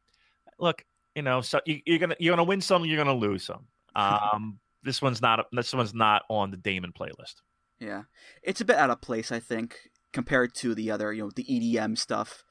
[0.57, 0.83] look,
[1.15, 3.65] you know, so you, you're gonna you're gonna win some, you're gonna lose some.
[3.95, 7.41] Um, this one's not this one's not on the Damon playlist.
[7.79, 8.03] Yeah,
[8.43, 11.43] it's a bit out of place, I think, compared to the other, you know, the
[11.43, 12.43] EDM stuff,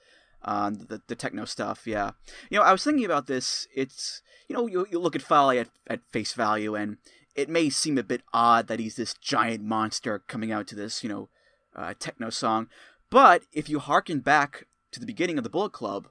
[0.42, 1.86] um, the the techno stuff.
[1.86, 2.12] Yeah,
[2.50, 3.66] you know, I was thinking about this.
[3.74, 6.98] It's you know, you you look at Fale at at face value, and
[7.34, 11.04] it may seem a bit odd that he's this giant monster coming out to this,
[11.04, 11.28] you know,
[11.76, 12.68] uh, techno song,
[13.10, 16.08] but if you harken back to the beginning of the Bullet Club,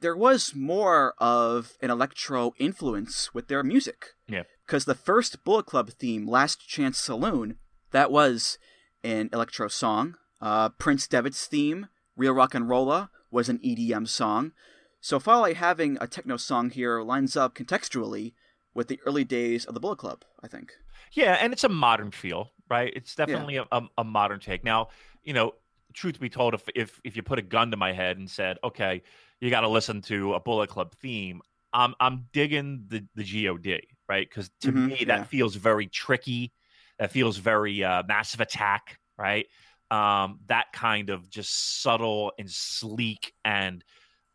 [0.00, 4.14] there was more of an electro influence with their music.
[4.26, 4.44] Yeah.
[4.66, 7.56] Because the first Bullet Club theme, Last Chance Saloon,
[7.92, 8.58] that was
[9.02, 10.16] an electro song.
[10.40, 14.52] Uh, Prince Devitt's theme, Real Rock and Rolla, was an EDM song.
[15.00, 18.34] So Fale having a techno song here lines up contextually
[18.74, 20.72] with the early days of the Bullet Club, I think.
[21.12, 22.92] Yeah, and it's a modern feel, right?
[22.94, 24.62] It's definitely a, a, a modern take.
[24.62, 24.88] Now,
[25.24, 25.54] you know,
[25.92, 28.58] truth be told, if if if you put a gun to my head and said,
[28.62, 29.02] "Okay,
[29.40, 31.40] you got to listen to a Bullet Club theme,"
[31.72, 34.28] I'm I'm digging the the God, right?
[34.28, 35.06] Because to Mhm, me, yeah.
[35.06, 36.52] that feels very tricky.
[36.98, 39.46] That feels very uh, Massive Attack, right?
[39.90, 43.82] Um, that kind of just subtle and sleek and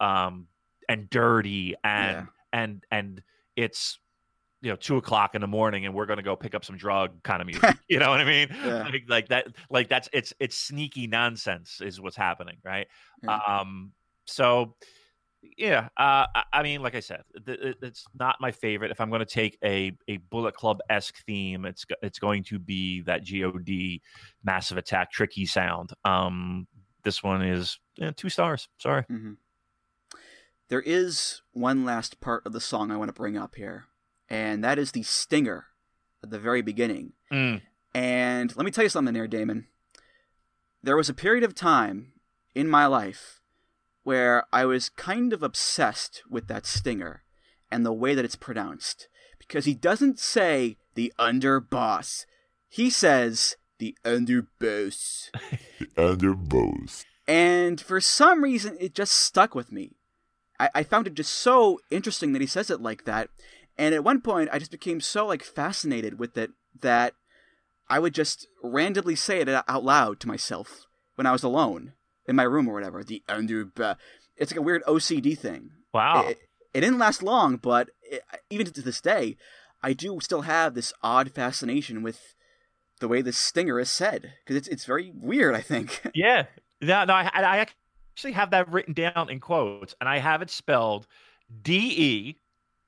[0.01, 0.47] um
[0.89, 2.26] and dirty and Yeah.
[2.51, 3.24] and and
[3.56, 3.97] it's
[4.62, 6.76] you know two o'clock in the morning and we're going to go pick up some
[6.76, 8.84] drug kind of music you know what i mean Yeah.
[8.91, 12.88] like, like that like that's it's it's sneaky nonsense is what's happening right
[13.24, 13.38] Yeah.
[13.47, 13.93] um
[14.28, 14.76] so
[15.58, 19.20] yeah uh I, mean like i said th- it's not my favorite if i'm going
[19.20, 23.68] to take a a bullet club-esque theme it's it's going to be that god
[24.43, 26.68] massive attack tricky sound um
[27.04, 29.34] this one is eh, two stars sorry hmm
[30.70, 33.86] There is one last part of the song I want to bring up here,
[34.28, 35.68] and that is the stinger
[36.24, 37.14] at the very beginning.
[37.32, 37.62] Mm.
[37.93, 39.68] And let me tell you something there, Damon.
[40.82, 42.14] There was a period of time
[42.56, 43.41] in my life
[44.06, 47.24] where I was kind of obsessed with that stinger
[47.72, 49.10] and the way that it's pronounced.
[49.39, 52.26] Because he doesn't say the underboss,
[52.70, 55.32] he says the underboss.
[55.80, 57.03] The underboss.
[57.28, 59.93] And for some reason, it just stuck with me.
[60.60, 63.30] I, I found it just so interesting that he says it like that.
[63.76, 67.16] And at one point, I just became so like fascinated with it that
[67.89, 70.86] I would just randomly say it out loud to myself
[71.16, 71.93] when I was alone
[72.28, 73.04] in my room or whatever.
[73.04, 73.96] The under, uh,
[74.36, 75.72] it's like a weird OCD thing.
[75.94, 76.40] wow It,
[76.74, 79.38] it didn't last long, but it, even to this day,
[79.82, 82.36] I do still have this odd fascination with
[83.00, 85.56] the way this stinger is said because it's it's very weird.
[85.56, 86.02] I think.
[86.16, 86.46] Yeah.
[86.82, 90.50] No, no, I, I actually have that written down in quotes, and I have it
[90.50, 91.08] spelled
[91.62, 92.38] D E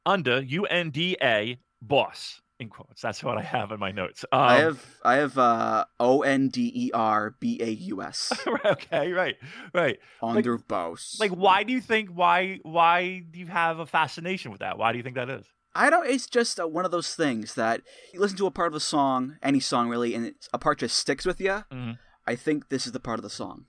[0.06, 2.42] under U N D A boss.
[2.60, 3.02] In quotes.
[3.02, 4.26] That's what I have in my notes.
[4.32, 8.34] Um, I have I have uh, O N D E R B A U S.
[8.66, 9.36] okay, right,
[9.74, 10.00] right.
[10.22, 11.20] Underboss.
[11.20, 12.10] Like, why do you think?
[12.10, 14.78] Why why do you have a fascination with that?
[14.78, 15.46] Why do you think that is?
[15.76, 16.08] I don't.
[16.10, 17.82] It's just uh, one of those things that
[18.14, 20.80] you listen to a part of a song, any song really, and it's, a part
[20.80, 21.64] just sticks with you.
[21.72, 21.92] Mm-hmm.
[22.26, 23.66] I think this is the part of the song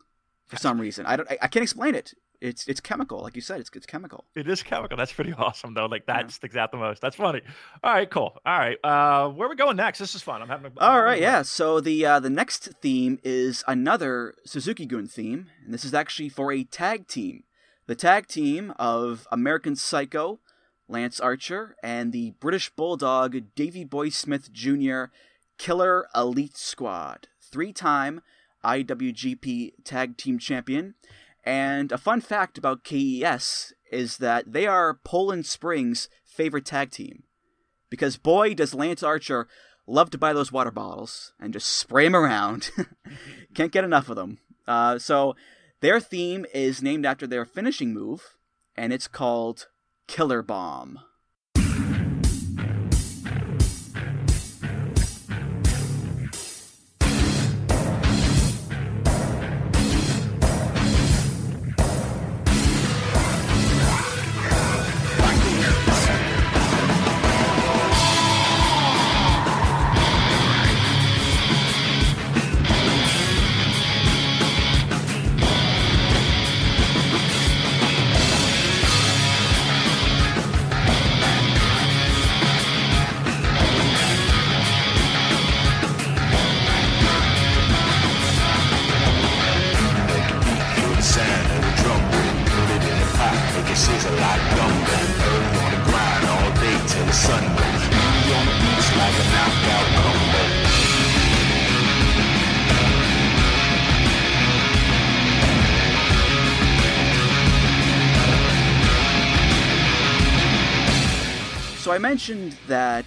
[0.47, 1.05] for some reason.
[1.07, 1.31] I don't.
[1.31, 2.15] I, I can't explain it.
[2.41, 3.61] It's it's chemical, like you said.
[3.61, 4.25] It's it's chemical.
[4.37, 4.97] It is chemical.
[4.97, 5.87] That's pretty awesome, though.
[5.87, 6.29] Like that yeah.
[6.29, 7.01] sticks out the most.
[7.01, 7.41] That's funny.
[7.83, 8.39] All right, cool.
[8.47, 9.99] All right, uh, where are we going next?
[9.99, 10.41] This is fun.
[10.43, 10.73] I'm having.
[10.77, 11.43] A, All right, yeah.
[11.43, 16.53] So the uh, the next theme is another Suzuki-gun theme, and this is actually for
[16.53, 17.43] a tag team.
[17.87, 20.39] The tag team of American Psycho,
[20.89, 25.05] Lance Archer, and the British Bulldog Davy Boy Smith Jr.
[25.57, 28.21] Killer Elite Squad, three-time
[28.65, 30.95] IWGP Tag Team Champion.
[31.49, 37.23] And a fun fact about KES is that they are Poland Springs' favorite tag team.
[37.89, 39.49] Because boy, does Lance Archer
[39.87, 42.71] love to buy those water bottles and just spray them around.
[43.55, 44.41] Can't get enough of them.
[44.67, 45.37] Uh, so
[45.81, 48.37] their theme is named after their finishing move,
[48.77, 49.69] and it's called
[50.07, 50.99] Killer Bomb.
[112.69, 113.07] That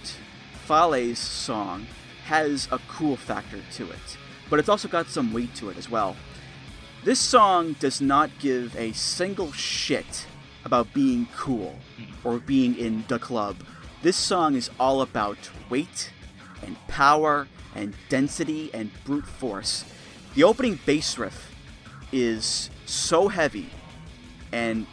[0.66, 1.86] Fale's song
[2.26, 4.16] has a cool factor to it,
[4.50, 6.16] but it's also got some weight to it as well.
[7.04, 10.26] This song does not give a single shit
[10.64, 11.78] about being cool
[12.22, 13.56] or being in the club.
[14.02, 16.12] This song is all about weight
[16.62, 19.84] and power and density and brute force.
[20.34, 21.52] The opening bass riff
[22.12, 23.70] is so heavy
[24.52, 24.86] and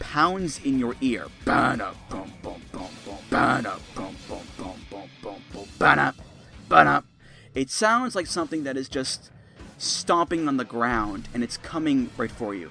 [0.00, 1.28] pounds in your ear.
[1.44, 6.12] Ba-da, boom, boom, boom, boom, ba-da, boom, boom, boom, boom, boom, boom, ba-da,
[6.68, 7.02] ba-da.
[7.54, 9.30] It sounds like something that is just
[9.78, 12.70] stomping on the ground and it's coming right for you.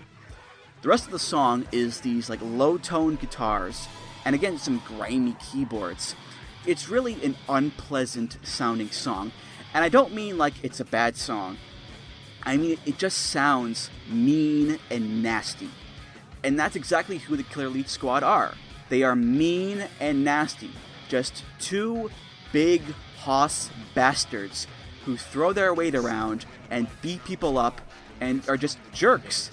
[0.82, 3.88] The rest of the song is these like low tone guitars
[4.26, 6.16] and again some grimy keyboards.
[6.66, 9.32] It's really an unpleasant sounding song.
[9.74, 11.58] And I don't mean like it's a bad song.
[12.44, 15.70] I mean it just sounds mean and nasty.
[16.44, 18.54] And that's exactly who the Killer Elite Squad are.
[18.90, 20.72] They are mean and nasty.
[21.08, 22.10] Just two
[22.52, 22.82] big
[23.18, 24.68] hoss bastards
[25.06, 27.82] who throw their weight around and beat people up
[28.22, 29.52] and are just jerks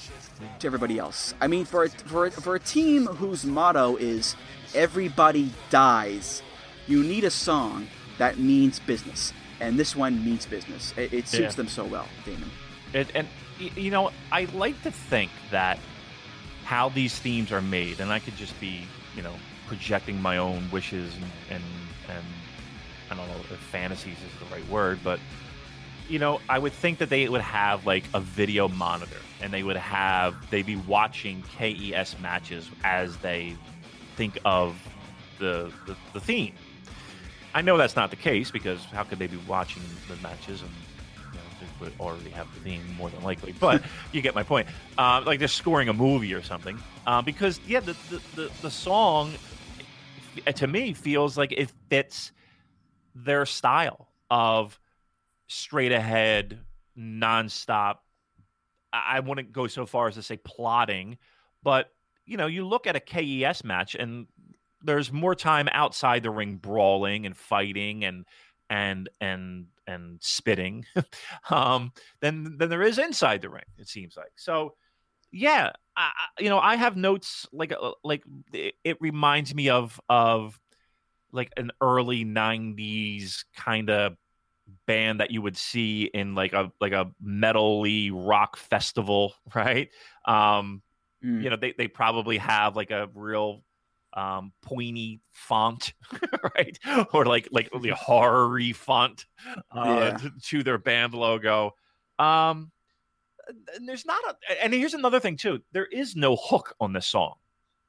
[0.59, 1.35] to everybody else.
[1.41, 4.37] I mean, for a, for a, for a team whose motto is
[4.75, 6.43] "Everybody dies,"
[6.87, 10.93] you need a song that means business, and this one means business.
[10.97, 11.51] It, it suits yeah.
[11.51, 12.51] them so well, Damon.
[12.93, 13.29] It, and
[13.59, 15.79] you know, I like to think that
[16.67, 18.83] how these themes are made, and I could just be,
[19.15, 19.35] you know,
[19.69, 21.65] projecting my own wishes and and,
[22.09, 22.25] and
[23.09, 25.21] I don't know if fantasies is the right word, but
[26.09, 29.63] you know, I would think that they would have like a video monitor and they
[29.63, 33.57] would have they'd be watching KES matches as they
[34.17, 34.77] think of
[35.39, 36.55] the, the, the theme.
[37.55, 40.71] I know that's not the case because how could they be watching the matches and
[41.81, 43.53] would already have the theme more than likely.
[43.53, 44.69] But you get my point.
[44.99, 46.79] Uh, like they're scoring a movie or something.
[47.07, 49.33] Uh, because yeah, the, the, the, the song
[50.55, 52.33] to me feels like it fits
[53.15, 54.79] their style of
[55.47, 56.59] straight ahead,
[56.99, 57.97] nonstop.
[58.93, 61.19] I wouldn't go so far as to say plotting,
[61.63, 61.91] but
[62.25, 64.27] you know, you look at a KES match and
[64.83, 68.25] there's more time outside the ring brawling and fighting and
[68.71, 70.85] and and and spitting
[71.51, 74.75] um than than there is inside the ring it seems like so
[75.33, 78.23] yeah I, you know i have notes like uh, like
[78.53, 80.59] it, it reminds me of of
[81.33, 84.17] like an early 90s kind of
[84.87, 89.91] band that you would see in like a like a metally rock festival, right?
[90.25, 90.83] Um,
[91.25, 91.43] mm.
[91.43, 93.63] You know, they they probably have like a real
[94.17, 95.93] um, pointy font,
[96.57, 96.77] right?
[97.13, 99.27] Or like like the horror font
[99.71, 100.17] uh, Yeah.
[100.17, 101.73] to, to their band logo.
[102.19, 102.73] Um,
[103.77, 105.61] and there's not a, and here's another thing too.
[105.73, 107.35] There is no hook on this song,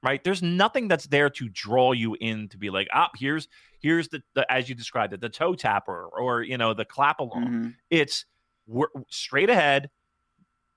[0.03, 0.23] right?
[0.23, 3.47] There's nothing that's there to draw you in to be like, ah, here's
[3.79, 7.19] here's the, the as you described it, the toe tapper or you know the clap
[7.21, 7.47] along.
[7.47, 7.75] Mhm.
[7.89, 8.25] It's
[8.67, 9.89] we're straight ahead,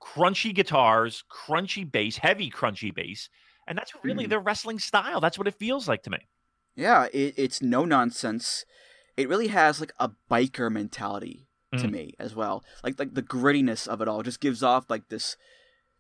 [0.00, 3.28] crunchy guitars, crunchy bass, heavy crunchy bass,
[3.66, 4.30] and that's really Mhm.
[4.30, 5.20] their wrestling style.
[5.20, 6.28] That's what it feels like to me.
[6.76, 8.64] Yeah, it, it's no nonsense.
[9.16, 11.90] It really has like a biker mentality to Mhm.
[11.92, 12.64] me as well.
[12.82, 15.36] Like like the grittiness of it all just gives off like this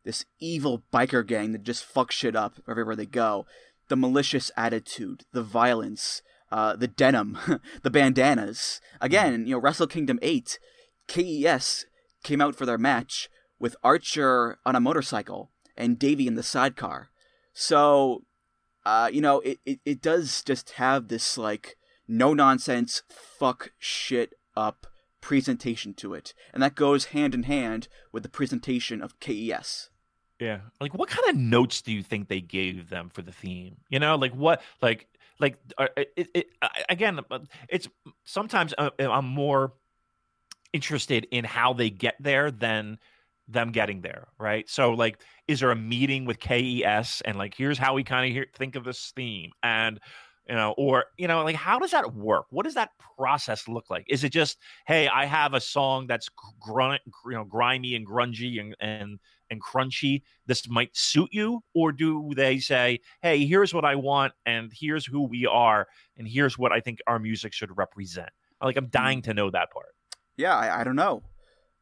[0.04, 3.46] this evil biker gang that just fucks shit up everywhere they go.
[3.88, 7.36] The malicious attitude, the violence, uh, the denim,
[7.82, 8.80] the bandanas.
[9.00, 10.58] Again, you know, Wrestle Kingdom 8,
[11.06, 11.84] KES
[12.22, 17.09] came out for their match with Archer on a motorcycle and Davey in the sidecar.
[17.52, 18.24] So,
[18.84, 21.76] uh, you know, it, it, it does just have this, like,
[22.08, 24.86] no nonsense, fuck shit up
[25.20, 26.34] presentation to it.
[26.52, 29.90] And that goes hand in hand with the presentation of KES.
[30.40, 30.60] Yeah.
[30.80, 33.76] Like, what kind of notes do you think they gave them for the theme?
[33.90, 35.06] You know, like what, like,
[35.38, 36.46] like uh, it, it,
[36.88, 37.38] again, uh,
[37.68, 37.88] it's
[38.24, 39.74] sometimes uh, I'm more
[40.72, 42.98] interested in how they get there than
[43.52, 44.68] them getting there, right?
[44.68, 48.44] So, like, is there a meeting with KES and like, here's how we kind of
[48.54, 50.00] think of this theme, and
[50.48, 52.46] you know, or you know, like, how does that work?
[52.50, 54.04] What does that process look like?
[54.08, 56.28] Is it just, hey, I have a song that's
[56.60, 59.18] grunt, you know, grimy and grungy and and
[59.50, 60.22] and crunchy?
[60.46, 65.06] This might suit you, or do they say, hey, here's what I want, and here's
[65.06, 65.86] who we are,
[66.16, 68.30] and here's what I think our music should represent?
[68.62, 69.30] Like, I'm dying hmm.
[69.30, 69.94] to know that part.
[70.36, 71.22] Yeah, I, I don't know.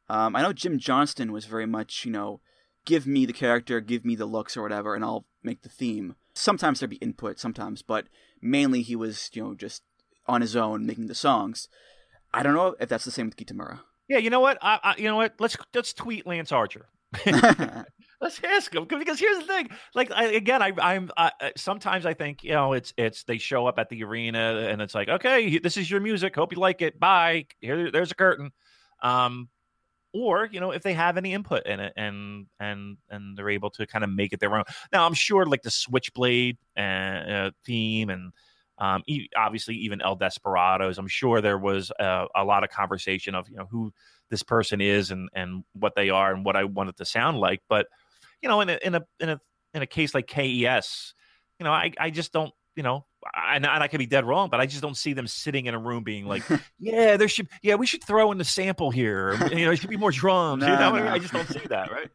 [0.09, 2.41] Um, I know Jim Johnston was very much, you know,
[2.87, 6.15] give me the character, give me the looks or whatever, and I'll make the theme.
[6.35, 8.07] Sometimes there'd be input, sometimes, but
[8.41, 9.83] mainly he was, you know, just
[10.27, 11.69] on his own making the songs.
[12.33, 13.81] I don't know if that's the same with Kitamura.
[14.09, 14.59] Yeah, you know what?
[14.63, 15.35] I, I, you know what?
[15.39, 16.89] Let's let's tweet Lance Archer.
[18.21, 19.69] Let's ask him because here's the thing.
[19.95, 23.39] Like I, again, I, I'm I, I- sometimes I think you know it's it's they
[23.39, 26.35] show up at the arena and it's like okay, this is your music.
[26.35, 26.99] Hope you like it.
[26.99, 27.47] Bye.
[27.61, 28.51] Here, there's a curtain.
[29.03, 29.49] Um,
[30.13, 33.71] or you know if they have any input in it and and and they're able
[33.71, 34.65] to kind of make it their own.
[34.93, 38.33] Now I'm sure like the Switchblade uh, uh, theme and
[38.79, 39.03] um,
[39.37, 40.99] obviously even El Desperados.
[40.99, 43.93] I'm sure there was uh, a lot of conversation of you know who
[44.31, 47.39] this person is and and what they are and what I want it to sound
[47.39, 47.61] like.
[47.69, 47.87] But
[48.43, 49.41] you know, in a in a in a
[49.75, 51.15] in a case like KES,
[51.59, 53.05] you know, I I just don't you know.
[53.35, 55.75] I, and I could be dead wrong, but I just don't see them sitting in
[55.75, 56.43] a room being like,
[56.79, 59.37] "Yeah, there should, yeah, we should throw in the sample here.
[59.59, 61.13] You know, it should be more drums." you know, what I, mean?
[61.13, 62.11] I just don't see that, right?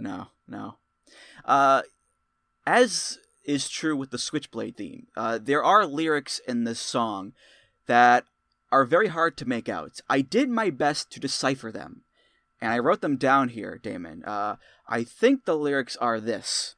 [0.00, 0.76] No, no.
[1.44, 1.82] Uh,
[2.66, 7.32] as is true with the Switchblade theme, uh, there are lyrics in this song
[7.86, 8.24] that
[8.70, 10.00] are very hard to make out.
[10.08, 12.04] I did my best to decipher them,
[12.60, 14.22] and I wrote them down here, Damon.
[14.24, 14.56] Uh,
[14.88, 16.76] I think the lyrics are this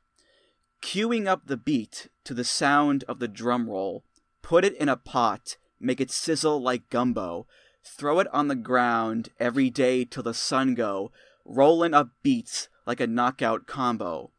[0.85, 4.05] Cueing up the beat to the sound of the drum roll,
[4.43, 7.47] put it in a pot, make it sizzle like gumbo,
[7.82, 11.11] throw it on the ground every day till the sun go,
[11.47, 14.30] rollin' up beats like a knockout combo.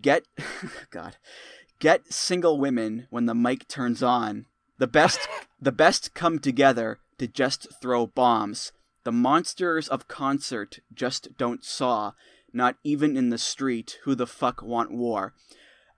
[0.00, 0.22] Get,
[0.90, 1.16] God,
[1.80, 4.46] get single women when the mic turns on.
[4.78, 5.26] The best,
[5.60, 8.70] the best come together to just throw bombs.
[9.02, 12.12] The monsters of concert just don't saw.
[12.52, 13.98] Not even in the street.
[14.04, 15.34] Who the fuck want war?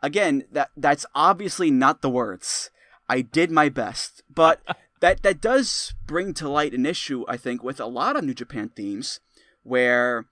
[0.02, 2.70] Again, that that's obviously not the words.
[3.08, 4.60] I did my best, but
[5.00, 8.34] that that does bring to light an issue I think with a lot of New
[8.34, 9.20] Japan themes,
[9.62, 10.26] where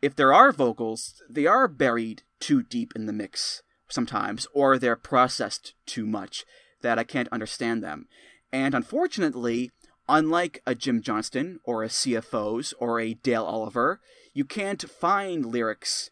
[0.00, 4.96] if there are vocals, they are buried too deep in the mix sometimes, or they're
[4.96, 6.44] processed too much
[6.80, 8.08] that I can't understand them.
[8.52, 9.70] And unfortunately,
[10.08, 14.00] unlike a Jim Johnston or a CFOs or a Dale Oliver,
[14.34, 16.10] you can't find lyrics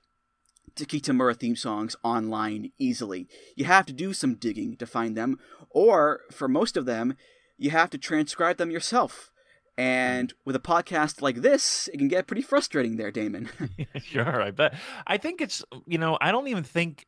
[0.77, 3.29] to Kitamura theme songs online easily.
[3.57, 5.39] You have to do some digging to find them,
[5.71, 7.15] or for most of them,
[7.57, 9.31] you have to transcribe them yourself.
[9.77, 13.49] And with a podcast like this, it can get pretty frustrating there, Damon.
[14.03, 14.75] sure, I bet.
[15.07, 17.07] I think it's you know I don't even think.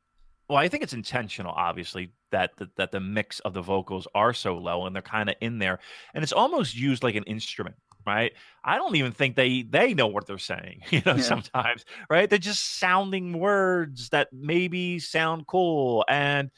[0.49, 4.35] Well, I think it's intentional, obviously, that the, that the mix of the vocals are
[4.35, 5.79] so low and they're kind of in there,
[6.15, 7.77] and it's almost used like an instrument,
[8.07, 8.33] right?
[8.65, 11.15] I don't even think they they know what they're saying, you know.
[11.17, 11.23] Yeah.
[11.23, 12.29] Sometimes, right?
[12.29, 16.51] They're just sounding words that maybe sound cool, and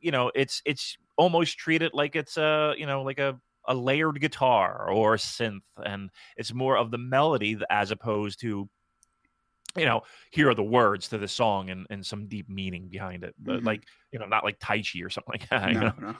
[0.00, 4.20] you know, it's it's almost treated like it's a you know like a a layered
[4.20, 8.68] guitar or a synth, and it's more of the melody as opposed to
[9.76, 10.00] you know,
[10.30, 13.34] here are the words to the song and, and some deep meaning behind it.
[13.38, 13.66] But Mhm.
[13.66, 15.72] like, you know, not like Taichi or something like that.
[15.72, 15.92] you know?
[16.00, 16.16] no.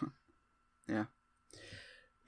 [0.89, 1.05] Yeah.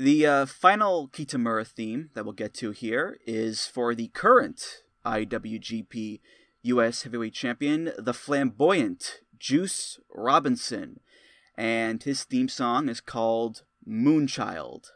[0.00, 6.20] The uh, final Kitamura theme that we'll get to here is for the current IWGP
[6.62, 11.00] US Heavyweight Champion, the flamboyant Juice Robinson.
[11.56, 14.92] And his theme song is called Moonchild.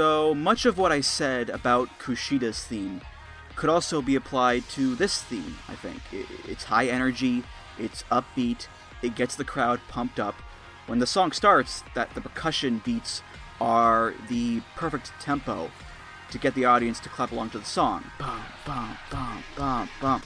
[0.00, 3.02] So much of what I said about Kushida's theme
[3.54, 6.00] could also be applied to this theme, I think.
[6.48, 7.44] It's high energy,
[7.78, 8.66] it's upbeat,
[9.02, 10.36] it gets the crowd pumped up.
[10.86, 13.22] When the song starts, that the percussion beats
[13.60, 15.70] are the perfect tempo
[16.30, 18.02] to get the audience to clap along to the song.
[18.18, 20.22] Bum, bum, bum, bum, bum.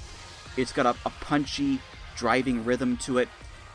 [0.56, 1.80] It's got a, a punchy,
[2.14, 3.28] driving rhythm to it,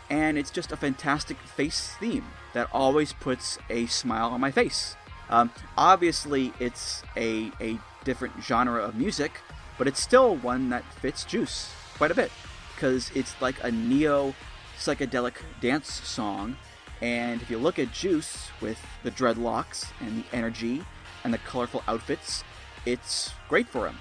[0.10, 4.96] and it's just a fantastic face theme that always puts a smile on my face.
[5.30, 9.40] Um, obviously, it's a, a different genre of music,
[9.78, 12.32] but it's still one that fits Juice quite a bit
[12.76, 14.34] because it's like a neo
[14.78, 16.56] psychedelic dance song.
[17.02, 20.84] And if you look at Juice with the dreadlocks and the energy
[21.24, 22.44] and the colorful outfits,
[22.86, 23.98] it's great for him.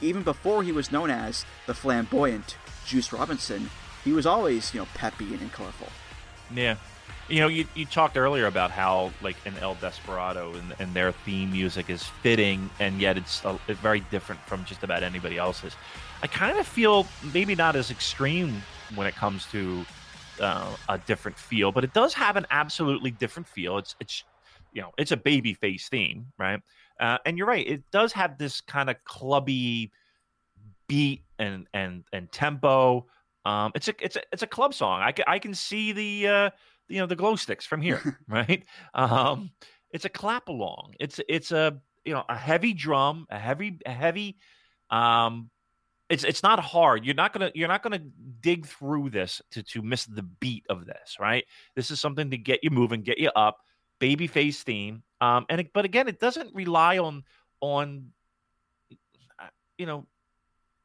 [0.00, 3.70] Even before he was known as the flamboyant Juice Robinson,
[4.04, 5.88] he was always, you know, peppy and colorful.
[6.54, 6.76] Yeah.
[7.28, 11.10] You know, you, you talked earlier about how, like, in El Desperado and, and their
[11.10, 15.74] theme music is fitting, and yet it's a, very different from just about anybody else's.
[16.22, 18.62] I kind of feel maybe not as extreme
[18.94, 19.84] when it comes to
[20.40, 23.78] uh, a different feel, but it does have an absolutely different feel.
[23.78, 24.22] It's, it's
[24.72, 26.60] you know, it's a baby face theme, right?
[27.00, 29.90] Uh, and you're right, it does have this kind of clubby
[30.86, 33.06] beat and and and tempo.
[33.44, 35.02] Um, it's a it's a it's a club song.
[35.02, 36.50] I can I can see the uh,
[36.88, 38.64] you know the glow sticks from here, right?
[38.94, 39.50] Um,
[39.90, 40.94] it's a clap along.
[41.00, 44.38] It's it's a you know a heavy drum, a heavy a heavy.
[44.90, 45.50] Um,
[46.08, 47.04] it's it's not hard.
[47.04, 48.02] You're not gonna you're not gonna
[48.40, 51.44] dig through this to to miss the beat of this, right?
[51.74, 53.58] This is something to get you moving, get you up.
[53.98, 57.24] Babyface theme, um, and it, but again, it doesn't rely on
[57.62, 58.08] on
[59.38, 59.46] uh,
[59.78, 60.06] you know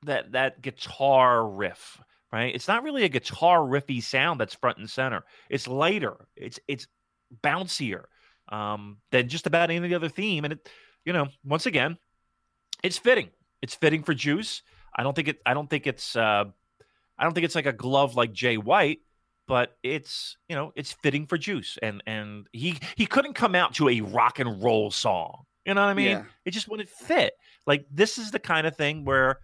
[0.04, 2.00] that that guitar riff
[2.32, 2.54] right?
[2.54, 5.24] It's not really a guitar riffy sound that's front and center.
[5.50, 6.28] It's lighter.
[6.36, 6.88] It's it's
[7.44, 8.04] bouncier
[8.50, 10.44] um than just about any other theme.
[10.44, 10.70] And it
[11.06, 11.98] you know once again
[12.84, 13.30] it's fitting.
[13.62, 14.64] It's fitting for juice.
[14.96, 16.44] I don't think it i don't think it's uh
[17.18, 19.00] i don't think it's like a glove like jay white
[19.52, 21.78] but it's you know it's fitting for juice.
[21.82, 25.44] And and he he couldn't come out to a rock and roll song.
[25.66, 26.08] You know what i mean?
[26.08, 26.24] Yeah.
[26.46, 27.34] it just wouldn't fit.
[27.68, 29.40] Like this is the kind of thing where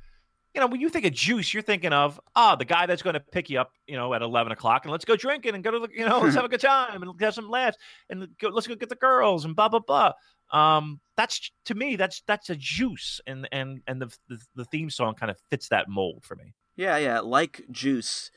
[0.57, 3.13] you know, when you think of juice, you're thinking of ah, the guy that's going
[3.13, 5.69] to pick you up, you know, at eleven o'clock, and let's go drinking and go
[5.69, 7.77] to the, you know, let's have a good time and have some laughs
[8.09, 10.13] and go, let's go get the girls and blah blah blah.
[10.51, 14.89] Um, that's to me, that's that's a juice, and and and the the, the theme
[14.89, 16.55] song kind of fits that mold for me.
[16.75, 17.19] Yeah, yeah.
[17.19, 18.31] Like Juice,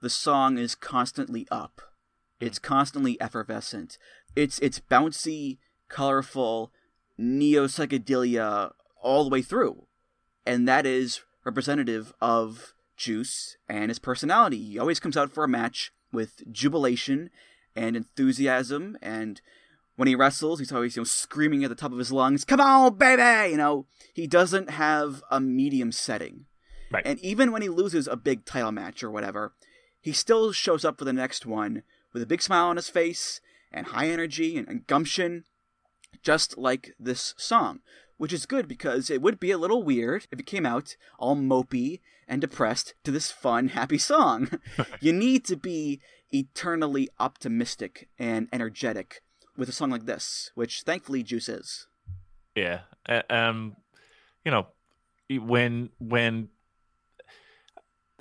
[0.00, 1.80] the song is constantly up.
[2.40, 3.96] It's constantly effervescent.
[4.34, 6.72] It's it's bouncy, colorful,
[7.16, 9.86] neo psychedelia all the way through,
[10.44, 14.62] and that is representative of Juice and his personality.
[14.62, 17.30] He always comes out for a match with jubilation
[17.74, 19.40] and enthusiasm, and
[19.96, 22.60] when he wrestles, he's always you know screaming at the top of his lungs, "Come
[22.60, 26.46] on, baby!" You know, he doesn't have a medium setting.
[26.90, 27.06] Right.
[27.06, 29.52] And even when he loses a big title match or whatever,
[30.00, 33.40] he still shows up for the next one with a big smile on his face
[33.70, 35.44] and high energy and, and gumption,
[36.22, 37.80] just like this song.
[38.20, 41.34] Which is good because it would be a little weird if it came out all
[41.34, 44.50] mopey and depressed to this fun, happy song.
[45.00, 49.22] you need to be eternally optimistic and energetic
[49.56, 51.86] with a song like this, which thankfully Juice is.
[52.54, 52.80] Yeah.
[53.08, 53.76] Uh, um,
[54.44, 54.66] you know,
[55.30, 56.50] when when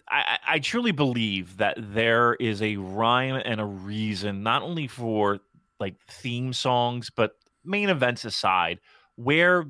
[0.09, 5.41] I, I truly believe that there is a rhyme and a reason, not only for
[5.77, 7.33] like theme songs, but
[7.65, 8.79] main events aside,
[9.17, 9.65] where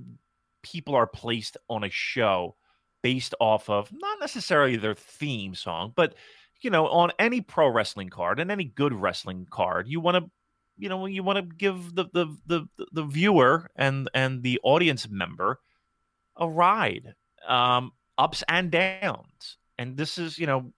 [0.64, 2.56] people are placed on a show
[3.02, 6.16] based off of not necessarily their theme song, but
[6.62, 10.30] you know, on any pro wrestling card and any good wrestling card, you want to,
[10.78, 15.08] you know, you want to give the, the the the viewer and and the audience
[15.10, 15.60] member
[16.36, 17.14] a ride,
[17.48, 19.58] um, ups and downs.
[19.78, 20.74] And this is, you know,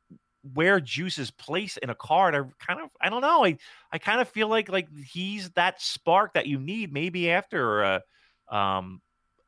[0.54, 2.36] where Juice is placed in a card.
[2.36, 3.46] I kind of, I don't know.
[3.46, 3.58] I,
[3.92, 8.56] I kind of feel like like he's that spark that you need maybe after, uh,
[8.56, 9.02] um,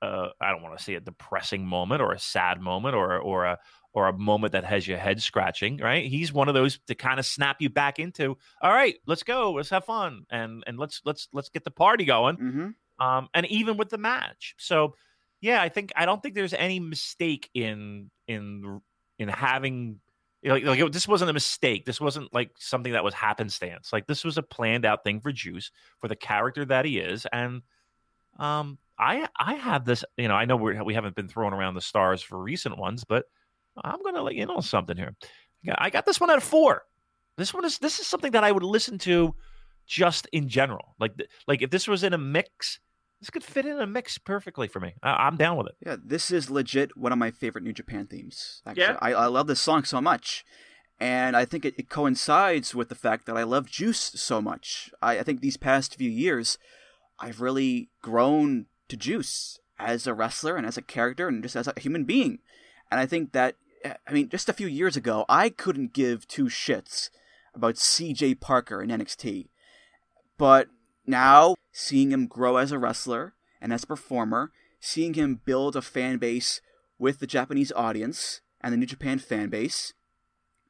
[0.03, 3.45] uh, I don't want to say a depressing moment or a sad moment or or
[3.45, 3.59] a
[3.93, 6.05] or a moment that has your head scratching, right?
[6.05, 9.53] He's one of those to kind of snap you back into, all right, let's go,
[9.53, 12.35] let's have fun, and and let's let's let's get the party going.
[12.37, 13.05] Mm-hmm.
[13.05, 14.95] Um, and even with the match, so
[15.41, 18.81] yeah, I think I don't think there's any mistake in in
[19.19, 19.99] in having
[20.41, 21.85] you like, like this wasn't a mistake.
[21.85, 23.93] This wasn't like something that was happenstance.
[23.93, 27.25] Like this was a planned out thing for Juice for the character that he is,
[27.31, 27.61] and
[28.39, 30.03] um, I I have this.
[30.17, 33.03] You know, I know we we haven't been throwing around the stars for recent ones,
[33.03, 33.25] but
[33.83, 35.15] I'm going to let you know something here.
[35.77, 36.83] I got this one at four.
[37.37, 39.35] This one is this is something that I would listen to
[39.87, 40.95] just in general.
[40.99, 41.13] Like
[41.47, 42.79] like if this was in a mix,
[43.19, 44.93] this could fit in a mix perfectly for me.
[45.01, 45.75] I, am down with it.
[45.85, 48.61] Yeah, this is legit one of my favorite New Japan themes.
[48.65, 48.83] Actually.
[48.83, 50.45] Yeah, I, I love this song so much,
[50.99, 54.91] and I think it, it coincides with the fact that I love Juice so much.
[55.01, 56.57] I, I think these past few years,
[57.23, 61.67] I've really grown to Juice as a wrestler and as a character and just as
[61.67, 62.39] a human being.
[62.91, 63.55] And I think that,
[63.85, 67.09] I mean, just a few years ago, I couldn't give two shits
[67.55, 69.47] about CJ Parker in NXT.
[70.37, 70.67] But
[71.07, 74.51] now, seeing him grow as a wrestler and as a performer,
[74.81, 76.59] seeing him build a fan base
[76.99, 79.93] with the Japanese audience and the New Japan fan base,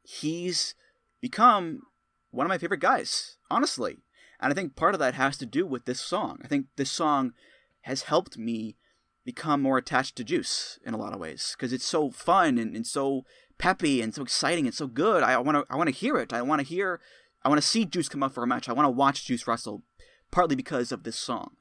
[0.03, 0.75] he's
[1.19, 1.81] become
[2.29, 3.97] one of my favorite guys, honestly.
[4.43, 6.39] And I think part of that has to do with this song.
[6.43, 7.33] I think this song
[7.81, 8.75] has helped me
[9.25, 12.75] become more attached to Juice in a lot of ways because it's so fun and,
[12.75, 13.23] and so
[13.57, 15.23] peppy and so exciting and so good.
[15.23, 16.33] I want to I want to hear it.
[16.33, 16.99] I want to hear.
[17.43, 18.67] I want to see Juice come up for a match.
[18.67, 19.83] I want to watch Juice wrestle,
[20.29, 21.51] partly because of this song.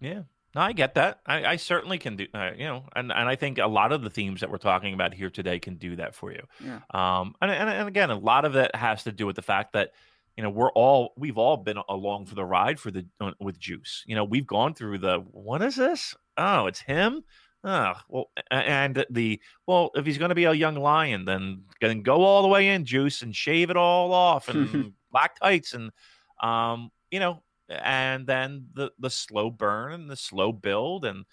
[0.00, 0.22] Yeah,
[0.54, 1.20] no, I get that.
[1.26, 2.26] I, I certainly can do.
[2.32, 4.94] Uh, you know, and and I think a lot of the themes that we're talking
[4.94, 6.44] about here today can do that for you.
[6.64, 6.80] Yeah.
[6.90, 7.34] Um.
[7.42, 9.90] And and, and again, a lot of it has to do with the fact that
[10.38, 13.04] you know we're all we've all been along for the ride for the
[13.40, 16.14] with juice you know we've gone through the what is this?
[16.36, 17.24] Oh it's him?
[17.64, 22.02] Oh well and the well if he's going to be a young lion then then
[22.02, 25.90] go all the way in juice and shave it all off and black tights and
[26.40, 31.24] um you know and then the the slow burn and the slow build and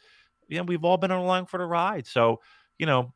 [0.47, 2.07] you know we've all been along for the ride.
[2.07, 2.41] So
[2.79, 3.13] you know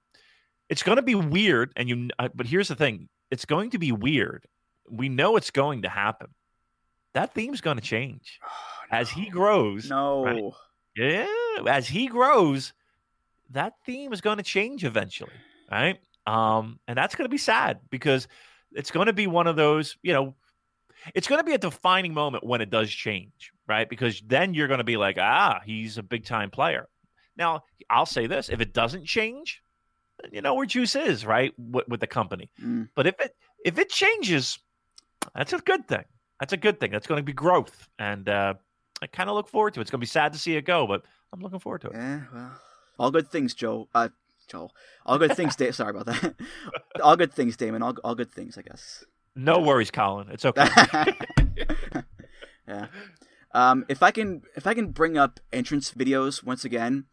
[0.70, 3.80] it's going to be weird and you uh, but here's the thing it's going to
[3.80, 4.46] be weird
[4.90, 6.28] we know it's going to happen.
[7.14, 8.48] That theme's going to change oh,
[8.92, 8.98] no.
[8.98, 9.90] as he grows.
[9.90, 10.26] No.
[10.26, 10.44] Right?
[10.96, 11.28] Yeah,
[11.68, 12.74] as he grows,
[13.52, 15.32] that theme is going to change eventually,
[15.72, 16.00] right?
[16.28, 18.28] Um, and that's going to be sad because
[18.74, 20.36] it's going to be one of those, you know,
[21.16, 23.90] it's going to be a defining moment when it does change, right?
[23.90, 26.88] Because then you're going to be like, ah, he's a big time player.
[27.38, 29.64] Now, I'll say this: if it doesn't change,
[30.32, 32.50] you know where Juice is, right, with, with the company.
[32.62, 32.90] Mm.
[32.94, 34.60] But if it if it changes,
[35.36, 36.04] that's a good thing.
[36.40, 36.92] That's a good thing.
[36.92, 38.54] That's going to be growth, and uh,
[39.02, 39.84] I kind of look forward to it.
[39.84, 41.96] It's going to be sad to see it go, but I'm looking forward to it.
[41.96, 42.52] Yeah, well,
[42.98, 43.90] all good things, Joe.
[43.94, 44.10] Uh,
[44.48, 44.72] Joe.
[45.06, 45.56] All good things.
[45.56, 46.36] Da- Sorry about that.
[47.04, 47.82] all good things, Damon.
[47.82, 49.04] All all good things, I guess.
[49.36, 50.30] No worries, Colin.
[50.32, 50.68] It's okay.
[52.68, 52.88] yeah.
[53.54, 57.06] Um, if I can, if I can bring up entrance videos once again,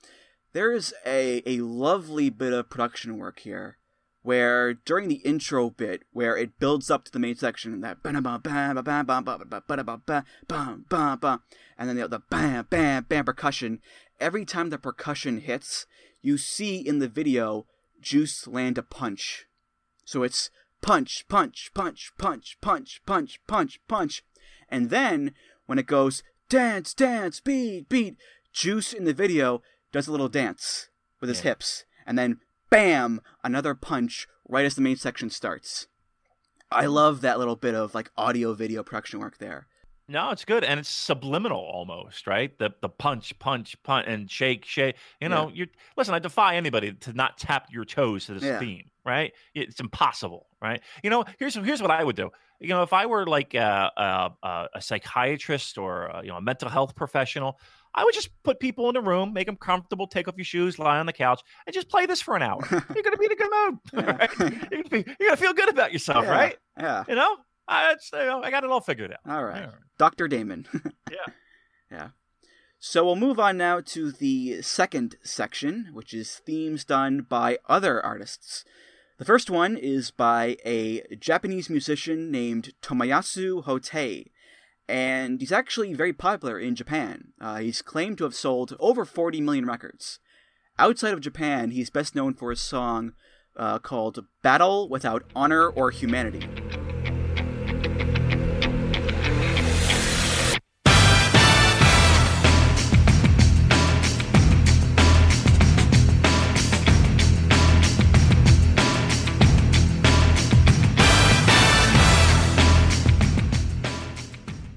[0.52, 3.78] there is a a lovely bit of production work here
[4.26, 8.02] where during the intro bit where it builds up to the main section and that
[8.02, 11.40] bam ba ba ba ba ba bam ba
[11.78, 13.80] and then the, the bam bam bam percussion.
[14.18, 15.86] Every time the percussion hits
[16.22, 17.66] you see in the video
[18.00, 19.46] juice land a punch.
[20.04, 20.50] So it's
[20.82, 24.24] punch punch punch punch punch punch punch punch.
[24.68, 25.34] And then
[25.66, 28.16] when it goes dance dance beat beat
[28.52, 29.62] juice in the video
[29.92, 30.88] does a little dance
[31.20, 31.50] with his yeah.
[31.50, 31.84] hips.
[32.04, 32.40] And then
[32.76, 35.86] bam, another punch right as the main section starts.
[36.70, 39.66] I love that little bit of like audio video production work there.
[40.08, 42.56] No, it's good and it's subliminal almost, right?
[42.58, 44.96] The the punch, punch, punch, and shake, shake.
[45.22, 45.54] You know, yeah.
[45.54, 45.66] you
[45.96, 46.14] listen.
[46.14, 48.58] I defy anybody to not tap your toes to this yeah.
[48.58, 49.32] theme, right?
[49.54, 50.82] It's impossible, right?
[51.02, 52.30] You know, here's here's what I would do.
[52.60, 53.90] You know, if I were like a,
[54.42, 57.58] a, a psychiatrist or a, you know a mental health professional,
[57.96, 60.78] I would just put people in a room, make them comfortable, take off your shoes,
[60.78, 62.60] lie on the couch, and just play this for an hour.
[62.70, 63.78] you're gonna be in a good mood.
[63.94, 64.16] Yeah.
[64.16, 64.30] right?
[64.70, 66.56] You're, you're gonna feel good about yourself, Yeah, right?
[66.78, 67.04] Yeah.
[67.08, 67.36] You know,
[67.66, 69.32] I, you know, I got it all figured out.
[69.32, 69.62] All right.
[69.62, 69.70] Yeah.
[69.98, 70.28] Dr.
[70.28, 70.66] Damon.
[71.10, 71.32] Yeah.
[71.90, 72.08] yeah.
[72.78, 78.04] So we'll move on now to the second section, which is themes done by other
[78.04, 78.64] artists.
[79.18, 84.26] The first one is by a Japanese musician named Tomoyasu Hotei,
[84.88, 87.32] and he's actually very popular in Japan.
[87.40, 90.18] Uh, he's claimed to have sold over 40 million records.
[90.78, 93.12] Outside of Japan, he's best known for his song
[93.56, 96.46] uh, called Battle Without Honor or Humanity.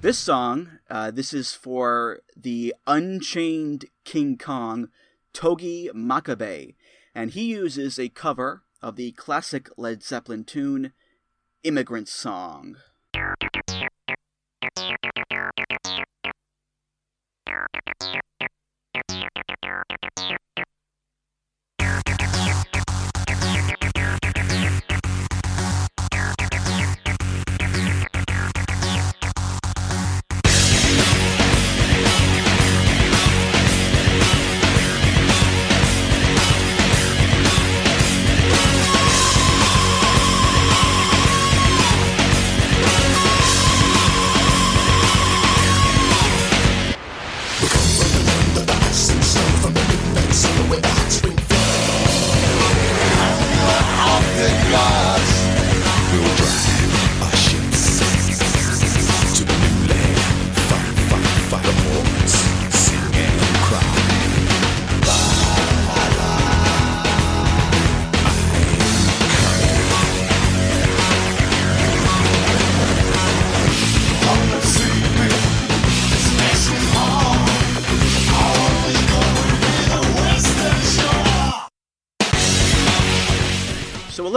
[0.10, 4.90] This song, uh, this is for the Unchained King Kong,
[5.34, 6.74] Togi Makabe,
[7.14, 10.94] and he uses a cover of the classic Led Zeppelin tune,
[11.64, 12.78] Immigrant Song.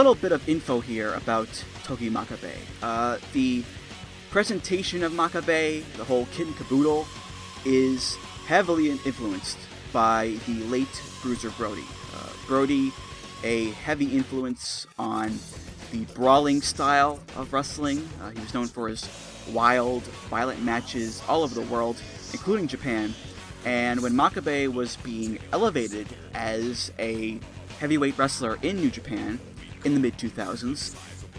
[0.03, 1.47] Little bit of info here about
[1.85, 2.51] Togi Makabe.
[2.81, 3.63] Uh, the
[4.31, 7.07] presentation of Makabe, the whole kit and caboodle,
[7.63, 8.15] is
[8.45, 9.57] heavily influenced
[9.93, 11.85] by the late Bruiser Brody.
[12.13, 12.91] Uh, Brody,
[13.45, 15.39] a heavy influence on
[15.93, 18.05] the brawling style of wrestling.
[18.21, 19.07] Uh, he was known for his
[19.53, 21.95] wild, violent matches all over the world,
[22.33, 23.13] including Japan.
[23.63, 27.39] And when Makabe was being elevated as a
[27.79, 29.39] heavyweight wrestler in New Japan
[29.83, 30.95] in the mid 2000s,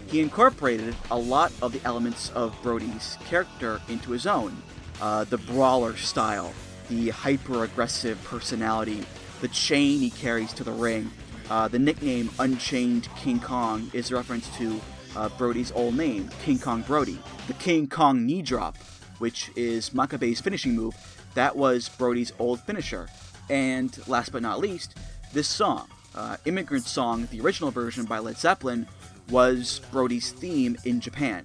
[0.07, 4.55] he incorporated a lot of the elements of Brody's character into his own.
[5.01, 6.53] Uh, the brawler style,
[6.89, 9.03] the hyper aggressive personality,
[9.41, 11.11] the chain he carries to the ring.
[11.49, 14.79] Uh, the nickname Unchained King Kong is a reference to
[15.15, 17.19] uh, Brody's old name, King Kong Brody.
[17.47, 18.77] The King Kong knee drop,
[19.19, 20.95] which is Makabe's finishing move,
[21.33, 23.07] that was Brody's old finisher.
[23.49, 24.97] And last but not least,
[25.33, 28.87] this song, uh, Immigrant Song, the original version by Led Zeppelin,
[29.29, 31.43] was Brody's theme in Japan.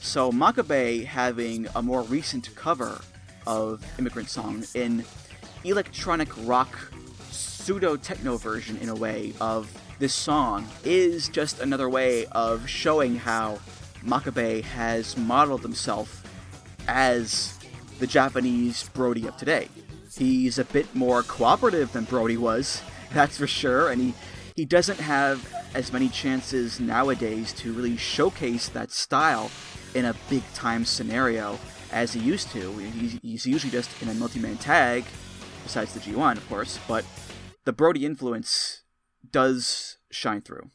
[0.00, 3.00] So Makabe having a more recent cover
[3.46, 5.04] of Immigrant Song in
[5.64, 6.92] electronic rock
[7.30, 13.16] pseudo techno version in a way of this song is just another way of showing
[13.16, 13.58] how
[14.02, 16.24] Makabe has modeled himself
[16.88, 17.58] as
[17.98, 19.68] the Japanese Brody of today.
[20.16, 22.82] He's a bit more cooperative than Brody was,
[23.14, 24.14] that's for sure, and he,
[24.56, 29.50] he doesn't have as many chances nowadays to really showcase that style
[29.94, 31.58] in a big time scenario
[31.92, 32.72] as he used to.
[32.78, 35.04] He's, he's usually just in a multi man tag,
[35.62, 37.04] besides the G1, of course, but
[37.64, 38.82] the Brody influence
[39.30, 40.70] does shine through.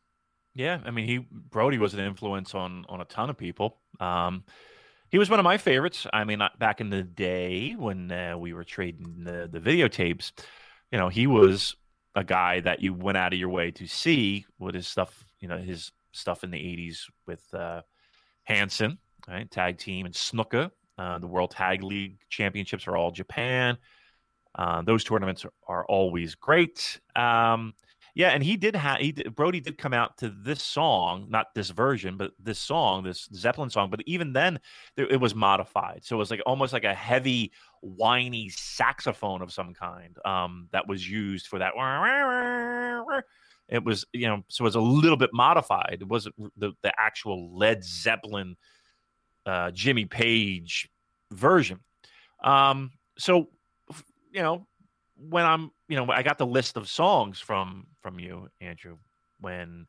[0.53, 3.77] Yeah, I mean, he Brody was an influence on on a ton of people.
[3.99, 4.45] Um,
[5.09, 6.07] he was one of my favorites.
[6.13, 10.31] I mean, back in the day when uh, we were trading the the videotapes,
[10.91, 11.75] you know, he was
[12.15, 15.25] a guy that you went out of your way to see with his stuff.
[15.39, 17.81] You know, his stuff in the '80s with uh,
[18.43, 18.97] Hansen,
[19.27, 19.49] right?
[19.49, 20.71] Tag team and Snuka.
[20.97, 23.77] Uh, the World Tag League Championships are all Japan.
[24.57, 27.01] Uh, those tournaments are, are always great.
[27.15, 27.73] Um,
[28.15, 31.53] yeah, and he did have he did, Brody did come out to this song, not
[31.53, 33.89] this version, but this song, this Zeppelin song.
[33.89, 34.57] But even then,
[34.95, 37.51] there, it was modified, so it was like almost like a heavy,
[37.81, 41.73] whiny saxophone of some kind um, that was used for that.
[43.67, 45.97] It was you know, so it was a little bit modified.
[45.99, 48.55] It wasn't the the actual Led Zeppelin,
[49.45, 50.89] uh, Jimmy Page
[51.33, 51.81] version.
[52.41, 53.49] Um, so
[54.31, 54.67] you know,
[55.29, 58.97] when I'm, you know, I got the list of songs from from you, Andrew,
[59.39, 59.87] when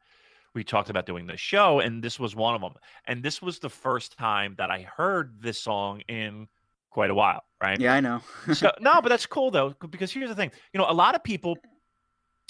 [0.54, 2.74] we talked about doing this show, and this was one of them.
[3.06, 6.48] And this was the first time that I heard this song in
[6.90, 7.78] quite a while, right?
[7.78, 8.22] Yeah, I know.
[8.54, 10.50] so, no, but that's cool though, because here's the thing.
[10.72, 11.56] You know, a lot of people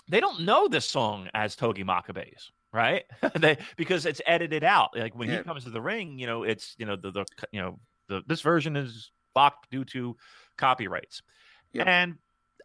[0.08, 3.04] they don't know this song as Togi Makabe's, right?
[3.34, 4.90] they because it's edited out.
[4.96, 5.38] Like when Yeah.
[5.38, 8.22] he comes to the ring, you know, it's you know the the you know the
[8.26, 10.16] this version is blocked due to
[10.56, 11.22] copyrights.
[11.72, 11.86] Yep.
[11.88, 12.14] And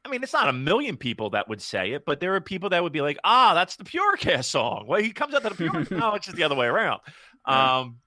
[0.03, 2.69] I mean, it's not a million people that would say it, but there are people
[2.69, 5.55] that would be like, "Ah, that's the Purecast song." Well, he comes out to the
[5.55, 5.87] Pure.
[5.99, 7.01] no, it's just the other way around.
[7.47, 7.79] Yeah.
[7.79, 7.97] Um,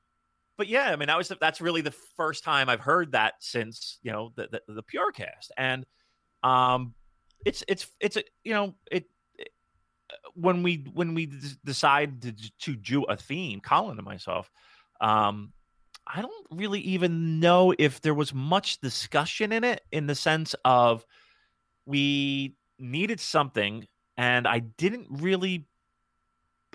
[0.56, 3.34] but yeah, I mean, that was the, that's really the first time I've heard that
[3.40, 5.84] since you know the the, the Purecast, and
[6.42, 6.94] um,
[7.44, 9.04] it's it's it's a you know it.
[9.38, 9.48] it-
[10.34, 14.50] When we when we d- decide to, to do a theme, Colin and myself,
[15.00, 15.52] um,
[16.06, 20.54] I don't really even know if there was much discussion in it in the sense
[20.64, 21.04] of
[21.86, 23.86] we needed something
[24.16, 25.66] and I didn't really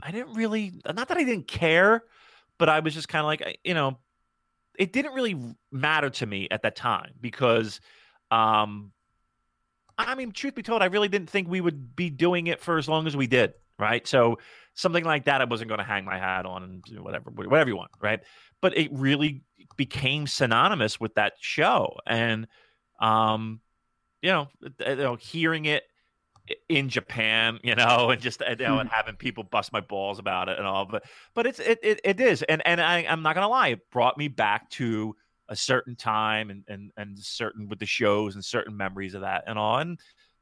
[0.01, 2.03] I didn't really not that I didn't care,
[2.57, 3.97] but I was just kind of like you know,
[4.77, 5.37] it didn't really
[5.71, 7.79] matter to me at that time because
[8.31, 8.91] um
[9.97, 12.77] I mean truth be told I really didn't think we would be doing it for
[12.77, 14.07] as long as we did, right?
[14.07, 14.39] So
[14.73, 17.75] something like that I wasn't going to hang my hat on and whatever whatever you
[17.75, 18.21] want, right?
[18.61, 19.43] But it really
[19.75, 22.47] became synonymous with that show and
[23.01, 23.61] um
[24.21, 24.47] you know,
[24.79, 25.83] you know hearing it
[26.67, 30.49] in Japan, you know, and just you know, and having people bust my balls about
[30.49, 31.05] it and all, but
[31.35, 34.17] but it's it it, it is, and and I, I'm not gonna lie, it brought
[34.17, 35.15] me back to
[35.49, 39.43] a certain time and and and certain with the shows and certain memories of that
[39.47, 39.99] and all, and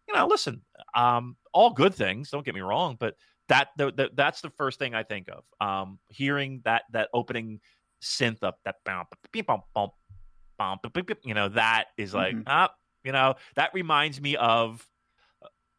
[0.07, 0.61] you know, listen,
[0.95, 3.15] um, all good things, don't get me wrong, but
[3.49, 7.59] that the, the, that's the first thing I think of, um, hearing that that opening
[8.01, 9.89] synth up that bum, beep, bum, bum,
[10.57, 12.43] bum, beep, beep, beep, you know, that is like Mhm.
[12.47, 12.73] ah,
[13.07, 14.85] you know, that reminds me of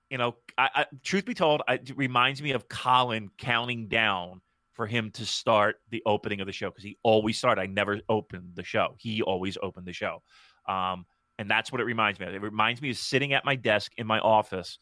[0.09, 4.41] you know, I, I, truth be told, it reminds me of Colin counting down
[4.73, 7.61] for him to start the opening of the show because he always started.
[7.61, 8.95] I never opened the show.
[8.97, 10.23] He always opened the show.
[10.67, 11.05] Um,
[11.39, 12.35] and that's what it reminds me of.
[12.35, 14.79] It reminds me of sitting at my desk in my office,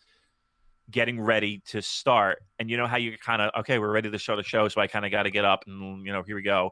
[0.89, 2.45] getting ready to start.
[2.61, 4.69] And you know how you kind of, okay, we're ready to show the show.
[4.69, 6.71] So I kind of got to get up and, you know, here we go.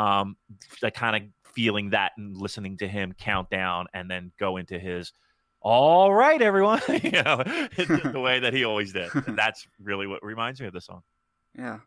[0.00, 0.36] Um,
[0.82, 4.78] I kind of feeling that and listening to him count down and then go into
[4.78, 5.12] his,
[5.60, 6.80] all right, everyone.
[6.88, 7.42] you know,
[7.76, 9.10] the way that he always did.
[9.26, 11.02] And that's really what reminds me of the song.
[11.56, 11.80] Yeah.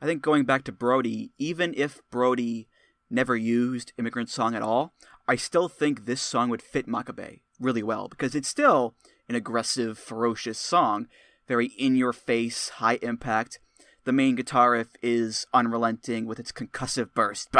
[0.00, 2.68] I think going back to Brody, even if Brody
[3.08, 4.92] never used Immigrant Song at all,
[5.28, 8.94] I still think this song would fit Makabe really well because it's still
[9.28, 11.08] an aggressive, ferocious song,
[11.48, 13.58] very in your face, high impact.
[14.06, 17.50] The main guitar riff is unrelenting with its concussive burst.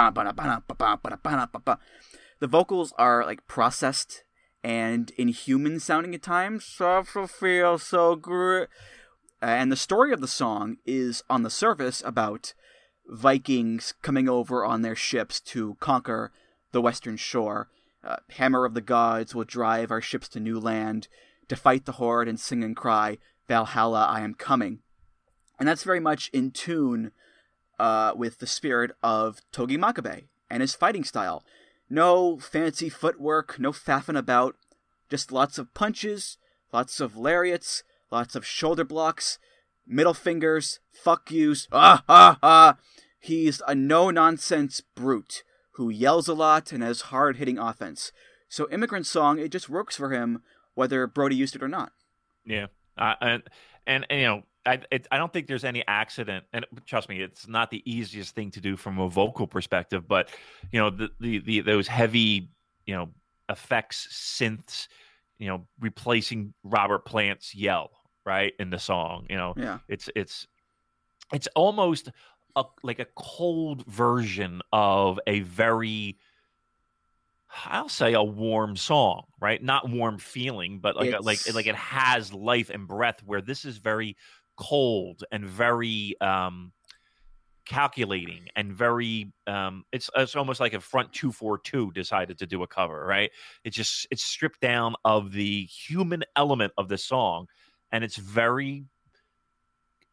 [2.39, 4.23] The vocals are like processed
[4.63, 6.65] and inhuman sounding at times.
[6.65, 8.69] So feel so great.
[9.43, 12.55] And the story of the song is on the surface about
[13.09, 16.31] Vikings coming over on their ships to conquer
[16.71, 17.71] the western shore.
[18.05, 21.09] Uh, Hammer of the gods will drive our ships to new land
[21.49, 23.19] to fight the horde and sing and cry,
[23.49, 24.83] Valhalla, I am coming.
[25.59, 27.13] And that's very much in tune
[27.79, 31.45] uh, with the spirit of Togi Makabe and his fighting style.
[31.89, 34.57] No fancy footwork, no faffing about,
[35.09, 36.37] just lots of punches,
[36.73, 39.39] lots of lariats, lots of shoulder blocks,
[39.87, 42.77] middle fingers, fuck yous, ah, ah, ah.
[43.19, 45.43] He's a no nonsense brute
[45.73, 48.13] who yells a lot and has hard hitting offense.
[48.49, 50.43] So, Immigrant Song, it just works for him
[50.75, 51.93] whether Brody used it or not.
[52.45, 52.67] Yeah.
[52.97, 53.43] Uh, and,
[53.87, 57.21] and, and, you know, I, it, I don't think there's any accident, and trust me,
[57.21, 60.09] it's not the easiest thing to do from a vocal perspective.
[60.09, 60.31] But
[60.73, 62.51] you know, the the, the those heavy,
[62.85, 63.09] you know,
[63.49, 64.89] effects, synths,
[65.39, 67.91] you know, replacing Robert Plant's yell
[68.25, 69.27] right in the song.
[69.31, 69.79] You know, Yeah.
[69.89, 70.47] it's it's
[71.33, 72.11] it's almost
[72.57, 76.19] a, like a cold version of a very
[77.65, 79.63] I'll say a warm song, right?
[79.63, 83.23] Not warm feeling, but like a, like like it has life and breath.
[83.25, 84.17] Where this is very
[84.57, 86.73] cold and very um,
[87.67, 92.47] calculating and very um, it's it's almost like a front two four two decided to
[92.47, 93.31] do a cover, right?
[93.65, 97.49] It's just it's stripped down of the human element of the song,
[97.93, 98.87] and it's very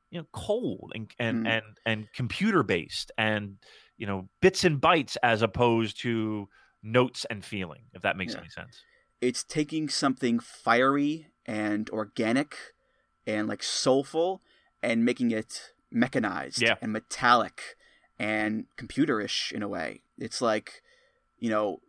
[0.09, 1.45] you know cold and and Mm.
[1.45, 3.57] and and computer based and
[3.97, 6.47] you know bits and bytes as opposed to
[6.81, 8.37] notes and feeling if that makes Yeah.
[8.37, 8.85] any sense
[9.21, 12.57] It's taking something fiery and organic
[13.27, 14.41] and like soulful
[14.81, 16.75] and making it mechanized Yeah.
[16.81, 17.75] and metallic
[18.19, 20.01] and computerish in a way.
[20.17, 20.81] It's like,
[21.39, 21.79] you know,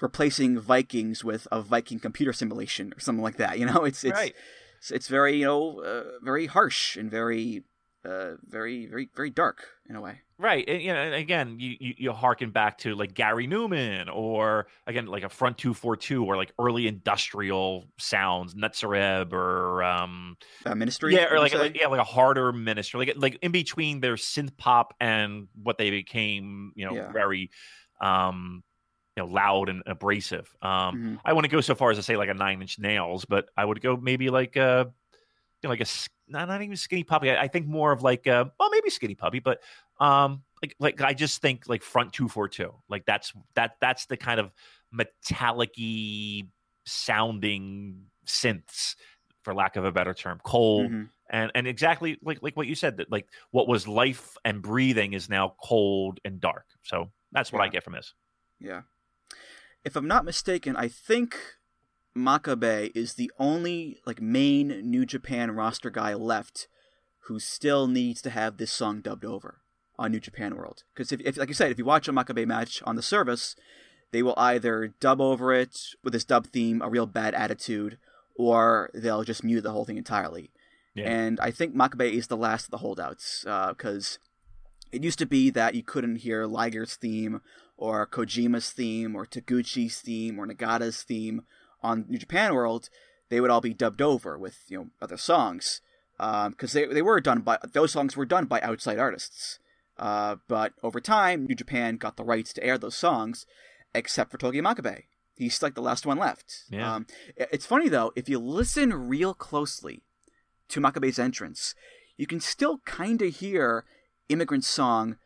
[0.00, 3.58] replacing Vikings with a Viking computer simulation or something like that.
[3.58, 4.34] You know, it's it's Right.
[4.78, 7.62] it's, it's very you know uh, very harsh and very
[8.04, 10.20] uh, very very very dark in a way.
[10.36, 10.68] Right.
[10.68, 14.66] And, you know, and again, you, you you harken back to like Gary Numan or
[14.88, 20.36] again like a Front 242 or like early industrial sounds, Nitzer Ebb or um
[20.66, 24.00] Uh, ministry, yeah, or like, like yeah, like a harder ministry, like like in between
[24.00, 27.12] their synth pop and what they became, you know, Yeah.
[27.12, 27.50] very
[28.00, 28.64] um
[29.16, 30.56] you know loud and abrasive.
[30.62, 31.20] Um Mhm.
[31.24, 33.64] I wouldn't go so far as to say like a Nine Inch Nails, but I
[33.64, 34.92] would go maybe like a
[35.64, 35.86] you know, like a
[36.28, 37.30] not, not even skinny puppy.
[37.30, 39.62] I, I think more of like a well maybe skinny puppy, but
[39.98, 42.74] um like like I just think like front two four two.
[42.90, 44.52] Like that's that that's the kind of
[44.92, 46.42] metallic-y
[46.84, 48.94] sounding synths,
[49.42, 50.38] for lack of a better term.
[50.44, 51.08] Cold Mhm.
[51.30, 55.14] and and exactly like like what you said that like what was life and breathing
[55.14, 56.66] is now cold and dark.
[56.82, 58.12] So that's what I get from this.
[58.60, 58.82] Yeah.
[59.82, 61.38] If I'm not mistaken, I think
[62.16, 66.68] Makabe is the only like main New Japan roster guy left
[67.26, 69.60] who still needs to have this song dubbed over
[69.98, 70.82] on New Japan World.
[70.92, 73.56] Because if, if, like you said, if you watch a Makabe match on the service,
[74.12, 77.98] they will either dub over it with this dub theme, a real bad attitude,
[78.36, 80.50] or they'll just mute the whole thing entirely.
[80.94, 81.10] Yeah.
[81.10, 84.18] And I think Makabe is the last of the holdouts uh, because
[84.92, 87.40] it used to be that you couldn't hear Liger's theme
[87.76, 91.42] or Kojima's theme or Taguchi's theme or Nagata's theme
[91.84, 92.88] on New Japan World.
[93.28, 95.80] They would all be dubbed over with you know other songs
[96.18, 99.58] because they they were done by those songs were done by outside artists.
[99.96, 103.46] Uh, but over time, New Japan got the rights to air those songs,
[103.94, 105.04] except for Togi Makabe.
[105.36, 106.64] He's like the last one left.
[106.70, 106.94] Yeah.
[106.94, 107.06] Um,
[107.36, 110.02] it's funny though, if you listen real closely
[110.68, 111.74] to Makabe's entrance,
[112.16, 113.84] you can still kind of hear
[114.28, 115.16] Immigrant Song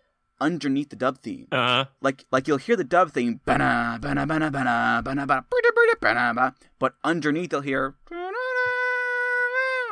[0.40, 1.48] underneath the dub theme.
[1.52, 5.72] Uh Like like you'll hear the dub theme, "Bana, bana, bana, bana, bana, bana, brida,
[5.74, 7.96] brida, bana, ba," but underneath you'll hear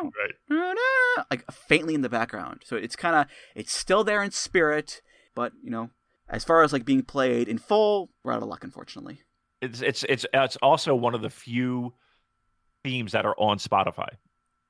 [0.03, 0.35] right.
[1.31, 2.63] like faintly in the background.
[2.65, 5.03] So it's kind of it's still there in spirit,
[5.35, 5.91] but you know,
[6.29, 9.21] as far as like being played in full, we're out of luck, unfortunately.
[9.61, 11.95] It's it's it's it's also one of the few
[12.85, 14.09] themes that are on Spotify.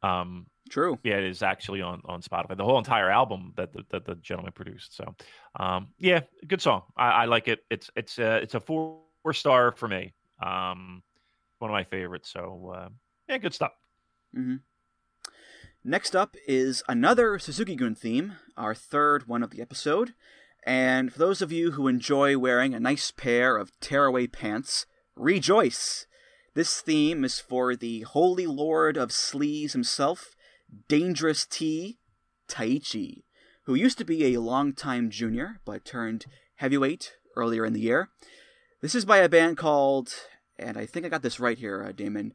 [0.03, 0.99] Um, True.
[1.05, 2.57] yeah, it is actually on on Spotify.
[2.57, 4.97] The whole entire album that the, that the gentleman produced.
[4.97, 5.15] So,
[5.59, 6.83] um, yeah, good song.
[6.97, 7.61] I, I like it.
[7.71, 9.01] It's it's a it's a four,
[9.33, 10.13] star for me.
[10.43, 11.03] Um,
[11.59, 12.31] one of my favorites.
[12.31, 12.89] So, uh,
[13.29, 13.73] yeah, good stuff.
[14.35, 14.57] hmm
[15.85, 20.15] Next up is another Suzuki Gun theme, our third one of the episode.
[20.65, 26.07] And for those of you who enjoy wearing a nice pair of tearaway pants, rejoice!
[26.55, 30.35] This theme is for the Holy Lord of Sleaze himself,
[30.89, 31.99] Dangerous T,
[32.49, 33.23] Taichi,
[33.65, 36.27] who used to be a longtime junior but turned
[36.57, 38.09] heavyweight earlier in the year.
[38.81, 40.13] This is by a band called,
[40.59, 42.35] and I think I got this right here, uh, Damon,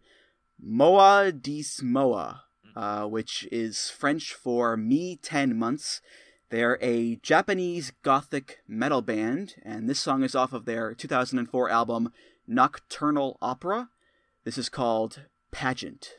[0.59, 2.35] Moi dix Mois,
[2.75, 6.01] uh, which is French for me 10 months.
[6.49, 12.11] They're a Japanese gothic metal band, and this song is off of their 2004 album
[12.45, 13.89] Nocturnal Opera.
[14.43, 15.21] This is called
[15.51, 16.15] Pageant.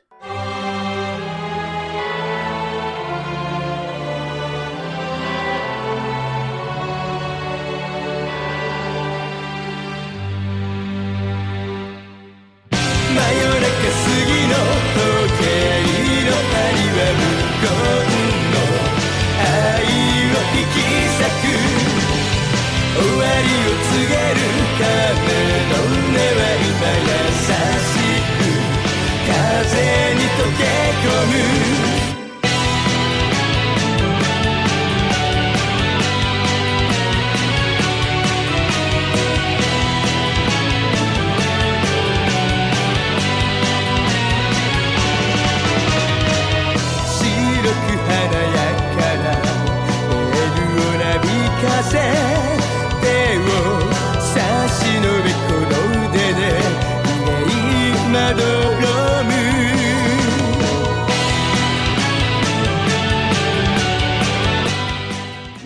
[23.43, 23.72] You.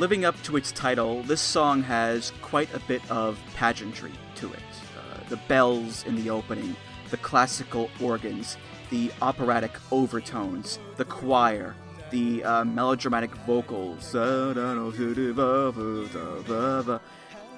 [0.06, 4.62] Living up to its title, this song has quite a bit of pageantry to it.
[4.96, 6.76] Uh, the bells in the opening,
[7.10, 8.56] the classical organs,
[8.90, 11.74] the operatic overtones, the choir,
[12.12, 14.14] the uh, melodramatic vocals.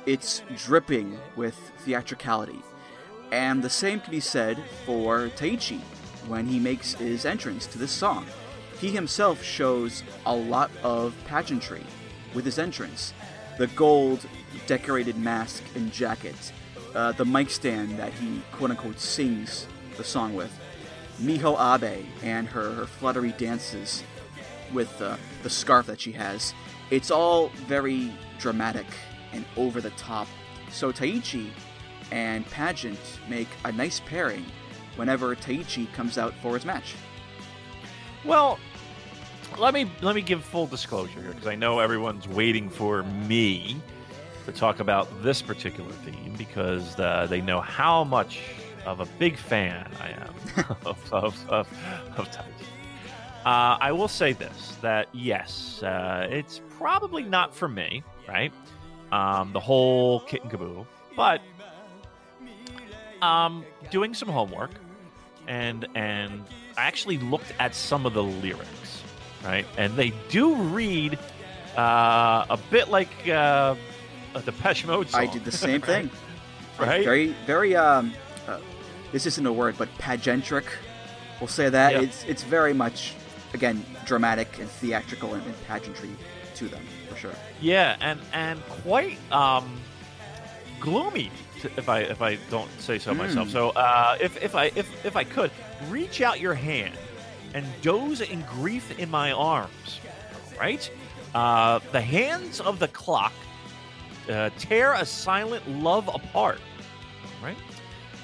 [0.07, 2.63] It's dripping with theatricality.
[3.31, 5.81] And the same can be said for Taichi
[6.29, 8.25] when he makes his entrance to this song.
[8.81, 11.85] He himself shows a lot of pageantry
[12.39, 13.13] with his entrance.
[13.59, 14.25] The gold
[14.69, 16.53] decorated mask and jacket,
[16.95, 19.67] uh, the mic stand that he quote unquote sings
[19.97, 20.57] the song with,
[21.21, 24.05] Miho Abe and her, her fluttery dances
[24.73, 26.55] with uh, the scarf that she has.
[26.93, 28.87] It's all very dramatic
[29.33, 30.29] and over the top.
[30.71, 31.51] So Taichi
[32.13, 34.47] and Pageant make a nice pairing
[34.95, 36.95] whenever Taichi comes out for his match.
[38.25, 38.61] Well,
[39.57, 43.81] let me let me give full disclosure here because I know everyone's waiting for me
[44.47, 48.41] to talk about this particular theme because uh, they know how much
[48.87, 50.35] of a big fan I am
[50.87, 51.69] of of of,
[52.17, 52.65] of Taichi.
[53.47, 58.53] Uh, I will say this: that yes, uh, it's probably not for me, right?
[59.13, 61.41] Um, the whole kit and caboodle, but
[63.23, 64.73] um, doing some homework
[65.49, 66.45] and and
[66.77, 68.69] I actually looked at some of the lyrics,
[69.45, 69.67] right?
[69.77, 71.19] And they do read
[71.77, 73.75] uh, a bit like uh,
[74.35, 75.21] a Depeche Mode song.
[75.21, 76.11] I did the same thing.
[76.79, 77.05] right?
[77.05, 77.77] Very, very.
[77.77, 78.13] Um,
[78.47, 78.59] uh,
[79.13, 80.65] this isn't a word, but pageantric.
[81.41, 82.01] We'll say that Yeah.
[82.01, 83.15] it's it's very much
[83.55, 86.11] again dramatic and theatrical and, and pageantry
[86.57, 87.33] to them for sure.
[87.61, 89.81] Yeah, and and quite um,
[90.81, 91.31] gloomy,
[91.77, 93.49] if I if I don't say so myself.
[93.49, 93.53] Mm.
[93.53, 95.51] So uh, if if I if if I could
[95.89, 96.95] reach out your hand
[97.55, 100.01] and doze in grief in my arms,
[100.59, 100.91] right?
[101.35, 103.33] Uh, the hands of the clock
[104.31, 106.61] uh, tear a silent love apart,
[107.43, 107.57] right?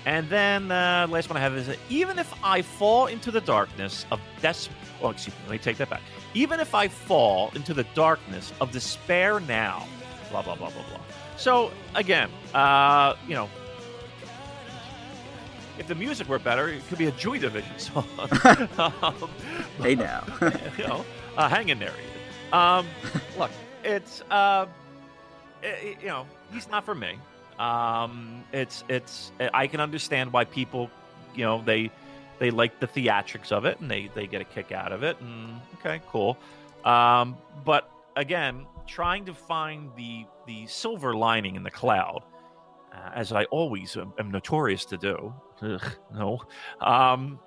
[0.07, 4.05] And then uh, last one I have is even if I fall into the darkness
[4.11, 4.69] of des-
[5.03, 6.03] oh, excuse me, let me take that back.
[6.35, 9.87] Even if I fall into the darkness of despair now,
[10.31, 11.01] blah blah blah blah blah.
[11.37, 13.49] So again, uh, you know,
[15.79, 18.07] if the music were better, it could be a Joy Division song.
[18.79, 19.31] Um,
[19.81, 20.25] Hey now,
[20.79, 21.05] you know,
[21.37, 21.93] uh, hang in there.
[22.53, 22.87] Um,
[23.39, 23.51] look,
[23.83, 24.67] it's uh,
[25.63, 27.19] i- i- you know, he's not for me.
[27.59, 30.91] Um, it's it's I can understand why people,
[31.35, 31.91] you know, they
[32.39, 35.21] they like the theatrics of it and they they get a kick out of it.
[35.21, 36.37] And okay, cool.
[36.85, 42.23] Um, but again, trying to find the the silver lining in the cloud,
[42.93, 45.35] uh, as I always am, am notorious to do.
[45.65, 46.41] Ugh, no.
[46.81, 47.39] Um,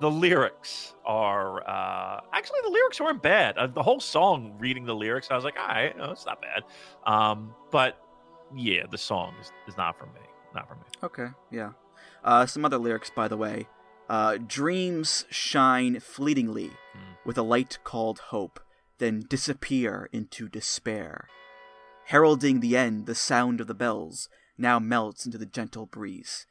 [0.00, 3.56] the lyrics are uh, actually the lyrics weren't bad.
[3.56, 6.40] Uh, the whole song, reading the lyrics, I was like, all right, no, it's not
[6.42, 6.62] bad.
[7.06, 7.98] Um, but
[8.56, 10.20] yeah, the song is, is not for me.
[10.54, 10.82] Not for me.
[11.02, 11.70] okay, yeah.
[12.24, 13.66] Uh, some other lyrics, by the way.
[14.08, 17.12] Uh, Dreams shine fleetingly Hmm.
[17.24, 18.60] with a light called hope,
[18.98, 21.28] then disappear into despair.
[22.06, 24.28] Heralding the end, the sound of the bells
[24.58, 26.46] now melts into the gentle breeze.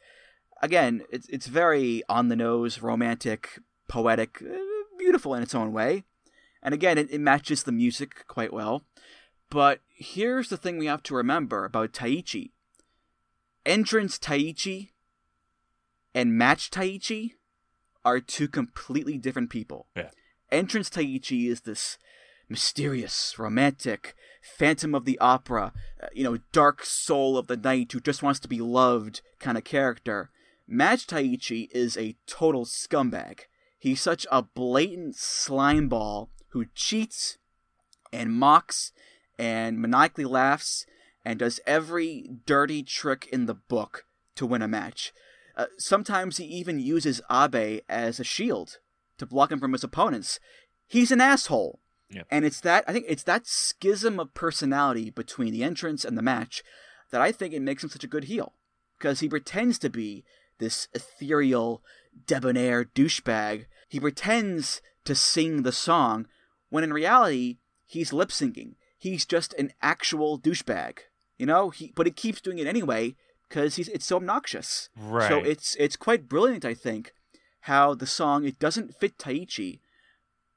[0.63, 3.59] Again, it's it's very on the nose, romantic,
[3.89, 4.55] poetic, uh,
[4.97, 6.05] beautiful in its own way.
[6.61, 8.85] And again, it, it matches the music quite well.
[9.49, 12.51] But here's the thing we have to remember about Taichi.
[13.65, 14.91] Entrance Taichi
[16.15, 17.31] and Match Taichi
[18.05, 19.87] are two completely different people.
[19.97, 20.11] Yeah.
[20.49, 21.97] Entrance Taichi is this
[22.47, 27.99] mysterious, romantic, Phantom of the Opera, uh, you know, dark soul of the night who
[27.99, 30.29] just wants to be loved kind of character.
[30.67, 33.41] Match Taichi is a total scumbag.
[33.77, 37.37] He's such a blatant slimeball who cheats
[38.13, 38.91] and mocks
[39.37, 40.85] and maniacally laughs
[41.25, 45.13] and does every dirty trick in the book to win a match.
[45.55, 48.77] Uh, sometimes he even uses Abe as a shield
[49.17, 50.39] to block him from his opponents.
[50.87, 51.79] He's an asshole.
[52.29, 56.21] And it's that I think it's that schism of personality between the entrance and the
[56.21, 56.63] match
[57.11, 58.53] that I think it makes him such a good heel.
[58.97, 60.23] Because he pretends to be
[60.63, 61.83] this ethereal,
[62.25, 63.65] debonair douchebag.
[63.89, 66.27] He pretends to sing the song
[66.69, 68.75] when in reality he's lip syncing.
[68.97, 70.99] He's just an actual douchebag.
[71.37, 73.15] You know, he but he keeps doing it anyway
[73.49, 74.89] because he's it's so obnoxious.
[74.97, 75.27] Right.
[75.27, 77.13] So it's it's quite brilliant, I think,
[77.61, 79.79] how the song it doesn't fit Taichi,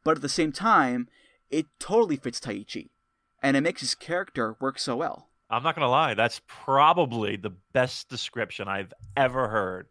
[0.05, 1.09] but at the same time,
[1.51, 2.91] it totally fits Taichi,
[3.43, 5.29] and it makes his character work so well.
[5.51, 6.15] I'm not gonna lie.
[6.15, 9.89] That's probably the best description I've ever heard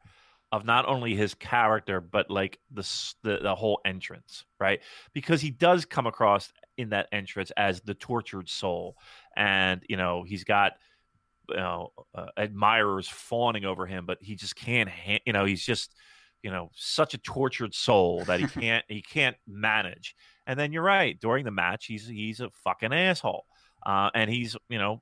[0.56, 2.82] of not only his character but like the
[3.24, 4.80] the, the whole entrance, right?
[5.14, 8.96] Because he does come across in that entrance as the tortured soul,
[9.36, 10.72] and you know he's got
[11.50, 14.90] you know uh, admirers fawning over him, but he just can't.
[14.90, 15.94] Ha- you know, he's just
[16.42, 20.16] you know such a tortured soul that he can't he can't manage.
[20.48, 21.20] And then you're right.
[21.20, 23.46] During the match, he's he's a fucking asshole,
[23.86, 25.02] uh, and he's you know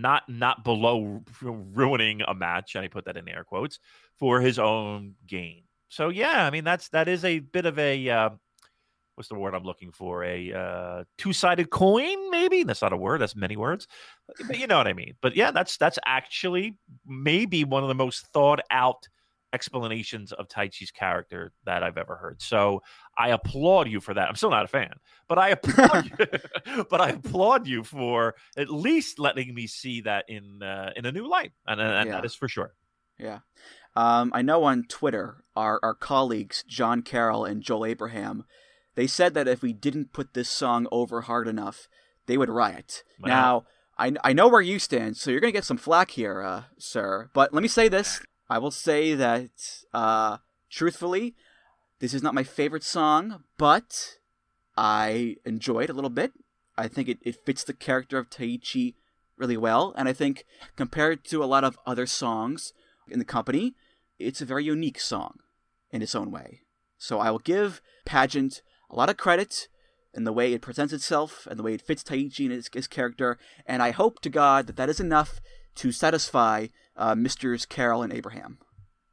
[0.00, 3.78] not not below ru- ruining a match, and I put that in air quotes
[4.18, 5.62] for his own gain.
[5.88, 8.30] So yeah, I mean that's that is a bit of a uh,
[9.14, 10.24] what's the word I'm looking for?
[10.24, 12.62] A uh, two-sided coin, maybe.
[12.62, 13.20] That's not a word.
[13.20, 13.88] That's many words,
[14.46, 15.14] but you know what I mean.
[15.20, 19.08] But yeah, that's that's actually maybe one of the most thought out
[19.56, 22.40] explanations of Taichi's character that I've ever heard.
[22.42, 22.82] So
[23.16, 24.28] I applaud you for that.
[24.28, 24.92] I'm still not a fan,
[25.28, 30.24] but I applaud you, but I applaud you for at least letting me see that
[30.28, 32.16] in uh, in a new light, and, and Yeah.
[32.16, 32.74] that is for sure.
[33.18, 33.40] Yeah.
[33.94, 38.44] Um, I know on Twitter, our, our colleagues, John Carroll and Joel Abraham,
[38.94, 41.88] they said that if we didn't put this song over hard enough,
[42.26, 43.02] they would riot.
[43.20, 43.28] Wow.
[43.28, 43.64] Now,
[43.98, 46.64] I, I know where you stand, so you're going to get some flack here, uh,
[46.78, 47.30] sir.
[47.32, 48.20] But let me say this.
[48.48, 49.50] I will say that,
[49.92, 50.38] uh,
[50.70, 51.34] truthfully,
[51.98, 54.18] this is not my favorite song, but
[54.76, 56.32] I enjoy it a little bit.
[56.76, 58.94] I think it, it fits the character of Taichi
[59.36, 60.44] really well, and I think
[60.76, 62.72] compared to a lot of other songs
[63.08, 63.74] in the company,
[64.18, 65.38] it's a very unique song
[65.90, 66.60] in its own way.
[66.98, 69.68] So I will give Pageant a lot of credit
[70.14, 72.86] in the way it presents itself and the way it fits Taichi and his, his
[72.86, 75.40] character, and I hope to God that that is enough
[75.76, 78.58] to satisfy uh, Misters Carroll and Abraham.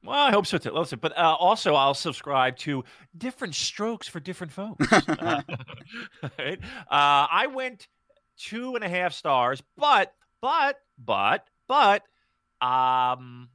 [0.04, 0.72] Well, I hope so too.
[0.72, 2.84] Listen, but uh, also I'll subscribe to
[3.18, 4.92] different strokes for different folks.
[4.92, 5.42] Uh,
[6.40, 6.60] right?
[6.62, 7.88] uh, I went
[8.38, 12.02] two and a half stars, but but but but
[12.62, 13.50] um,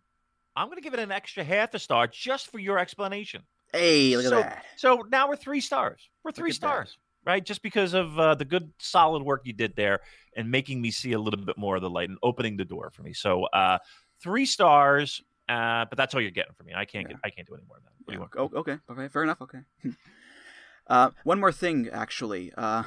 [0.57, 3.43] I'm going to give it an extra half a star just for your explanation.
[3.73, 4.65] Hey, look so, at that.
[4.77, 6.09] So now we're three stars.
[6.25, 6.67] We're three at that.
[6.67, 7.45] stars, right?
[7.45, 10.01] Just because of uh, the good, solid work you did there
[10.35, 12.91] and making me see a little bit more of the light and opening the door
[12.91, 13.13] for me.
[13.13, 13.79] So uh,
[14.23, 16.73] three stars, uh, but that's all you're getting from me.
[16.75, 17.93] I can't get, I can't do any more than that.
[18.05, 18.55] What do you want?
[18.55, 19.41] Oh, okay, okay, fair enough.
[19.43, 19.59] Okay.
[20.87, 22.53] uh, one more thing, actually.
[22.57, 22.85] Uh,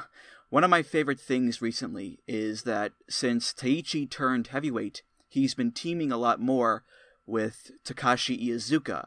[0.50, 6.12] one of my favorite things recently is that since Taichi turned heavyweight, he's been teaming
[6.12, 6.84] a lot more
[7.26, 9.06] with Takashi Iizuka.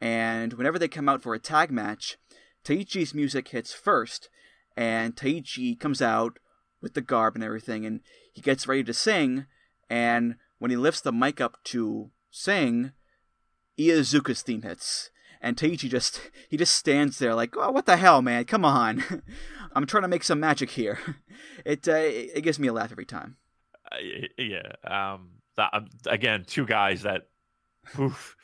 [0.00, 2.16] And whenever they come out for a tag match,
[2.64, 4.30] Taichi's music hits first,
[4.76, 6.38] and Taichi comes out
[6.80, 8.00] with the garb and everything, and
[8.32, 9.46] he gets ready to sing.
[9.90, 12.92] And when he lifts the mic up to sing,
[13.78, 15.10] Iizuka's theme hits.
[15.40, 18.44] And Taichi just he just stands there like, oh, what the hell, man?
[18.44, 19.22] Come on,
[19.74, 20.98] I'm trying to make some magic here.
[21.64, 23.36] It uh, it gives me a laugh every time.
[23.92, 23.96] Uh,
[24.36, 24.72] yeah.
[24.84, 27.28] Um, that, um, again, two guys that.
[27.98, 28.34] oof.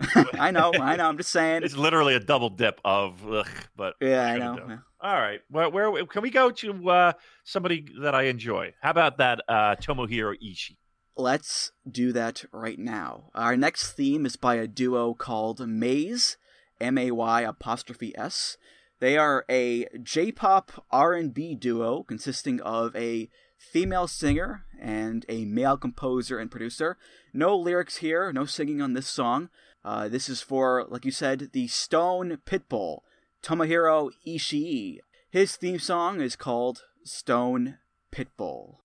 [0.34, 1.08] I know, I know.
[1.08, 1.62] I'm just saying.
[1.62, 4.56] It's literally a double dip of, ugh, but Yeah, I know.
[4.56, 4.78] do?
[5.00, 7.12] All right, where, where can we go to uh,
[7.44, 8.74] somebody that I enjoy?
[8.80, 10.76] How about that uh, Tomohiro Ishii?
[11.16, 13.30] Let's do that right now.
[13.34, 16.36] Our next theme is by a duo called May's,
[16.80, 18.56] M A Y apostrophe S.
[18.98, 23.28] They are a J-pop R&B duo consisting of a
[23.58, 26.96] female singer and a male composer and producer.
[27.32, 29.50] No lyrics here, no singing on this song.
[29.84, 33.00] Uh, this is for, like you said, the Stone Pitbull,
[33.42, 34.98] Tomohiro Ishii.
[35.30, 37.78] His theme song is called Stone
[38.12, 38.78] Pitbull.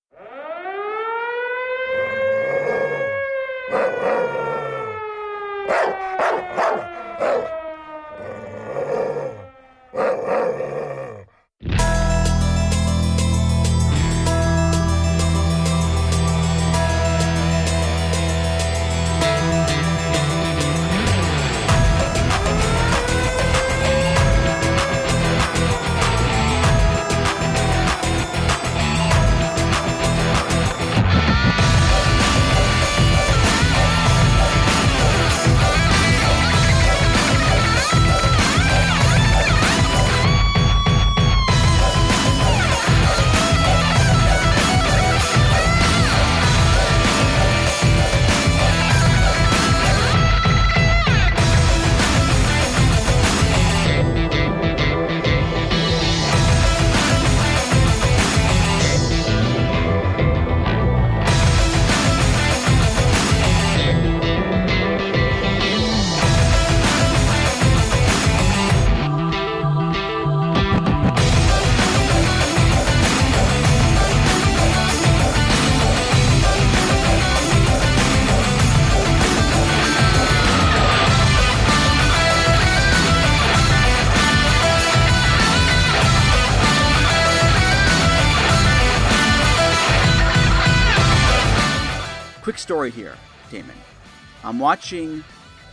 [94.59, 95.23] I'm watching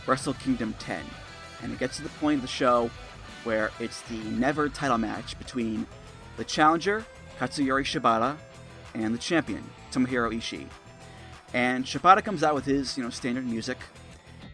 [0.05, 1.03] Wrestle Kingdom 10,
[1.61, 2.89] and it gets to the point of the show
[3.43, 5.85] where it's the never title match between
[6.37, 7.05] the challenger,
[7.37, 8.37] Katsuyori Shibata,
[8.93, 9.61] and the champion,
[9.91, 10.67] Tomohiro Ishii.
[11.53, 13.77] And Shibata comes out with his, you know, standard music,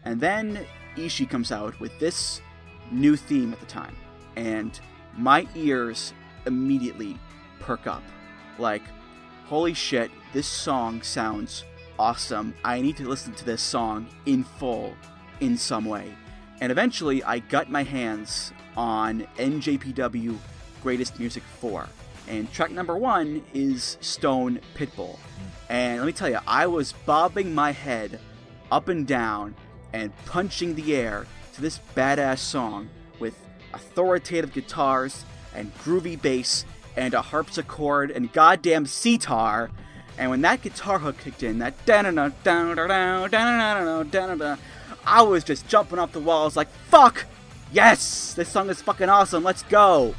[0.04, 0.66] and then
[0.96, 2.42] Ishii comes out with this
[2.90, 3.96] new theme at the time.
[4.36, 4.80] And
[5.16, 6.12] my ears
[6.48, 7.20] immediately
[7.60, 8.02] perk up.
[8.58, 8.82] Like,
[9.46, 11.66] holy shit, this song sounds
[12.00, 12.54] awesome.
[12.64, 14.94] I need to listen to this song in full
[15.40, 16.14] in some way.
[16.62, 20.38] And eventually, I got my hands on NJPW
[20.82, 21.88] Greatest Music 4.
[22.28, 25.18] And track number one is Stone Pitbull.
[25.18, 25.48] Hmm.
[25.70, 28.20] And let me tell you, I was bobbing my head
[28.72, 29.56] up and down
[29.94, 32.90] and punching the air to this badass song
[33.20, 33.36] with
[33.74, 36.66] authoritative guitars and groovy bass
[36.96, 39.70] and a harpsichord and goddamn sitar.
[40.18, 44.36] And when that guitar hook kicked in, that da da da da da da da
[44.36, 44.56] da
[45.06, 47.26] I was just jumping off the walls like, fuck!
[47.72, 48.34] Yes!
[48.34, 50.16] This song is fucking awesome, let's go!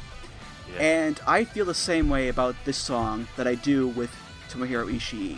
[0.77, 4.11] And I feel the same way about this song that I do with
[4.49, 5.37] Tomohiro Ishii.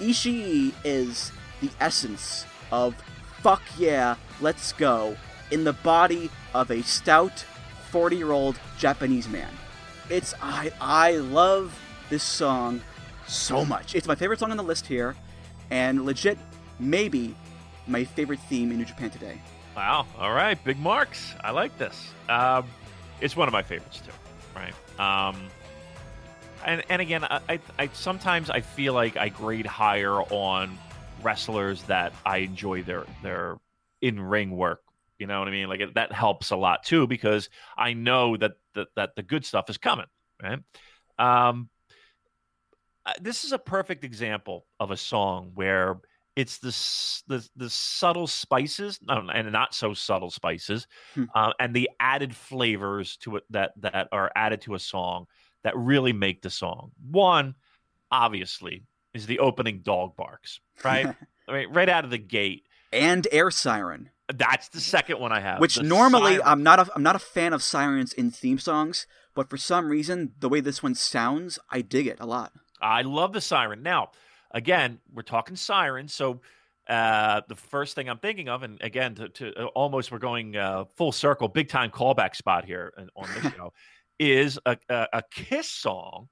[0.00, 1.30] Ishii is
[1.60, 2.94] the essence of
[3.40, 5.16] fuck yeah, let's go,
[5.50, 7.44] in the body of a stout
[7.90, 9.52] 40 year old Japanese man.
[10.10, 11.78] It's, I, I love
[12.10, 12.80] this song
[13.34, 13.94] so much.
[13.94, 15.16] It's my favorite song on the list here,
[15.70, 16.38] and legit,
[16.78, 17.34] maybe
[17.86, 19.40] my favorite theme in New Japan today.
[19.76, 20.06] Wow.
[20.18, 20.62] All right.
[20.64, 21.34] Big marks.
[21.42, 22.10] I like this.
[22.28, 22.64] Um,
[23.20, 24.12] it's one of my favorites too.
[24.54, 24.74] Right.
[25.00, 25.48] Um,
[26.64, 30.78] and and again, I, I, I sometimes I feel like I grade higher on
[31.22, 33.56] wrestlers that I enjoy their their
[34.00, 34.80] in ring work.
[35.18, 35.68] You know what I mean?
[35.68, 39.44] Like it, that helps a lot too because I know that that, that the good
[39.44, 40.06] stuff is coming.
[40.42, 40.58] Right.
[41.18, 41.68] Um,
[43.20, 46.00] this is a perfect example of a song where
[46.36, 46.70] it's the
[47.28, 51.24] the, the subtle spices and not so subtle spices Hmm.
[51.34, 55.26] uh, and the added flavors to it that that are added to a song
[55.62, 57.54] that really make the song one
[58.10, 61.06] obviously is the opening dog barks right
[61.48, 65.40] I mean, right out of the gate and Air Siren, that's the second one i
[65.40, 66.42] have which normally siren.
[66.46, 69.88] I'm not a, I'm not a fan of sirens in theme songs, but for some
[69.88, 72.52] reason the way this one sounds, I dig it a lot.
[72.84, 73.82] I love the siren.
[73.82, 74.10] Now,
[74.50, 76.40] again, we're talking siren, so
[76.88, 80.54] uh, the first thing I'm thinking of, and again, to, to uh, almost we're going
[80.56, 83.72] uh, full circle, big time callback spot here on- this show,
[84.18, 86.28] is a, a, a Kiss song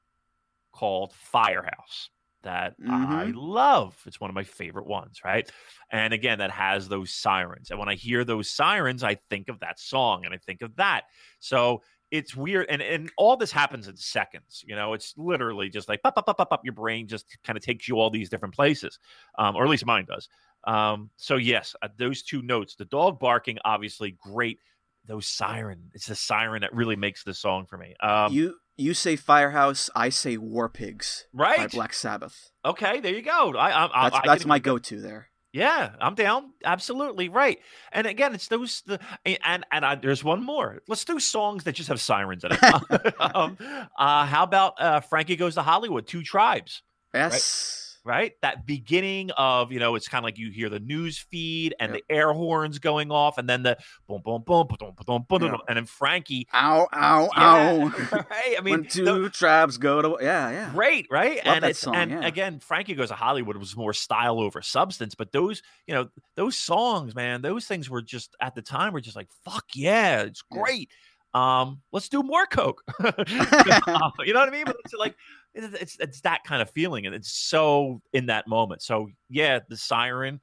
[0.72, 2.10] called Firehouse
[2.42, 3.34] that I Mhm.
[3.36, 3.96] love.
[4.04, 5.48] It's one of my favorite ones, right?
[5.90, 7.70] And again, that has those sirens.
[7.70, 10.76] And when I hear those sirens, I think of that song and I think of
[10.76, 11.04] that.
[11.38, 11.82] So
[12.12, 12.66] it's weird.
[12.68, 14.62] And, and all this happens in seconds.
[14.66, 16.60] You know, it's literally just like pop, pop, pop, pop, pop.
[16.64, 18.98] Your brain just kind of takes you all these different places,
[19.38, 20.28] um, or at least mine does.
[20.64, 24.58] Um, so, yes, uh, those two notes the dog barking, obviously great.
[25.06, 27.96] Those siren, it's the siren that really makes the song for me.
[28.00, 31.70] Um, you you say Firehouse, I say War Pigs by right?
[31.72, 32.52] Black Sabbath.
[32.64, 33.52] Okay, there you go.
[33.56, 35.28] I, I, I, That's that's my go-to there.
[35.52, 36.52] Yeah, I'm down.
[36.64, 37.58] Absolutely right.
[37.92, 40.80] And again, it's those the and and I, there's one more.
[40.88, 43.14] Let's do songs that just have sirens in it.
[43.20, 43.58] um,
[43.98, 46.06] uh, how about uh, Frankie goes to Hollywood?
[46.06, 47.32] Two tribes, Yes.
[47.32, 47.81] right?
[48.04, 51.92] That beginning of you know, it's kind of like you hear the news feed and
[51.94, 52.02] Yep.
[52.08, 53.76] the air horns going off, and then the
[54.08, 55.56] boom, boom, boom, boom, boom, boom, boom, Yeah.
[55.68, 56.46] and then Frankie.
[56.52, 57.86] Ow, ow, Yeah, ow.
[58.30, 58.54] right?
[58.58, 60.70] I mean, when two the- tribes go to yeah, yeah.
[60.72, 61.44] Great, right?
[61.46, 62.26] Love and it's song, and yeah.
[62.26, 66.56] again, Frankie Goes to Hollywood was more style over substance, but those, you know, those
[66.56, 70.42] songs, man, those things were just at the time were just like, fuck yeah, it's
[70.42, 70.90] great.
[71.34, 72.82] Um, let's do more coke.
[73.00, 74.64] You know what I mean?
[74.66, 75.16] But it's like
[75.54, 78.82] it's, it's that kind of feeling, and it's so in that moment.
[78.82, 80.40] So yeah, the siren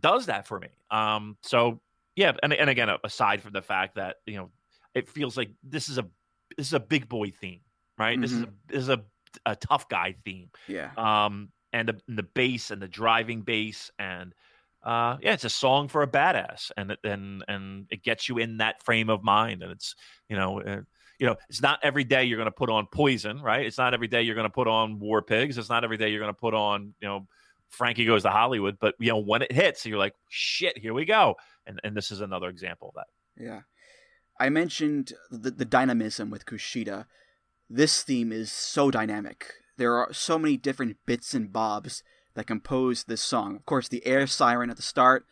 [0.00, 0.68] does that for me.
[0.90, 1.80] Um, so
[2.16, 4.50] yeah, and and again, aside from the fact that you know,
[4.94, 6.06] it feels like this is a
[6.56, 7.60] this is a big boy theme,
[7.98, 8.20] right?
[8.20, 9.02] This is a this is a
[9.46, 10.50] a tough guy theme.
[10.66, 10.90] Yeah.
[10.96, 14.34] Um, and the, and the bass and the driving bass and
[14.82, 18.38] uh, yeah, it's a song for a badass, and it, and and it gets you
[18.38, 19.94] in that frame of mind, and it's
[20.28, 20.60] you know.
[20.60, 20.80] Uh,
[21.18, 23.66] you know, it's not every day you're going to put on Poison, right?
[23.66, 25.58] It's not every day you're going to put on War Pigs.
[25.58, 27.26] It's not every day you're going to put on, you know,
[27.68, 28.78] Frankie Goes to Hollywood.
[28.80, 31.36] But you know, when it hits, you're like, shit, here we go.
[31.66, 33.42] And and this is another example of that.
[33.42, 33.60] Yeah.
[34.40, 37.06] I mentioned the, the dynamism with Kushida.
[37.68, 39.52] This theme is so dynamic.
[39.76, 42.02] There are so many different bits and bobs
[42.34, 43.56] that compose this song.
[43.56, 45.26] Of course, the air siren at the start,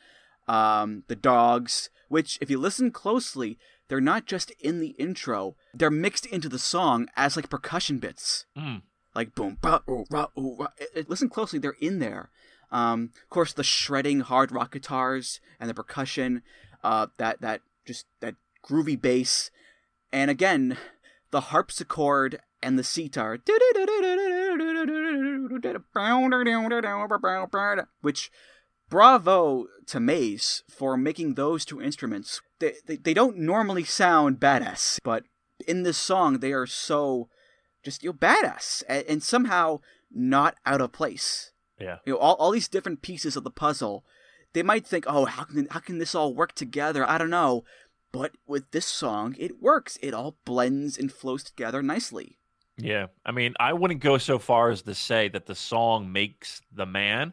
[0.48, 3.58] um, the dogs, which, if you listen closely,
[3.88, 8.46] they're not just in the intro, they're mixed into the song as like percussion bits.
[8.56, 8.82] Mm.
[9.14, 10.68] Like boom, ba, ooh, ra, ooh, ra.
[10.78, 12.30] It- it- listen closely, they're in there.
[12.70, 16.42] Um, of course, the shredding hard rock guitars and the percussion,
[16.82, 18.34] uh, that that just that
[18.64, 19.50] groovy bass,
[20.12, 20.76] and again,
[21.30, 23.38] the harpsichord and the sitar,
[28.00, 28.30] which
[28.88, 32.40] bravo to May's for making those two instruments.
[32.58, 35.24] They, they, they don't normally sound badass, but
[35.66, 37.28] in this song they are so
[37.82, 39.80] just you know badass and, and somehow
[40.10, 41.52] not out of place.
[41.80, 41.98] Yeah.
[42.06, 44.04] You know, all, all these different pieces of the puzzle,
[44.54, 47.08] they might think, oh, how can how can this all work together?
[47.08, 47.64] I don't know.
[48.12, 49.98] But with this song, it works.
[50.00, 52.38] It all blends and flows together nicely.
[52.78, 56.60] Yeah, I mean, I wouldn't go so far as to say that the song makes
[56.70, 57.32] the man,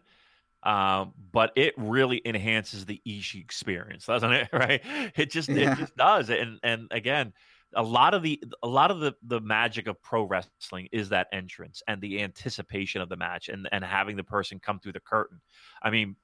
[0.64, 4.50] um, but it really enhances the Ishii experience, doesn't it?
[4.54, 4.82] Right?
[5.16, 5.74] It just Yeah.
[5.74, 6.30] it just does.
[6.30, 7.34] And and again,
[7.76, 11.28] a lot of the a lot of the the magic of pro wrestling is that
[11.34, 15.00] entrance and the anticipation of the match and and having the person come through the
[15.00, 15.42] curtain.
[15.82, 16.16] I mean.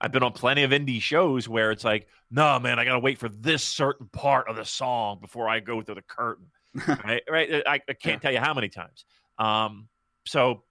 [0.00, 2.98] I've been on plenty of indie shows where it's like, no, man, I got to
[2.98, 6.50] wait for this certain part of the song before I go through the curtain
[7.04, 7.22] right?
[7.30, 7.62] Right?
[7.66, 9.04] I, I can't tell you how many times.
[9.38, 9.88] Um,
[10.26, 10.64] so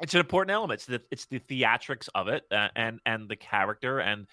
[0.00, 0.80] it's an important element.
[0.80, 4.26] It's the it's the theatrics of it, uh, and and the character, and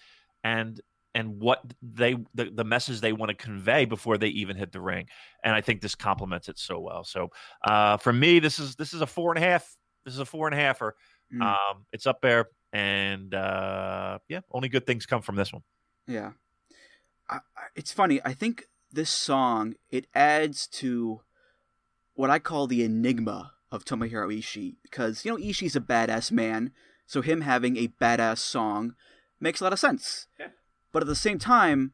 [0.43, 0.79] and
[1.13, 4.81] and what they the, the message they want to convey before they even hit the
[4.81, 5.07] ring.
[5.43, 7.03] And I think this complements it so well.
[7.03, 7.29] So
[7.63, 9.75] uh, for me, this is this is a four and a half.
[10.03, 10.91] This is a four and a halfer.
[11.33, 11.41] Mm.
[11.41, 15.63] Um, it's up there, and uh, yeah, only good things come from this one.
[16.07, 16.31] Yeah.
[17.27, 18.21] I, I, it's funny.
[18.23, 21.21] I think this song it adds to
[22.13, 26.71] what I call the enigma of Tomohiro Ishii because you know Ishii's a badass man,
[27.05, 28.95] so him having a badass song
[29.39, 30.27] makes a lot of sense.
[30.39, 30.47] Yeah.
[30.91, 31.91] But at the same time,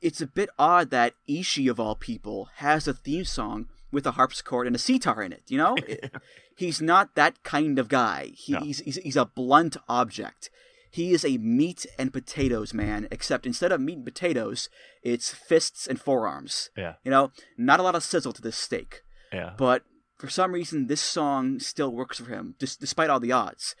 [0.00, 4.12] it's a bit odd that Ishii of all people has a theme song with a
[4.12, 5.42] harpsichord and a sitar in it.
[5.48, 6.12] You know, It-
[6.56, 8.30] he's not that kind of guy.
[8.34, 8.60] He, No.
[8.60, 10.50] he's, he's he's a blunt object.
[10.90, 14.70] He is a meat and potatoes man, except instead of meat and potatoes,
[15.02, 16.70] it's fists and forearms.
[16.76, 19.02] Yeah, You know, not a lot of sizzle to this steak.
[19.32, 19.82] yeah, But
[20.18, 23.74] for some reason, this song still works for him, dis- despite all the odds.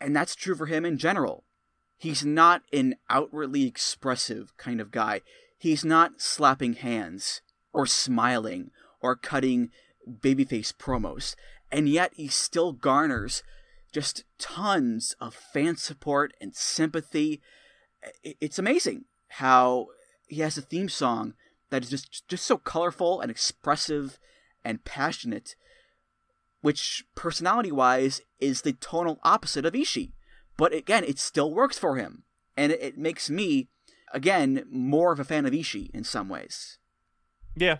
[0.00, 1.44] And that's true for him in general.
[1.96, 5.22] He's not an outwardly expressive kind of guy.
[5.56, 7.40] He's not slapping hands,
[7.72, 9.70] or smiling, or cutting
[10.08, 11.34] babyface promos.
[11.70, 13.42] And yet he still garners
[13.92, 17.40] just tons of fan support and sympathy.
[18.22, 19.88] It's amazing how
[20.28, 21.34] he has a theme song
[21.70, 24.18] that is just just so colorful and expressive
[24.64, 25.56] and passionate,
[26.60, 30.12] which personality wise is the tonal opposite of Ishii.
[30.56, 32.24] But again, it still works for him.
[32.56, 33.68] And it, it makes me,
[34.12, 36.78] again, more of a fan of Ishii in some ways.
[37.56, 37.78] Yeah.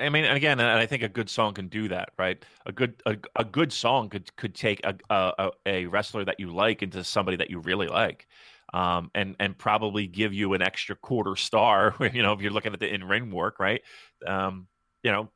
[0.00, 2.44] I mean, again, and I think a good song can do that, right?
[2.66, 6.54] A good a, a good song could could take a, a a wrestler that you
[6.54, 8.28] like into somebody that you really like,
[8.72, 11.96] um, and and probably give you an extra quarter star.
[12.12, 13.82] You know, if you're looking at the in ring work, right?
[14.24, 14.68] Um,
[15.02, 15.30] you know,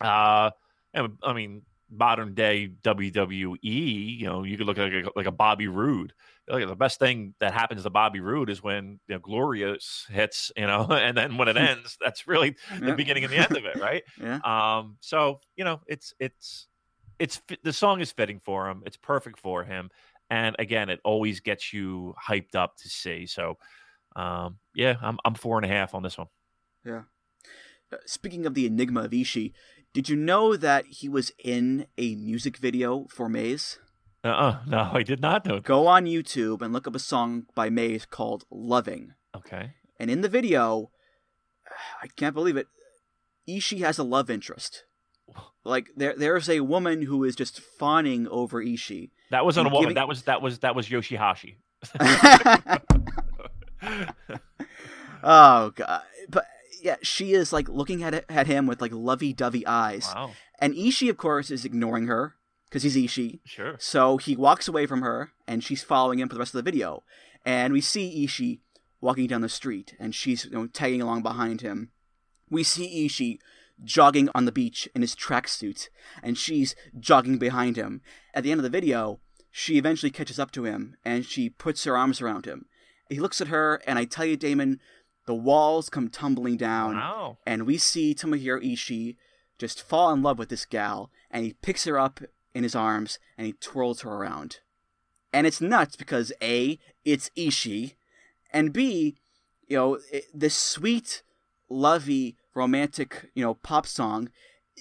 [0.00, 0.50] uh,
[0.94, 4.18] I mean, modern day WWE.
[4.18, 6.12] You know, you could look at like a, like a Bobby Roode.
[6.48, 10.52] Like the best thing that happens to Bobby Roode is when you know, Glorious hits,
[10.56, 12.94] you know, and then when it ends, that's really the Yeah.
[12.94, 14.02] beginning and the end of it, right?
[14.20, 14.38] Yeah.
[14.44, 16.68] Um, so you know, it's it's
[17.18, 18.82] it's the song is fitting for him.
[18.86, 19.90] It's perfect for him,
[20.30, 23.26] and again, it always gets you hyped up to see.
[23.26, 23.56] So,
[24.14, 26.28] um, yeah, I'm I'm four and a half on this one.
[26.84, 27.02] Yeah.
[28.04, 29.52] Speaking of the enigma of Ishii,
[29.96, 33.78] did you know that he was in a music video for May's?
[34.22, 35.58] Uh, uh no, I did not know.
[35.58, 39.14] Go on YouTube and look up a song by May's called Loving.
[39.34, 40.90] Okay, And in the video,
[42.02, 42.66] I can't believe it,
[43.48, 44.84] Ishii has a love interest.
[45.64, 49.10] Like there there's a woman who is just fawning over Ishii.
[49.30, 49.82] that wasn't a woman.
[49.82, 51.56] giving- That was that was that was Yoshihashi.
[55.24, 56.02] oh god.
[56.28, 56.44] But
[56.82, 60.10] yeah, she is like looking at at him with like lovey-dovey eyes.
[60.14, 62.34] wow, And Ishii, of course is ignoring her
[62.68, 63.40] because he's Ishii.
[63.44, 63.76] sure.
[63.78, 66.70] So he walks away from her, and she's following him for the rest of the
[66.70, 67.02] video.
[67.44, 68.60] And we see Ishii
[69.00, 71.90] walking down the street, and she's you know, tagging along behind him.
[72.50, 73.38] We see Ishii
[73.84, 75.88] jogging on the beach in his tracksuit,
[76.22, 78.00] and she's jogging behind him.
[78.34, 79.20] At the end of the video,
[79.50, 82.66] she eventually catches up to him, and she puts her arms around him.
[83.08, 84.80] He looks at her, and I tell you, Damon,
[85.26, 87.38] the walls come tumbling down Wow.
[87.46, 89.16] and we see Tomohiro Ishii
[89.58, 92.20] just fall in love with this gal, and he picks her up
[92.54, 94.60] in his arms and he twirls her around.
[95.32, 97.94] And it's nuts because A, it's Ishii,
[98.52, 99.16] and B,
[99.66, 99.98] you know,
[100.32, 101.22] this sweet,
[101.68, 104.30] lovey, romantic, you know, pop song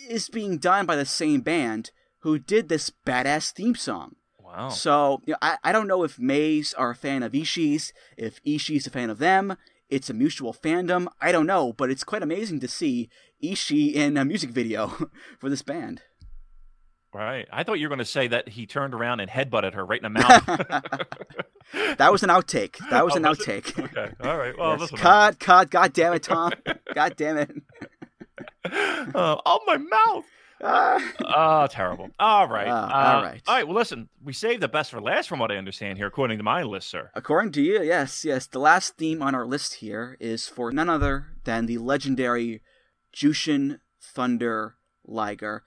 [0.10, 4.16] is being done by the same band who did this badass theme song.
[4.40, 4.70] Wow.
[4.70, 8.42] So you know, I, I don't know if May's are a fan of Ishii's, if
[8.44, 9.58] Ishii's a fan of them.
[9.90, 11.08] It's a mutual fandom.
[11.22, 13.10] I don't know, but it's quite amazing to see
[13.44, 14.88] Ishii in a music video
[15.40, 16.02] for this band.
[17.14, 17.48] Right.
[17.52, 20.02] I thought you were going to say that he turned around and headbutted her right
[20.04, 20.92] in the mouth.
[21.98, 22.78] That was an outtake.
[22.92, 23.30] That was Oh, an it?
[23.30, 23.84] outtake.
[23.86, 24.14] okay.
[24.22, 24.56] All right.
[24.58, 24.92] Well, Yes.
[24.92, 25.72] Cut, cut.
[25.72, 26.52] God damn it, Tom.
[26.94, 27.52] God damn it.
[28.66, 30.26] uh, oh, my mouth.
[30.64, 31.14] Ah.
[31.64, 32.10] Oh, terrible.
[32.18, 32.68] All right.
[32.70, 33.42] Ah, Uh, all right.
[33.46, 33.68] All right.
[33.68, 36.44] Well, listen, we saved the best for last, from what I understand here, according to
[36.44, 37.12] my list, sir.
[37.14, 38.48] According to you, yes, yes.
[38.48, 42.62] The last theme on our list here is for none other than the legendary
[43.14, 44.76] Jushin Thunder
[45.06, 45.64] Liger.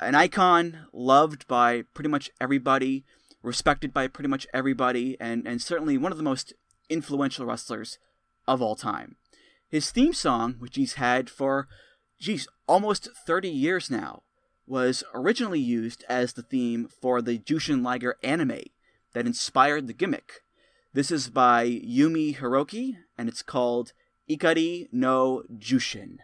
[0.00, 3.04] An icon loved by pretty much everybody,
[3.42, 6.52] respected by pretty much everybody, and, and certainly one of the most
[6.90, 7.98] influential wrestlers
[8.46, 9.16] of all time.
[9.68, 11.68] His theme song, which he's had for,
[12.24, 14.22] geez, almost 30 years now,
[14.66, 18.62] was originally used as the theme for the Jushin Liger anime
[19.12, 20.40] that inspired the gimmick.
[20.94, 23.92] This is by Yumi Hiroki, and it's called
[24.28, 26.16] Ikari no Jushin.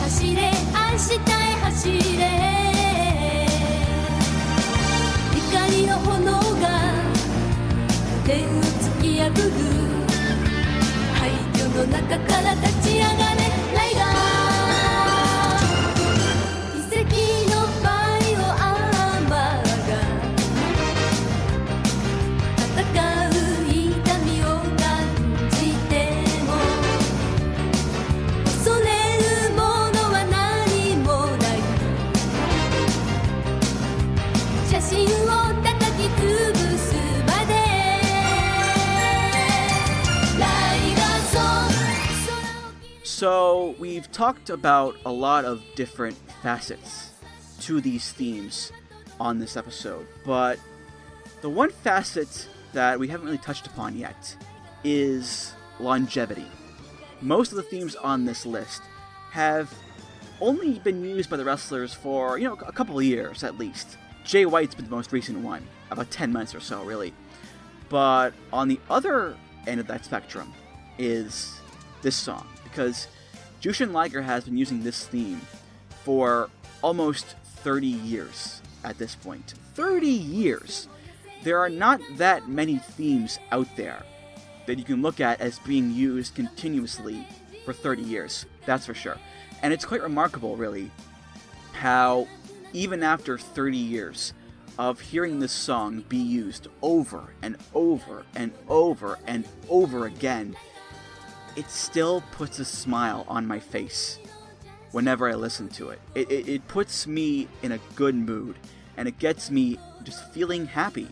[0.00, 2.00] 走れ愛したい走れ
[5.34, 6.66] 光の炎が
[8.24, 9.34] 天を突き破る。
[11.14, 13.49] 廃墟の中から立ち上がれ
[43.20, 47.10] So, we've talked about a lot of different facets
[47.60, 48.72] to these themes
[49.20, 50.58] on this episode, but
[51.42, 54.34] the one facet that we haven't really touched upon yet
[54.84, 56.46] is longevity.
[57.20, 58.80] Most of the themes on this list
[59.32, 59.70] have
[60.40, 63.98] only been used by the wrestlers for, you know, a couple of years at least.
[64.24, 67.12] Jay White's been the most recent one, about 10 months or so, really.
[67.90, 69.36] But on the other
[69.66, 70.54] end of that spectrum
[70.96, 71.60] is
[72.00, 73.08] this song, because
[73.60, 75.40] Jushin Liger has been using this theme
[76.04, 76.48] for
[76.82, 79.54] almost 30 years at this point.
[79.74, 80.88] 30 years!
[81.42, 84.02] There are not that many themes out there
[84.66, 87.26] that you can look at as being used continuously
[87.64, 89.18] for 30 years, that's for sure.
[89.62, 90.90] And it's quite remarkable, really,
[91.72, 92.26] how
[92.72, 94.32] even after 30 years
[94.78, 100.56] of hearing this song be used over and over and over and over again,
[101.56, 104.18] it still puts a smile on my face
[104.92, 106.00] whenever I listen to it.
[106.14, 106.48] It, it.
[106.48, 108.56] it puts me in a good mood
[108.96, 111.08] and it gets me just feeling happy.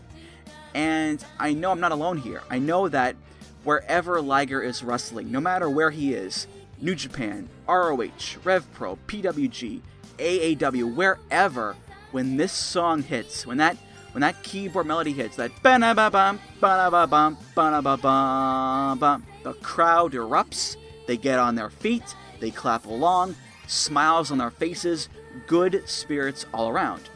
[0.73, 2.41] And I know I'm not alone here.
[2.49, 3.15] I know that
[3.63, 6.47] wherever Liger is wrestling, no matter where he is,
[6.81, 9.81] New Japan, ROH, Rev Pro, PWG,
[10.17, 11.75] AAW, wherever,
[12.11, 13.77] when this song hits, when that
[14.11, 20.77] when that keyboard melody hits, that ba-na-ba-bum, ba-na-ba-bum, ba-na-ba-bum, bum, the crowd erupts.
[21.07, 23.35] They get on their feet, they clap along,
[23.67, 25.09] smiles on their faces,
[25.47, 27.09] good spirits all around.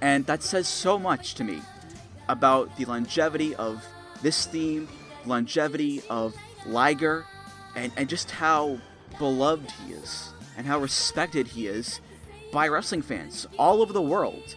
[0.00, 1.60] And that says so much to me
[2.28, 3.84] about the longevity of
[4.22, 4.88] this theme,
[5.26, 6.34] longevity of
[6.66, 7.24] Liger,
[7.74, 8.78] and, and just how
[9.18, 12.00] beloved he is, and how respected he is
[12.52, 14.56] by wrestling fans all over the world.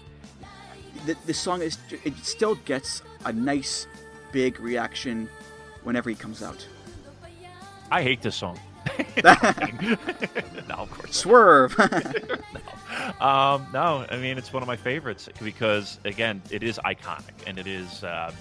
[1.06, 3.88] The, this song is it still gets a nice
[4.32, 5.30] big reaction
[5.84, 6.66] whenever he comes out.
[7.90, 8.60] I hate this song.
[9.24, 9.36] no,
[10.70, 11.16] of course.
[11.16, 11.76] Swerve.
[13.20, 17.58] Um, no, I mean it's one of my favorites because again, it is iconic and
[17.58, 18.34] it is um,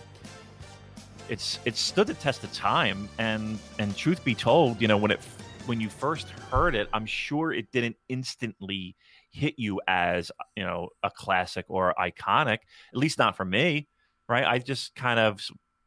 [1.28, 5.10] it's it's stood the test of time and and truth be told, you know when
[5.10, 5.20] it
[5.66, 8.96] when you first heard it, I'm sure it didn't instantly
[9.30, 12.58] hit you as you know a classic or iconic.
[12.92, 13.88] At least not for me,
[14.28, 14.44] right?
[14.44, 15.40] I just kind of,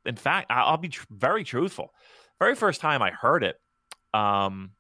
[0.06, 1.94] in fact, I'll be tr- very truthful.
[2.40, 3.60] Very first time I heard it,
[4.14, 4.72] um,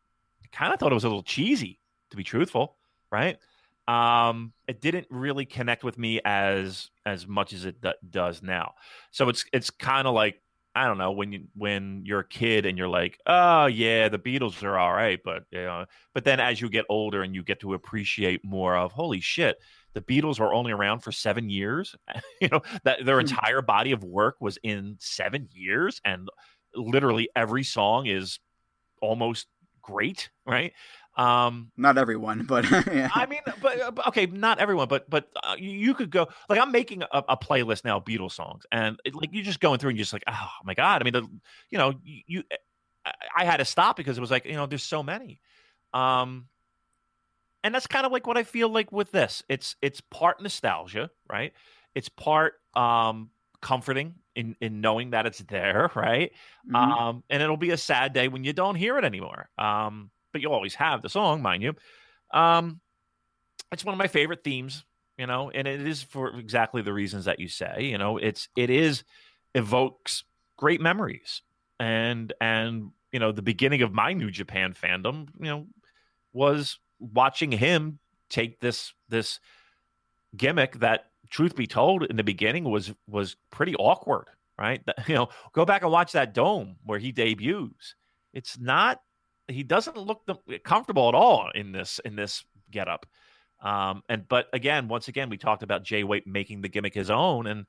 [0.51, 1.79] kind of thought it was a little cheesy,
[2.09, 2.77] to be truthful,
[3.11, 3.37] right?
[3.87, 8.73] um it didn't really connect with me as as much as it d- does now
[9.11, 10.41] so it's it's kind of like
[10.75, 14.19] i don't know when you when you're a kid and you're like oh yeah the
[14.19, 17.43] beatles are all right but you know but then as you get older and you
[17.43, 19.57] get to appreciate more of holy shit
[19.93, 21.95] the beatles were only around for seven years?
[22.41, 23.27] You know that their hmm.
[23.27, 26.27] entire body of work was in seven years and
[26.75, 28.39] literally every song is
[29.01, 29.47] almost
[29.81, 30.73] great right
[31.15, 33.09] Um, Not everyone, but yeah.
[33.13, 36.27] I mean, but, uh, but- okay, not everyone, but but uh, you, you could go
[36.49, 39.59] like I'm making a, a playlist now of Beatles songs, and it, like you're just
[39.59, 41.01] going through and you're just like, oh my god.
[41.01, 41.27] I mean, the,
[41.69, 42.43] you know, you, you
[43.05, 45.39] I, I had to stop because it was like you know, there's so many.
[45.93, 46.47] Um,
[47.63, 49.43] and that's kind of like what I feel like with this.
[49.49, 51.53] It's it's part nostalgia, right?
[51.95, 53.29] It's part um
[53.61, 56.31] comforting in in knowing that it's there, right?
[56.69, 56.75] Mhm.
[56.75, 59.49] Um, and it'll be a sad day when you don't hear it anymore.
[59.57, 61.75] Um, but you'll always have the song, mind you.
[62.33, 62.81] Um,
[63.71, 64.83] it's one of my favorite themes,
[65.17, 67.85] you know, and it is for exactly the reasons that you say.
[67.85, 69.03] You know, it's it is
[69.55, 70.25] evokes
[70.57, 71.41] great memories,
[71.79, 75.67] and and you know the beginning of my New Japan fandom, you know,
[76.33, 77.99] was watching him
[78.29, 79.39] take this this
[80.35, 84.27] gimmick that truth be told in the beginning was was pretty awkward
[84.57, 87.95] right you know go back and watch that dome where he debuts
[88.33, 89.01] it's not
[89.47, 90.21] he doesn't look
[90.63, 93.05] comfortable at all in this in this getup.
[93.61, 97.09] Um and but again once again we talked about jay White making the gimmick his
[97.09, 97.65] own and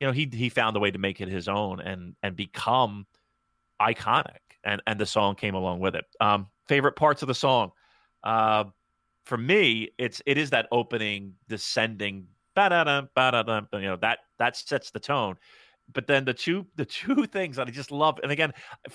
[0.00, 3.06] you know he he found a way to make it his own and and become
[3.80, 4.38] iconic.
[4.64, 6.04] And and the song came along with it.
[6.20, 7.72] Um favorite parts of the song.
[8.22, 8.64] Uh
[9.24, 14.90] for me, it's it is that opening descending, ba-da-da, ba-da-da, you know that that sets
[14.90, 15.36] the tone.
[15.92, 18.52] But then the two the two things that I just love, and again,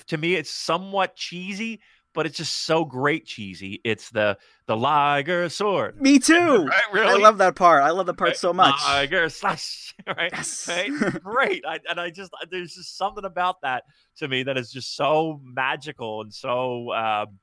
[0.08, 1.82] to me, it's somewhat cheesy,
[2.18, 3.80] but it's just so great cheesy.
[3.84, 6.66] It's the the Liger sword, Me too.
[6.66, 7.08] right?
[7.08, 7.84] I love that part.
[7.84, 8.38] I love that part Right?
[8.38, 8.74] so much.
[8.88, 10.32] Liger slash, right?
[10.34, 10.68] Yes.
[10.68, 10.92] right?
[11.24, 11.64] Great.
[11.66, 13.84] I, and I just there's just something about that
[14.18, 17.38] to me that is just so magical and so um,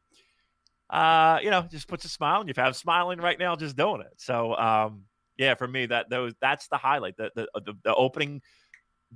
[0.91, 2.65] uh, you know, just puts a smile on your face.
[2.67, 4.13] I'm smiling right now just doing it.
[4.17, 5.05] So um,
[5.39, 7.17] yeah, for me that those that's the highlight.
[7.17, 8.43] The the the, the opening,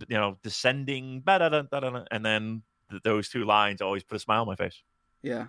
[0.08, 4.56] you know, descending, and then th- those two lines always put a smile on my
[4.56, 4.80] face.
[5.22, 5.46] Yeah.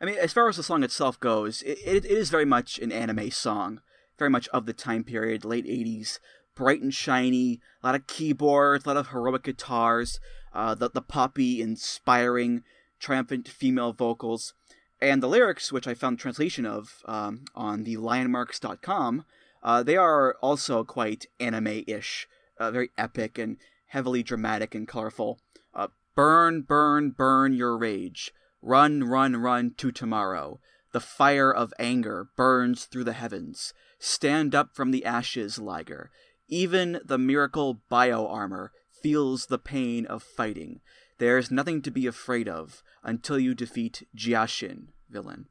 [0.00, 2.78] I mean, as far as the song itself goes, it, it, it is very much
[2.78, 3.80] an anime song,
[4.18, 6.18] very much of the time period, late 80s,
[6.54, 10.20] bright and shiny, a lot of keyboards, a lot of heroic guitars,
[10.52, 12.62] uh, the, the poppy, inspiring,
[12.98, 14.54] triumphant female vocals.
[15.00, 19.24] And the lyrics, which I found translation of um, on the lionmarks.com,
[19.62, 22.26] uh, they are also quite anime ish,
[22.58, 23.56] uh, very epic and
[23.88, 25.40] heavily dramatic and colorful.
[25.74, 28.32] Uh, burn, burn, burn your rage.
[28.62, 30.60] Run, run, run to tomorrow.
[30.92, 33.72] The fire of anger burns through the heavens.
[33.98, 36.10] Stand up from the ashes, Liger.
[36.48, 38.72] Even the miracle bio armor
[39.02, 40.80] feels the pain of fighting.
[41.18, 45.46] There's nothing to be afraid of until you defeat Jiashin, villain.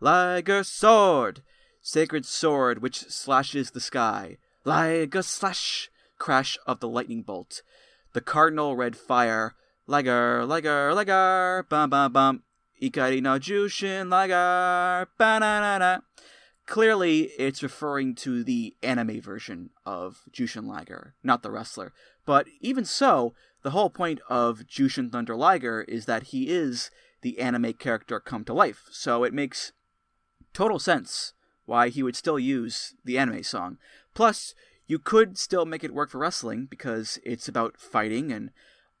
[0.00, 1.42] Liger sword!
[1.82, 4.38] Sacred sword which slashes the sky.
[4.64, 5.90] Liger slash!
[6.18, 7.62] Crash of the lightning bolt.
[8.12, 9.54] The cardinal red fire.
[9.86, 12.42] Liger, Liger, Liger, bum bum bum.
[12.82, 16.00] Ikari no Jushin, Liger, ba-na-na-na.
[16.66, 21.92] Clearly, it's referring to the anime version of Jushin Liger, not the wrestler.
[22.26, 26.90] But even so, the whole point of Jushin Thunder Liger is that he is
[27.22, 28.84] the anime character come to life.
[28.90, 29.72] So it makes
[30.52, 31.32] total sense
[31.64, 33.78] why he would still use the anime song.
[34.14, 34.54] Plus,
[34.86, 38.50] you could still make it work for wrestling because it's about fighting and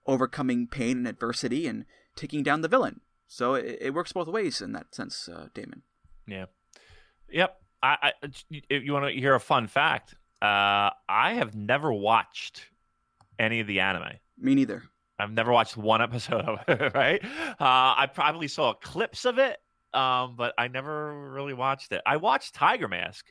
[0.06, 1.84] overcoming pain and adversity and
[2.16, 3.00] taking down the villain.
[3.28, 5.82] So it, it works both ways in that sense, uh, Damon.
[6.26, 6.46] Yeah.
[7.30, 7.56] Yep.
[7.82, 8.12] I, I
[8.50, 12.62] if you want to hear a fun fact, uh, I have never watched
[13.38, 14.14] any of the anime.
[14.36, 14.82] Me neither.
[15.18, 17.22] I've never watched one episode of it, right?
[17.24, 19.58] Uh, I probably saw clips of it,
[19.92, 22.00] um, but I never really watched it.
[22.06, 23.26] I watched Tiger Mask,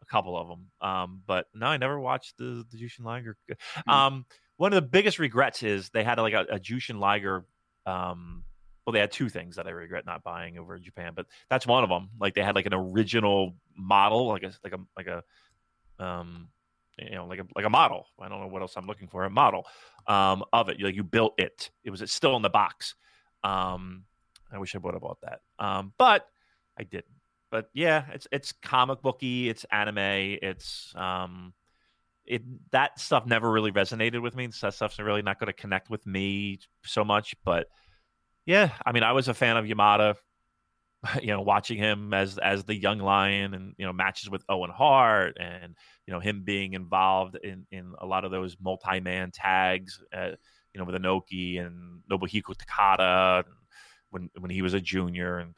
[0.00, 3.36] a couple of them, um, but no, I never watched the, the Jushin Liger.
[3.86, 4.24] Um,
[4.56, 7.44] one of the biggest regrets is they had like a, a Jushin Liger.
[7.86, 8.44] Um,
[8.86, 11.66] well, they had two things that I regret not buying over in Japan, but that's
[11.66, 12.10] one of them.
[12.18, 15.22] Like they had like an original model, like a like a like a
[16.02, 16.48] um
[16.98, 18.06] you know like a like a model.
[18.20, 19.24] I don't know what else I'm looking for.
[19.24, 19.66] A model
[20.06, 20.80] um of it.
[20.80, 21.70] Like you built it.
[21.84, 22.94] It was it's still in the box.
[23.44, 24.04] Um,
[24.52, 25.40] I wish I would have bought that.
[25.58, 26.26] Um, but
[26.78, 27.06] I didn't.
[27.50, 29.48] But yeah, it's it's comic booky.
[29.48, 29.98] It's anime.
[30.42, 31.52] It's um,
[32.24, 34.46] it that stuff never really resonated with me.
[34.46, 37.34] That stuff's really not going to connect with me so much.
[37.44, 37.66] But
[38.46, 40.16] yeah, I mean, I was a fan of Yamada.
[41.20, 44.70] You know, watching him as as the young lion, and you know, matches with Owen
[44.70, 45.74] Hart, and
[46.06, 50.00] you know, him being involved in in a lot of those multi man tags.
[50.16, 50.30] Uh,
[50.72, 53.54] you know, with Inoki and Nobuhiko Takada and
[54.10, 55.54] when when he was a junior, and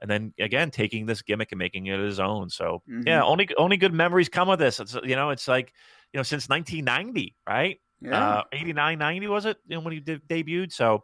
[0.00, 2.48] and then again taking this gimmick and making it his own.
[2.48, 3.06] So Mhm.
[3.06, 4.80] yeah, only only good memories come with this.
[4.80, 5.74] It's you know, it's like
[6.14, 7.78] you know, since 1990, right?
[8.00, 8.18] Yeah.
[8.38, 9.58] Uh, 89, 90 was it?
[9.66, 10.72] You know, when he did, debuted.
[10.72, 11.02] So,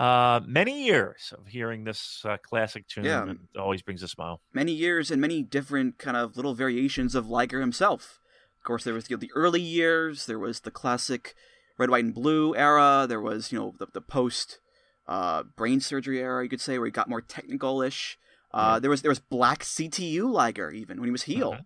[0.00, 3.04] uh, many years of hearing this uh, classic tune.
[3.04, 3.22] Yeah.
[3.22, 4.40] and it always brings a smile.
[4.52, 8.18] many years and many different kind of little variations of Liger himself.
[8.58, 10.26] Of course, there was you know, the early years.
[10.26, 11.34] There was the classic
[11.78, 13.06] red, white, and blue era.
[13.08, 14.58] There was you know the, the post
[15.08, 18.18] uh, brain surgery era, you could say, where he got more technical-ish.
[18.52, 21.56] Uh, There was there was black CTU Liger even when he was heel.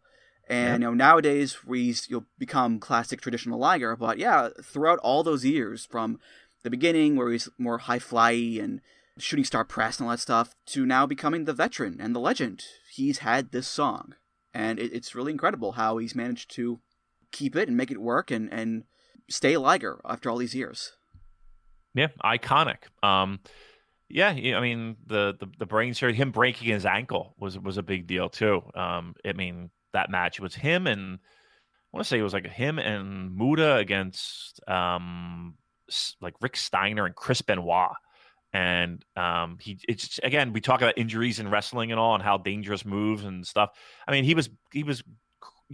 [0.46, 5.44] And you know nowadays he's you'll become classic traditional Liger, but yeah, throughout all those
[5.44, 6.18] years from
[6.64, 8.80] the beginning where he's more high fly and
[9.18, 12.64] shooting star press and all that stuff to now becoming the veteran and the legend,
[12.90, 14.14] he's had this song,
[14.52, 16.80] and it, it's really incredible how he's managed to
[17.30, 18.84] keep it and make it work and and
[19.28, 20.92] stay Liger after all these years.
[21.94, 22.78] Yeah, iconic.
[23.02, 23.40] Um,
[24.08, 27.82] yeah, I mean the, the the brain surgery, him breaking his ankle was was a
[27.82, 28.62] big deal too.
[28.74, 32.48] Um, I mean that match was him and I want to say it was like
[32.48, 35.54] him and Muta against um
[36.20, 37.92] like Rick Steiner and Chris Benoit.
[38.52, 42.38] And um, he it's again we talk about injuries in wrestling and all and how
[42.38, 43.70] dangerous moves and stuff.
[44.06, 45.02] I mean he was he was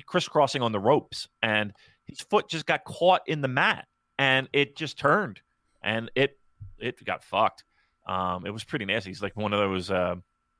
[0.07, 1.73] crisscrossing on the ropes and
[2.07, 3.87] his foot just got caught in the mat
[4.19, 5.41] and it just turned
[5.83, 6.39] and it
[6.79, 7.65] it got fucked.
[8.07, 9.11] Um, it was pretty nasty.
[9.11, 10.17] It's like one of those uh,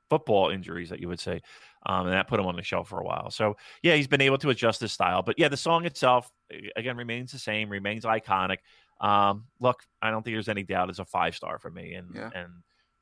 [0.09, 1.41] football injuries that you would say,
[1.85, 3.31] um, and that put him on the shelf for a while.
[3.31, 5.23] So yeah, he's been able to adjust his style.
[5.23, 6.31] But yeah, the song itself
[6.75, 8.57] again remains the same, remains iconic.
[9.01, 12.15] Um, look, I don't think there's any doubt it's a five star for me, and
[12.15, 12.29] Yeah.
[12.33, 12.49] and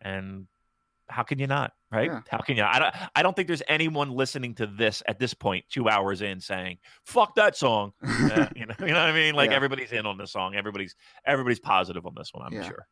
[0.01, 0.47] and
[1.09, 2.05] how can you not, right?
[2.11, 2.21] Yeah.
[2.29, 2.61] How can you?
[2.61, 2.75] Not?
[2.75, 2.95] I don't.
[3.15, 6.77] I don't think there's anyone listening to this at this point, two hours in, saying
[7.03, 7.93] "fuck that song."
[8.29, 9.33] Uh, you know, you know what I mean?
[9.33, 9.55] Like Yeah.
[9.55, 10.55] everybody's in on this song.
[10.55, 10.95] Everybody's
[11.25, 12.45] everybody's positive on this one.
[12.53, 12.87] I'm sure.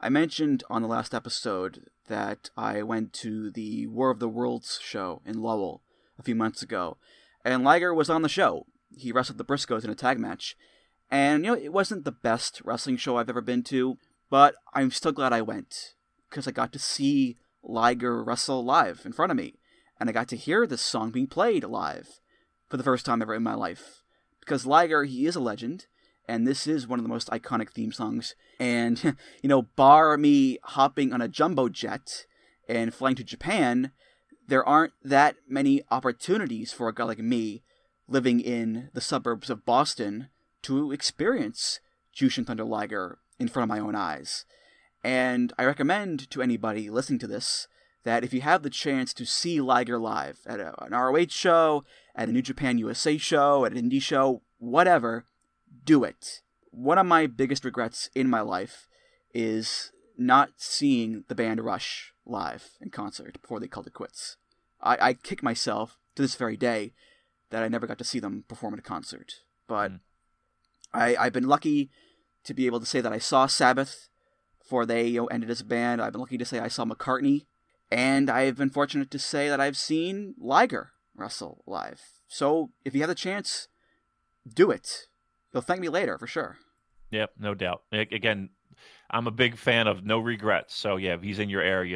[0.00, 4.78] I mentioned on the last episode that I went to the War of the Worlds
[4.82, 5.82] show in Lowell
[6.18, 6.98] a few months ago,
[7.44, 8.66] and Liger was on the show.
[8.94, 10.56] He wrestled the Briscoes in a tag match,
[11.12, 13.98] and you know it wasn't the best wrestling show I've ever been to,
[14.30, 15.94] but I'm still glad I went
[16.28, 19.60] because I got to see Liger wrestle live in front of me,
[20.00, 22.20] and I got to hear this song being played live
[22.68, 24.02] for the first time ever in my life.
[24.40, 25.86] Because Liger, he is a legend,
[26.26, 28.34] and this is one of the most iconic theme songs.
[28.58, 32.24] And, you know, bar me hopping on a jumbo jet
[32.66, 33.92] and flying to Japan,
[34.48, 37.62] there aren't that many opportunities for a guy like me
[38.08, 40.28] living in the suburbs of Boston
[40.62, 41.80] to experience
[42.14, 44.44] Jushin Thunder Liger in front of my own eyes.
[45.04, 47.66] And I recommend to anybody listening to this
[48.04, 51.84] that if you have the chance to see Liger live at a, an ROH show,
[52.14, 55.24] at a New Japan USA show, at an indie show, whatever,
[55.84, 56.42] do it.
[56.70, 58.88] One of my biggest regrets in my life
[59.34, 64.36] is not seeing the band Rush live in concert before they called it quits.
[64.80, 66.92] I, I kick myself to this very day
[67.50, 69.42] that I never got to see them perform at a concert.
[69.68, 70.00] But Mm.
[70.94, 71.90] I, I've been lucky
[72.44, 74.08] to be able to say that I saw Sabbath
[74.58, 76.00] before they you know, ended as a band.
[76.00, 77.46] I've been lucky to say I saw McCartney.
[77.90, 82.00] And I've been fortunate to say that I've seen Liger wrestle live.
[82.26, 83.68] So if you have the chance,
[84.48, 85.08] do it.
[85.52, 86.56] You'll thank me later for sure.
[87.10, 87.82] Yep, no doubt.
[87.92, 88.48] Again,
[89.10, 90.74] I'm a big fan of no regrets.
[90.74, 91.90] So yeah, if he's in your area,